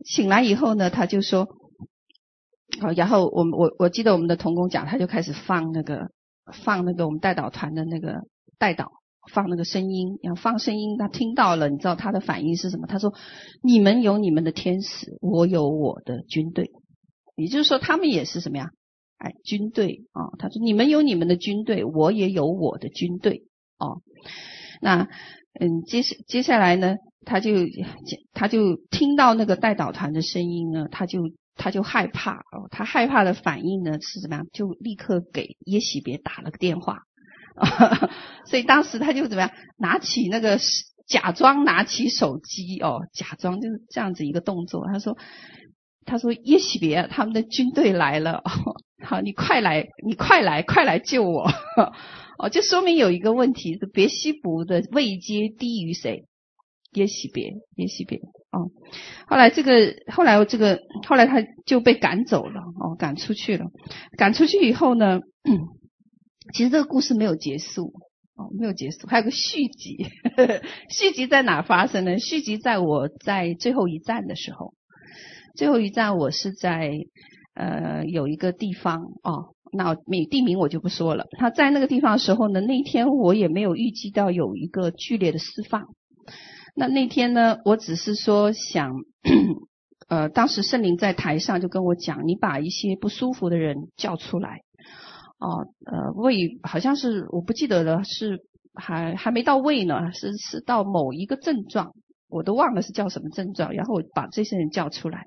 [0.05, 1.47] 醒来以后呢，他就说，
[2.79, 6.09] 好，然后我们我我记得我们的童工讲，他就开始放那个。
[6.65, 8.23] 放那个我们代导团的那个
[8.57, 8.91] 代导，
[9.29, 12.87] 放那个声音，然后放声音，他听到了，你知道他的反应是什么？
[12.87, 13.13] 他说
[13.61, 16.71] ：“你们有你们的天使，我有我的军队。”
[17.35, 18.69] 也就是说，他们也是什么呀？
[19.17, 23.43] 哎，军队啊、他说：“你们有你们的军队，我也有我的军队。”
[23.77, 24.01] 哦，
[24.81, 25.07] 那
[25.59, 26.95] 嗯，接接下来呢，
[27.25, 27.51] 他就
[28.33, 31.19] 他就听到那个代导团的声音呢，他就。
[31.53, 34.47] 他就害怕哦，他害怕的反应呢是怎么样？
[34.51, 37.01] 就立刻给耶喜别打了个电话，
[38.45, 39.51] 所以当时他就怎么样？
[39.77, 40.59] 拿起那个
[41.07, 44.85] 假装拿起手机哦，假装就是这样子一个动作。
[44.87, 45.17] 他说
[46.05, 48.51] ：“他说耶洗别，他们的军队来了，哦
[49.05, 51.49] 好，你快来，你快来，快来救我
[52.37, 56.25] 哦！”就说明有一个问题是别西卜的位阶低于谁？
[56.93, 58.19] 耶洗别，耶洗别。
[58.51, 58.67] 哦，
[59.27, 63.67] 后来这个，后来这个，后来他就被赶走了，哦，赶出去了。
[64.17, 65.21] 赶出去以后呢，
[66.53, 67.93] 其实这个故事没有结束，
[68.35, 70.05] 哦，没有结束，还有个续集。
[70.35, 72.17] 呵呵，续集在哪发生呢？
[72.19, 74.73] 续集在我在最后一站的时候，
[75.55, 76.91] 最后一站我是在
[77.53, 81.25] 呃有一个地方哦，那名地名我就不说了。
[81.37, 85.85] 他在那个地方的时候呢，那一天我也没有预计到有一个剧烈的释放。
[86.75, 88.93] 那那天呢，我只是说想，
[90.07, 94.61] 呃，当时圣灵在台上就跟我讲，你把一些不舒服的人叫出来，
[95.41, 98.39] 哦，呃，胃好像是我不记得了，是
[98.73, 101.93] 还还没到胃呢，是是到某一个症状，
[102.29, 105.25] 我都忘了是叫什么症状，然后我把这些人叫出来。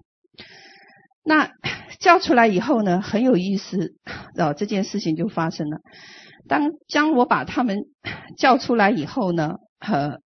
[1.24, 1.50] 那
[2.00, 3.96] 叫出来以后呢，很有意思，
[4.38, 5.80] 哦，这件事情就发生了。
[6.48, 7.84] 当将我把他们
[8.38, 10.18] 叫出来以后呢，呃。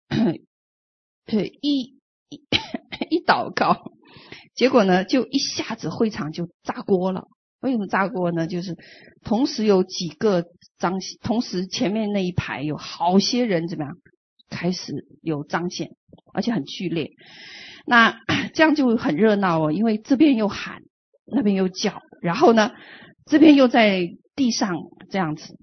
[1.30, 1.98] 对，一
[2.30, 2.42] 一
[3.12, 3.92] 一祷告，
[4.56, 7.26] 结果呢，就一下子会场就炸锅了。
[7.62, 8.48] 为什么炸锅呢？
[8.48, 8.76] 就是
[9.24, 10.46] 同时有几个
[10.78, 13.96] 彰显，同时前面那一排有好些人怎么样，
[14.50, 15.90] 开始有彰显，
[16.34, 17.12] 而且很剧烈。
[17.86, 18.16] 那
[18.54, 20.82] 这样就很热闹哦，因为这边又喊，
[21.26, 22.72] 那边又叫，然后呢，
[23.26, 24.76] 这边又在地上
[25.10, 25.58] 这样子，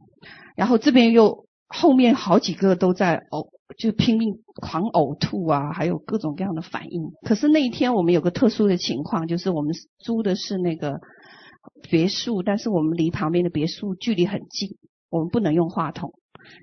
[0.57, 3.53] 然后这边又后面好几个都在呕。
[3.79, 7.03] 就拼命狂呕吐啊，还有各种各样的反应。
[7.27, 11.01] 可是那一天我们有个特殊的情况，就是我们租的是那个
[11.89, 14.77] 别墅，但是我们离旁边的别墅距离很近，
[15.11, 16.13] 我们不能用话筒，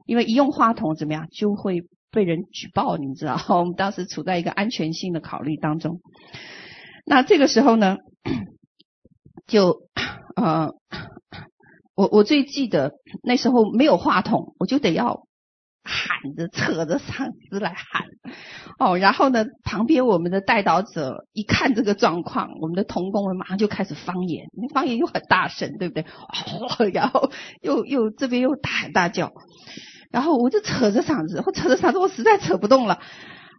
[0.06, 3.38] 因为一用话筒怎么样就会被人举报，你知道？
[3.50, 6.02] 我们当时处在一个安全性的考虑当中。
[7.06, 7.98] 那这个时候呢，
[9.48, 9.82] 就
[10.36, 10.72] 呃，
[11.96, 12.94] 我我最记得
[13.24, 15.24] 那时候没有话筒，我就得要。
[15.84, 18.04] 喊着，扯着嗓子来喊，
[18.78, 26.04] 哦， 然后呢，旁边我们的带导者一看这个状况，我们的童工们马上就开始方言，那方言又很大声，对不对？
[26.04, 27.32] 哦， 然后
[27.62, 29.32] 又又这边又大喊大叫，
[30.12, 33.00] 然后我就扯着嗓子，我扯着嗓子，我实在扯不动了。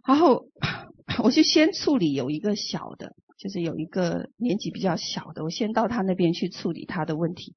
[0.07, 0.45] 然后
[1.23, 7.55] 我就先处理有一个小的，就是有一个年纪比较小的，我先到他那边去处理他的问题。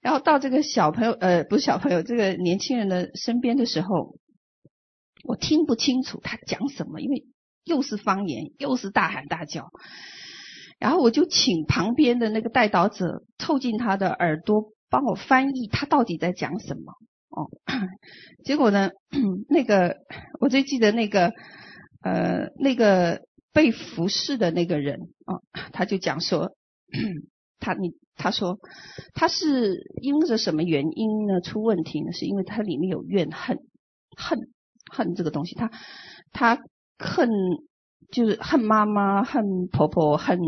[0.00, 4.16] 然后到这个小朋友，呃，不是小朋友，这个年轻人的身边的时候，
[5.24, 7.26] 我听不清楚他讲什么，因为
[7.64, 9.68] 又是方言，又是大喊大叫。
[10.78, 16.94] 然后我就请旁边的那个带导者凑近他的耳朵，帮我翻译他到底在讲什么。
[17.28, 17.50] 哦，
[18.44, 18.90] 结果呢，
[19.48, 19.98] 那个
[20.40, 21.32] 我最记得那个，
[22.00, 23.20] 呃，那个
[23.52, 26.56] 被服侍的那个人哦，他就讲说，
[27.60, 28.58] 他你他说
[29.14, 32.10] 他是因着什么原因呢出问题呢？
[32.12, 33.58] 是因为他里面有怨恨，
[34.16, 34.38] 恨
[34.90, 35.70] 恨这个东西，他
[36.32, 36.58] 他
[36.98, 37.28] 恨。
[38.10, 40.40] 就是恨妈妈、恨婆婆、恨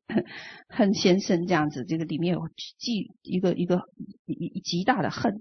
[0.68, 2.40] 恨先生这样子，这个里面有
[2.78, 3.80] 极一个一个
[4.26, 5.40] 一极大的恨，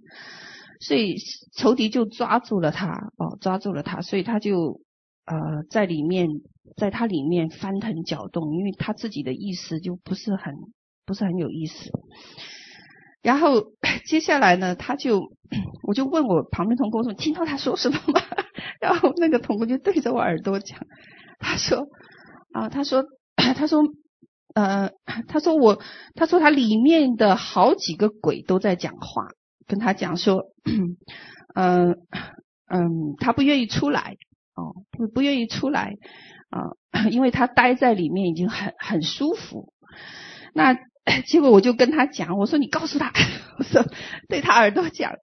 [0.80, 1.18] 所以
[1.58, 2.88] 仇敌就抓住了他
[3.18, 4.80] 哦，抓住了他，所以他就
[5.26, 5.36] 呃
[5.70, 6.30] 在里面，
[6.78, 10.54] 在他里面翻腾搅动，因为他自己的意思就不是很
[11.08, 11.90] 不是很有意思。
[13.24, 13.72] 然后
[14.08, 15.22] 接下来呢，他就
[15.88, 18.22] 我就问我旁边同工说：“听到他说什么吗？”
[18.80, 20.80] 然后那个同工就对着我耳朵讲。
[21.40, 21.88] 他说
[22.54, 23.06] 啊，他说，
[23.36, 23.82] 他说，
[24.54, 24.92] 呃，
[25.28, 25.82] 他说我，
[26.16, 29.28] 他说他里面的好几个鬼都在讲话，
[29.68, 30.44] 跟他讲说，
[31.56, 31.96] 嗯
[32.70, 34.16] 嗯，他不愿意出来，
[34.56, 35.94] 哦，不不愿意出来
[36.50, 36.72] 啊，
[37.12, 39.74] 因为他待在里面已经很很舒服。
[40.54, 40.76] 那
[41.26, 43.12] 结果我就跟他讲，我说你告诉他，
[43.58, 43.84] 我说
[44.28, 45.14] 对他耳朵讲，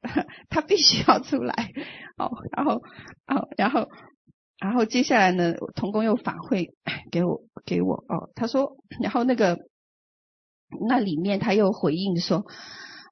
[0.48, 1.73] 他必须要出来，
[2.16, 2.82] 哦，然后，
[3.27, 3.89] 哦，然后。
[4.61, 6.70] 然后接下来呢，童工又反馈
[7.11, 9.59] 给我给我哦，他说，然后那个
[10.89, 12.47] 那里面他又回应说，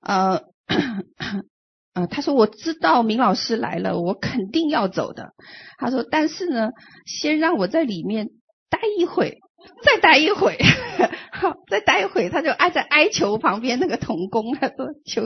[0.00, 0.40] 呃
[1.92, 5.34] 呃，他说我知道明老师来了，我肯定要走的。
[5.76, 6.70] 他说，但是呢，
[7.04, 8.28] 先让我在里面
[8.70, 9.38] 待一会，
[9.84, 10.56] 再待一会。
[11.68, 15.22] 再待一会，他就挨在哀求旁边那个童工， 他说：“求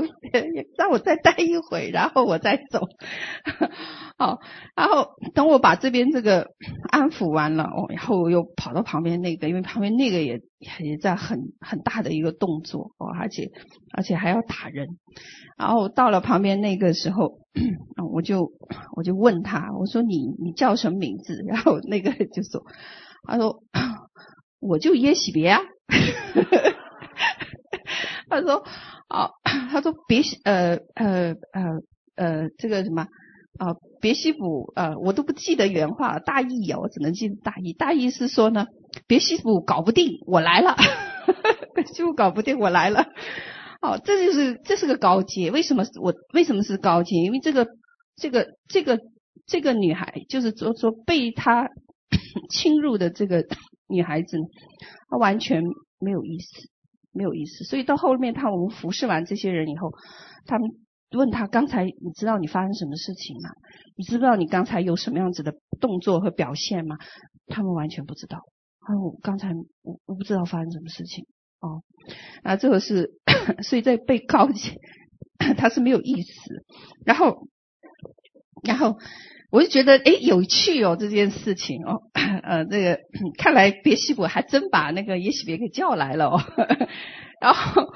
[0.78, 2.80] 让我再待一会，然后我再走。”
[4.16, 4.38] 好，
[4.74, 6.52] 然后等我把这边这个
[6.88, 10.40] 安抚完了哦，然后我又跑到旁边那个，因为旁边那个也
[10.78, 13.50] 也在很很大的一个动作哦，而且
[13.92, 14.88] 而且还要打人。
[15.58, 17.40] 然后到了旁边那个时候，
[18.14, 18.52] 我就
[18.96, 22.64] 我就问他，我说：“你你叫什么名字？”然后那个就说
[23.28, 23.62] ：“他说
[24.60, 25.60] 我就耶洗别啊。
[28.28, 28.64] ”他说
[29.08, 29.30] ：“哦，
[29.70, 31.62] 他说别呃呃呃
[32.16, 33.06] 呃这个什么
[33.58, 37.72] 啊，别西卜呃，我都不记得原话大意哦，我只能记得大意。
[37.72, 38.66] 大意是说呢，
[39.06, 40.76] 别西卜搞不定，我来了，
[41.74, 43.06] 别西卜搞不定，我来了。
[43.80, 45.50] 哦，这就是这是个高阶。
[45.50, 47.16] 为什么我为什么是高阶？
[47.16, 47.66] 因为这个
[48.16, 48.98] 这个这个
[49.46, 51.68] 这个女孩，就是说说被他
[52.50, 53.44] 侵入的这个
[53.88, 54.38] 女孩子，
[55.08, 55.62] 她完全。”
[55.98, 56.68] 没有意思，
[57.10, 57.64] 没有意思。
[57.64, 59.90] 所以到后面，他我们服侍完这些人以后，
[60.44, 60.70] 他们
[61.12, 63.48] 问他：“刚才你知道你发生什么事情吗？
[63.96, 66.98] 你知不知道你刚才有什么样子的动作和表现吗？”
[67.48, 68.40] 他们完全不知道。
[68.80, 71.24] 啊，我刚才我我不知道发生什么事情。
[71.60, 71.82] 哦，
[72.42, 73.12] 啊，这个是，
[73.64, 74.78] 所以在被告解，
[75.56, 76.62] 他是没有意思。
[77.06, 77.48] 然后，
[78.62, 78.98] 然后。
[79.50, 82.02] 我就觉得诶有趣哦这件事情哦，
[82.42, 82.98] 呃这个
[83.38, 86.40] 看来别西卜还真把那个耶洗别给叫来了哦，
[87.40, 87.92] 然后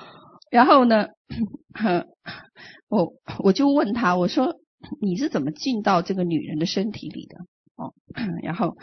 [0.50, 1.08] 然后呢，
[2.88, 3.12] 我
[3.42, 4.54] 我就问他我说
[5.00, 7.36] 你是怎么进到这个女人的身体里的？
[7.76, 7.92] 哦，
[8.42, 8.76] 然后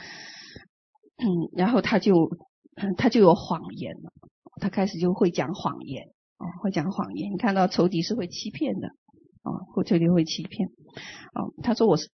[1.17, 1.25] 嗯
[1.55, 2.29] 然后他就
[2.97, 4.11] 他就有谎言了，
[4.61, 6.07] 他开始就会讲谎言。
[6.37, 8.89] 哦会讲谎言，你看到仇敌是会欺骗的。
[9.43, 10.69] 哦，会仇敌会欺骗。
[11.33, 12.09] 哦，他说我是。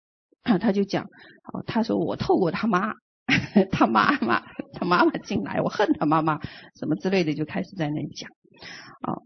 [0.61, 2.95] 他就讲，哦，他说我透过他妈，
[3.71, 4.43] 他妈妈，
[4.73, 6.41] 他妈妈进来，我恨他妈妈，
[6.79, 8.29] 什么之类的，就开始在那里讲，
[9.07, 9.23] 哦，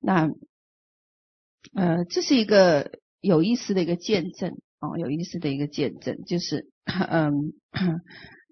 [0.00, 0.28] 那，
[1.74, 7.52] 呃，这是一个有意思的一个见证，哦，有意思的一个见证，就是，嗯，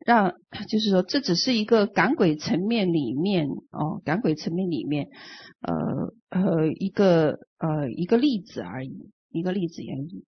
[0.04, 0.32] 让，
[0.68, 5.06] 就是说，这只是一个赶鬼层面里面，哦，赶鬼层面里面，
[5.60, 9.10] 呃，呃，一个，呃，一个例子而已。
[9.36, 10.24] 一个例子而已。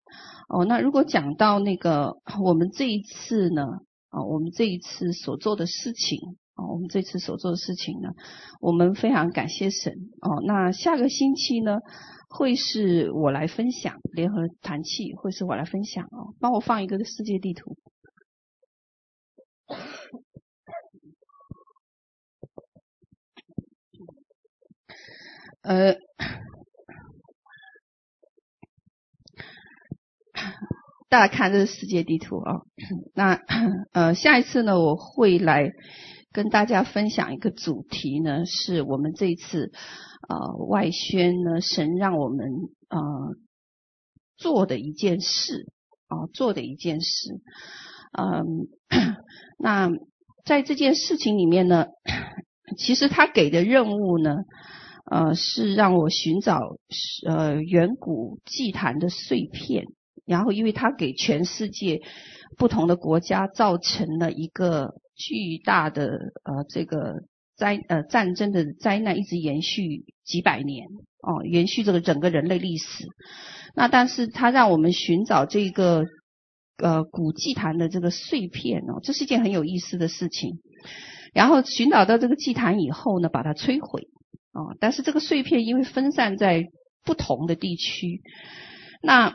[0.49, 3.63] 哦，那如果讲到那个我们这一次呢，
[4.09, 6.19] 啊，我们这一次所做的事情，
[6.55, 8.11] 啊，我们这次所做的事情呢，
[8.61, 9.93] 我们非常感谢神。
[10.21, 11.79] 哦，那下个星期呢，
[12.29, 17.77] 会是我来分享联合团契，会是我来分享哦，帮我放一个世界地图。
[25.63, 25.97] 呃。
[31.09, 32.61] 大家看这是世界地图啊。
[33.15, 33.41] 那
[33.93, 35.71] 呃，下一次呢，我会来
[36.33, 39.73] 跟大家分享一个主题呢，是我们这一次
[40.29, 42.47] 呃外宣呢，神让我们
[42.89, 43.01] 呃
[44.37, 45.67] 做的一件事
[46.07, 47.41] 啊、做的一件事。
[48.13, 48.69] 嗯、
[49.59, 49.91] 那
[50.45, 51.87] 在这件事情里面呢，
[52.77, 54.37] 其实他给的任务呢。
[55.11, 56.61] 呃，是让我寻找
[57.27, 59.87] 呃远古祭坛的碎片，
[60.29, 62.03] 然后因为它给全世界
[62.57, 66.05] 不同的国家造成了一个巨大的
[66.45, 67.23] 呃这个
[67.57, 70.87] 灾呃战争的灾难，一直延续几百年
[71.23, 73.07] 哦，延续这个整个人类历史。
[73.75, 76.05] 那但是它让我们寻找这个
[76.77, 80.59] 呃古祭坛的这个碎片哦，这是一件很有意思的事情。
[81.35, 84.09] 然后寻找到这个祭坛以后呢，把它摧毁。
[84.53, 86.65] 哦，但是这个碎片因为分散在
[87.05, 88.23] 不同的地区，
[89.03, 89.35] 那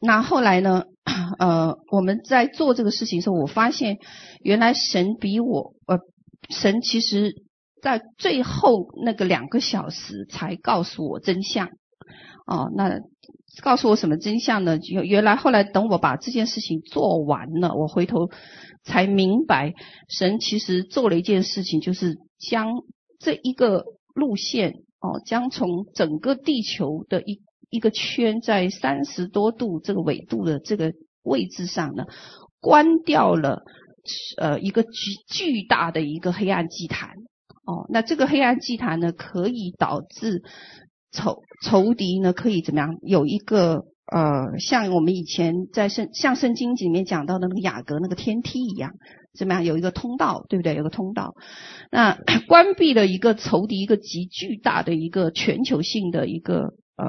[0.00, 0.84] 那后来呢？
[1.38, 3.98] 呃，我们在做这个事情的时候，我发现
[4.40, 5.98] 原来神比我呃，
[6.50, 7.42] 神其实
[7.82, 11.68] 在最后那个两个小时才告诉我真相。
[12.46, 13.00] 哦，那
[13.62, 14.78] 告诉我什么真相呢？
[14.90, 18.30] 原原来后来等我把这件事情做完了，我回头
[18.84, 19.74] 才明白，
[20.08, 22.82] 神其实做了一件事情，就是将。
[23.18, 23.82] 这一个
[24.14, 27.40] 路线哦，将从整个地球的一
[27.70, 32.04] 一个圈，在三十多度这个纬度的这个位置上呢，
[32.60, 33.62] 关掉了
[34.38, 34.90] 呃一个巨
[35.28, 37.10] 巨大的一个黑暗祭坛
[37.64, 37.86] 哦。
[37.88, 40.42] 那这个黑暗祭坛呢，可以导致
[41.12, 42.96] 仇仇敌呢，可以怎么样？
[43.02, 48.92] 有一个呃，像我们以前在圣像圣经里面讲到的那个雅各那个天梯一样。
[49.38, 49.64] 怎么样？
[49.64, 50.74] 有一个通道，对不对？
[50.76, 51.34] 有个通道，
[51.90, 52.16] 那
[52.48, 57.04] 关闭了一个仇敌，一个极巨大的一个全球性的一个呃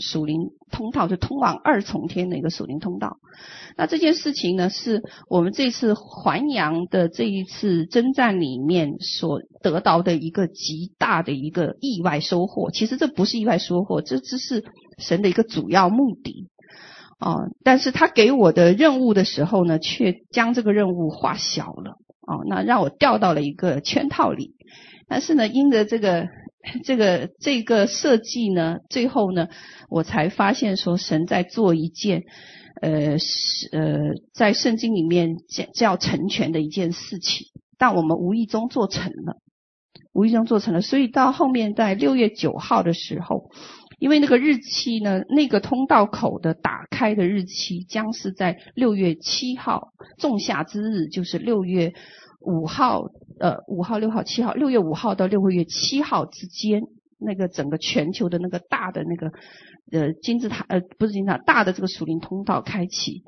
[0.00, 3.18] 属灵通道，就通往二重天的一个属灵通道。
[3.76, 12.70] 那这件事情呢，是我们这次环阳的这一次征战里面所得到的一个极大的一个意外收获。
[12.70, 14.64] 其实这不是意外收获，这只是
[14.98, 16.48] 神的一个主要目的。
[17.20, 21.98] 哦，但是他给我的任务的时候呢，却将这个任务化小了。
[22.26, 24.54] 哦，那让我掉到了一个圈套里。
[25.08, 26.26] 但是呢，因着这个
[26.84, 29.48] 这个这个设计呢，最后呢，
[29.88, 32.22] 我才发现说神在做一件，
[32.80, 33.98] 呃，是呃，
[34.32, 37.48] 在圣经里面叫叫成全的一件事情。
[37.78, 39.38] 但我们无意中做成了，
[40.12, 40.80] 无意中做成了。
[40.80, 43.50] 所以到后面在六月九号的时候。
[44.00, 51.92] 因为那个日期呢，那个通道口的打开的日期将是在六月七号，仲夏之日，就是六月
[52.40, 53.04] 五号，
[53.38, 56.82] 呃，五号、六号、七号，六月五号到六个月七号之间，
[57.18, 59.32] 那个整个全球的那个大的那个
[59.92, 63.22] 呃金字塔，呃，不是金字塔，大的这个属灵通道开启。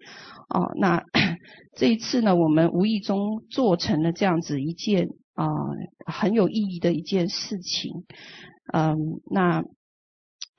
[0.48, 1.02] 哦，那
[1.76, 5.46] 这一次呢，我们无意中做成了这样子一件啊、
[6.06, 8.04] 很有意义的一件事情，
[8.72, 8.96] 嗯、
[9.30, 9.64] 那。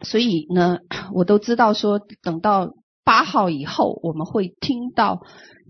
[0.01, 0.77] 所以呢，
[1.11, 2.75] 我都知道说，等到
[3.07, 5.21] 八号以后，我们会听到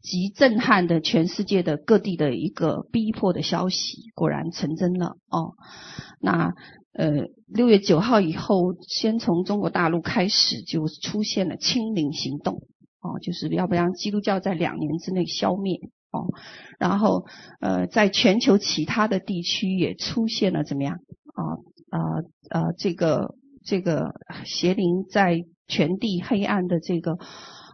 [0.01, 5.53] 极震撼的全世界的各地的一个逼迫的消息，果然成真了哦。
[6.19, 6.55] 那
[6.93, 12.63] 呃，六月九号以后，先从中国大陆开始就出现了清零行动
[13.01, 15.77] 哦，就是要不让基督教在两年之内消灭
[16.11, 16.33] 哦。
[16.79, 17.27] 然后
[17.59, 20.95] 呃，在全球其他的地区也出现了怎么样
[21.35, 21.43] 啊
[21.91, 22.01] 啊
[22.49, 23.35] 啊这个。
[23.69, 24.13] 这个
[24.45, 27.11] 邪灵在全地黑暗的这个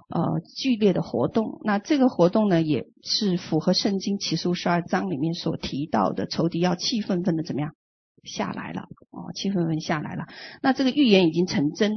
[0.10, 7.72] 呃剧烈的活动，那这个活动呢，也是符合圣经启示十二章里面所提到的，仇敌要气愤愤的怎么样
[8.24, 10.26] 下来了哦，气愤愤下来了。
[10.62, 11.92] 那这个预言已经成真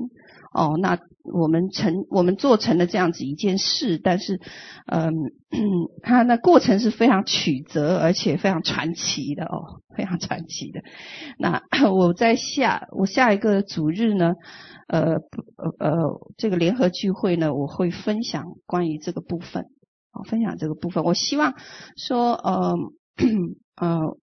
[0.53, 4.41] 哦，那我们成我们做成了这样子一件事，但是
[4.87, 5.13] 嗯，
[6.03, 9.83] 它那过程是非常曲折而且非常传奇的哦。
[9.97, 10.83] 非常传奇的。
[11.39, 14.35] 那 我在下我下一个主日呢，
[14.87, 15.15] 呃
[15.57, 19.65] 呃呃，这个联合聚会呢，我会分享关于这个部分，
[20.11, 21.05] 啊，分享这个部分。
[21.05, 21.55] 我希望
[21.97, 22.75] 说，呃
[23.77, 24.17] 呃，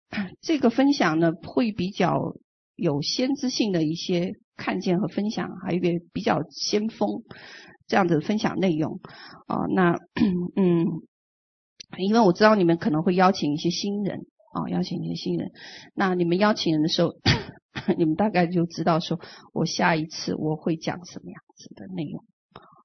[0.40, 2.34] 这个分享呢，会比较
[2.76, 7.22] 有先知性的一些看见和分享，还有一个比较先锋
[7.86, 9.00] 这样的分享内容。
[9.46, 9.98] 啊，那
[10.56, 10.86] 嗯，
[11.98, 14.26] 因为我知道你们可能会邀请一些新人。
[14.52, 15.52] 哦，邀请一些新人。
[15.94, 17.14] 那你们邀请人的时候，
[17.96, 19.20] 你们大概就知道说，
[19.52, 22.24] 我下一次我会讲什么样子的内容。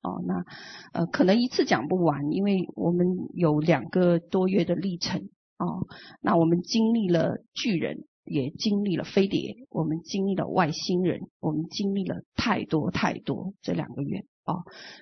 [0.04, 0.46] 哦，那
[0.94, 5.30] 呃，可能一次讲不完，因为我们有两个多月的历程。
[5.58, 5.88] 哦，
[6.22, 14.26] 那我们经历了巨人，也经历了飞碟，我们经历了外星人，我们经历了太多太多这两个月。
[14.46, 14.62] 哦，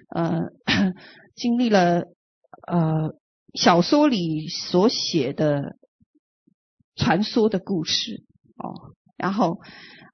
[0.10, 0.52] 呃，
[1.36, 2.06] 经历了
[2.66, 3.16] 呃
[3.56, 5.76] 小说里所写的
[6.96, 8.24] 传说的故事
[8.56, 8.94] 哦，
[9.24, 9.58] 然后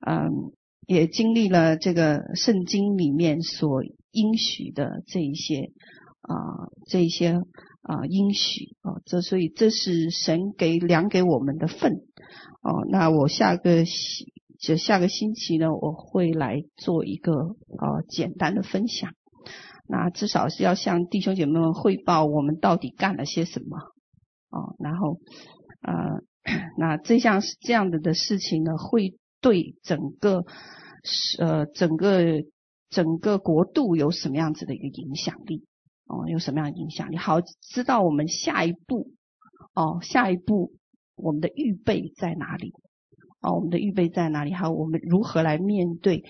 [0.06, 0.53] 嗯、
[0.86, 5.72] 也经历了这个圣经里面所应许的这一些
[6.22, 7.34] 啊、这一些
[7.81, 11.94] 啊、应许哦，这所以这是神给量给我们的份
[12.61, 12.86] 哦。
[12.91, 14.27] 那我下个星。
[14.61, 19.14] 就下个星期呢，我会来做一个呃简单的分享。
[19.88, 23.77] 那至少是要向弟兄姐妹们汇报我们到底干了些什么
[24.52, 24.76] 哦。
[24.77, 25.22] 然后
[25.81, 25.94] 呃，
[26.78, 30.45] 那这项这样的的事情呢，会对整个
[31.40, 32.44] 呃整个
[32.90, 35.66] 整个国度有什么样子的一个影响力
[36.06, 36.28] 哦？
[36.28, 37.18] 有什么样的影响力？
[37.18, 39.11] 好，知道我们下一步
[39.74, 40.74] 哦，下一步
[41.16, 42.74] 我们的预备在哪里？
[43.41, 44.53] 哦，我们的预备在哪里？
[44.53, 46.24] 还有我们如何来面对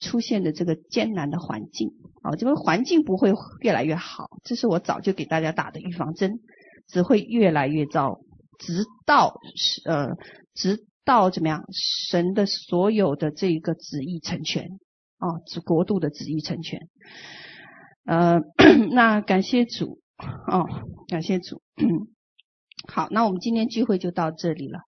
[0.00, 1.90] 出现的这个艰难的环境？
[2.24, 6.40] 哦，这个环境不会越来越好，这是我早就给大家打的预防针，
[6.88, 8.20] 只会越来越糟，
[8.58, 9.34] 直到
[9.84, 10.16] 呃，
[10.54, 11.64] 直到怎么样？
[12.08, 14.64] 神的所有的这个旨意成全，
[15.18, 16.88] 啊，指国度的旨意成全。
[18.04, 18.40] 呃，
[18.92, 20.00] 那感谢主，
[20.50, 20.66] 哦，
[21.08, 21.62] 感谢主。
[22.92, 24.80] 好，那我们今天聚会就到这里了。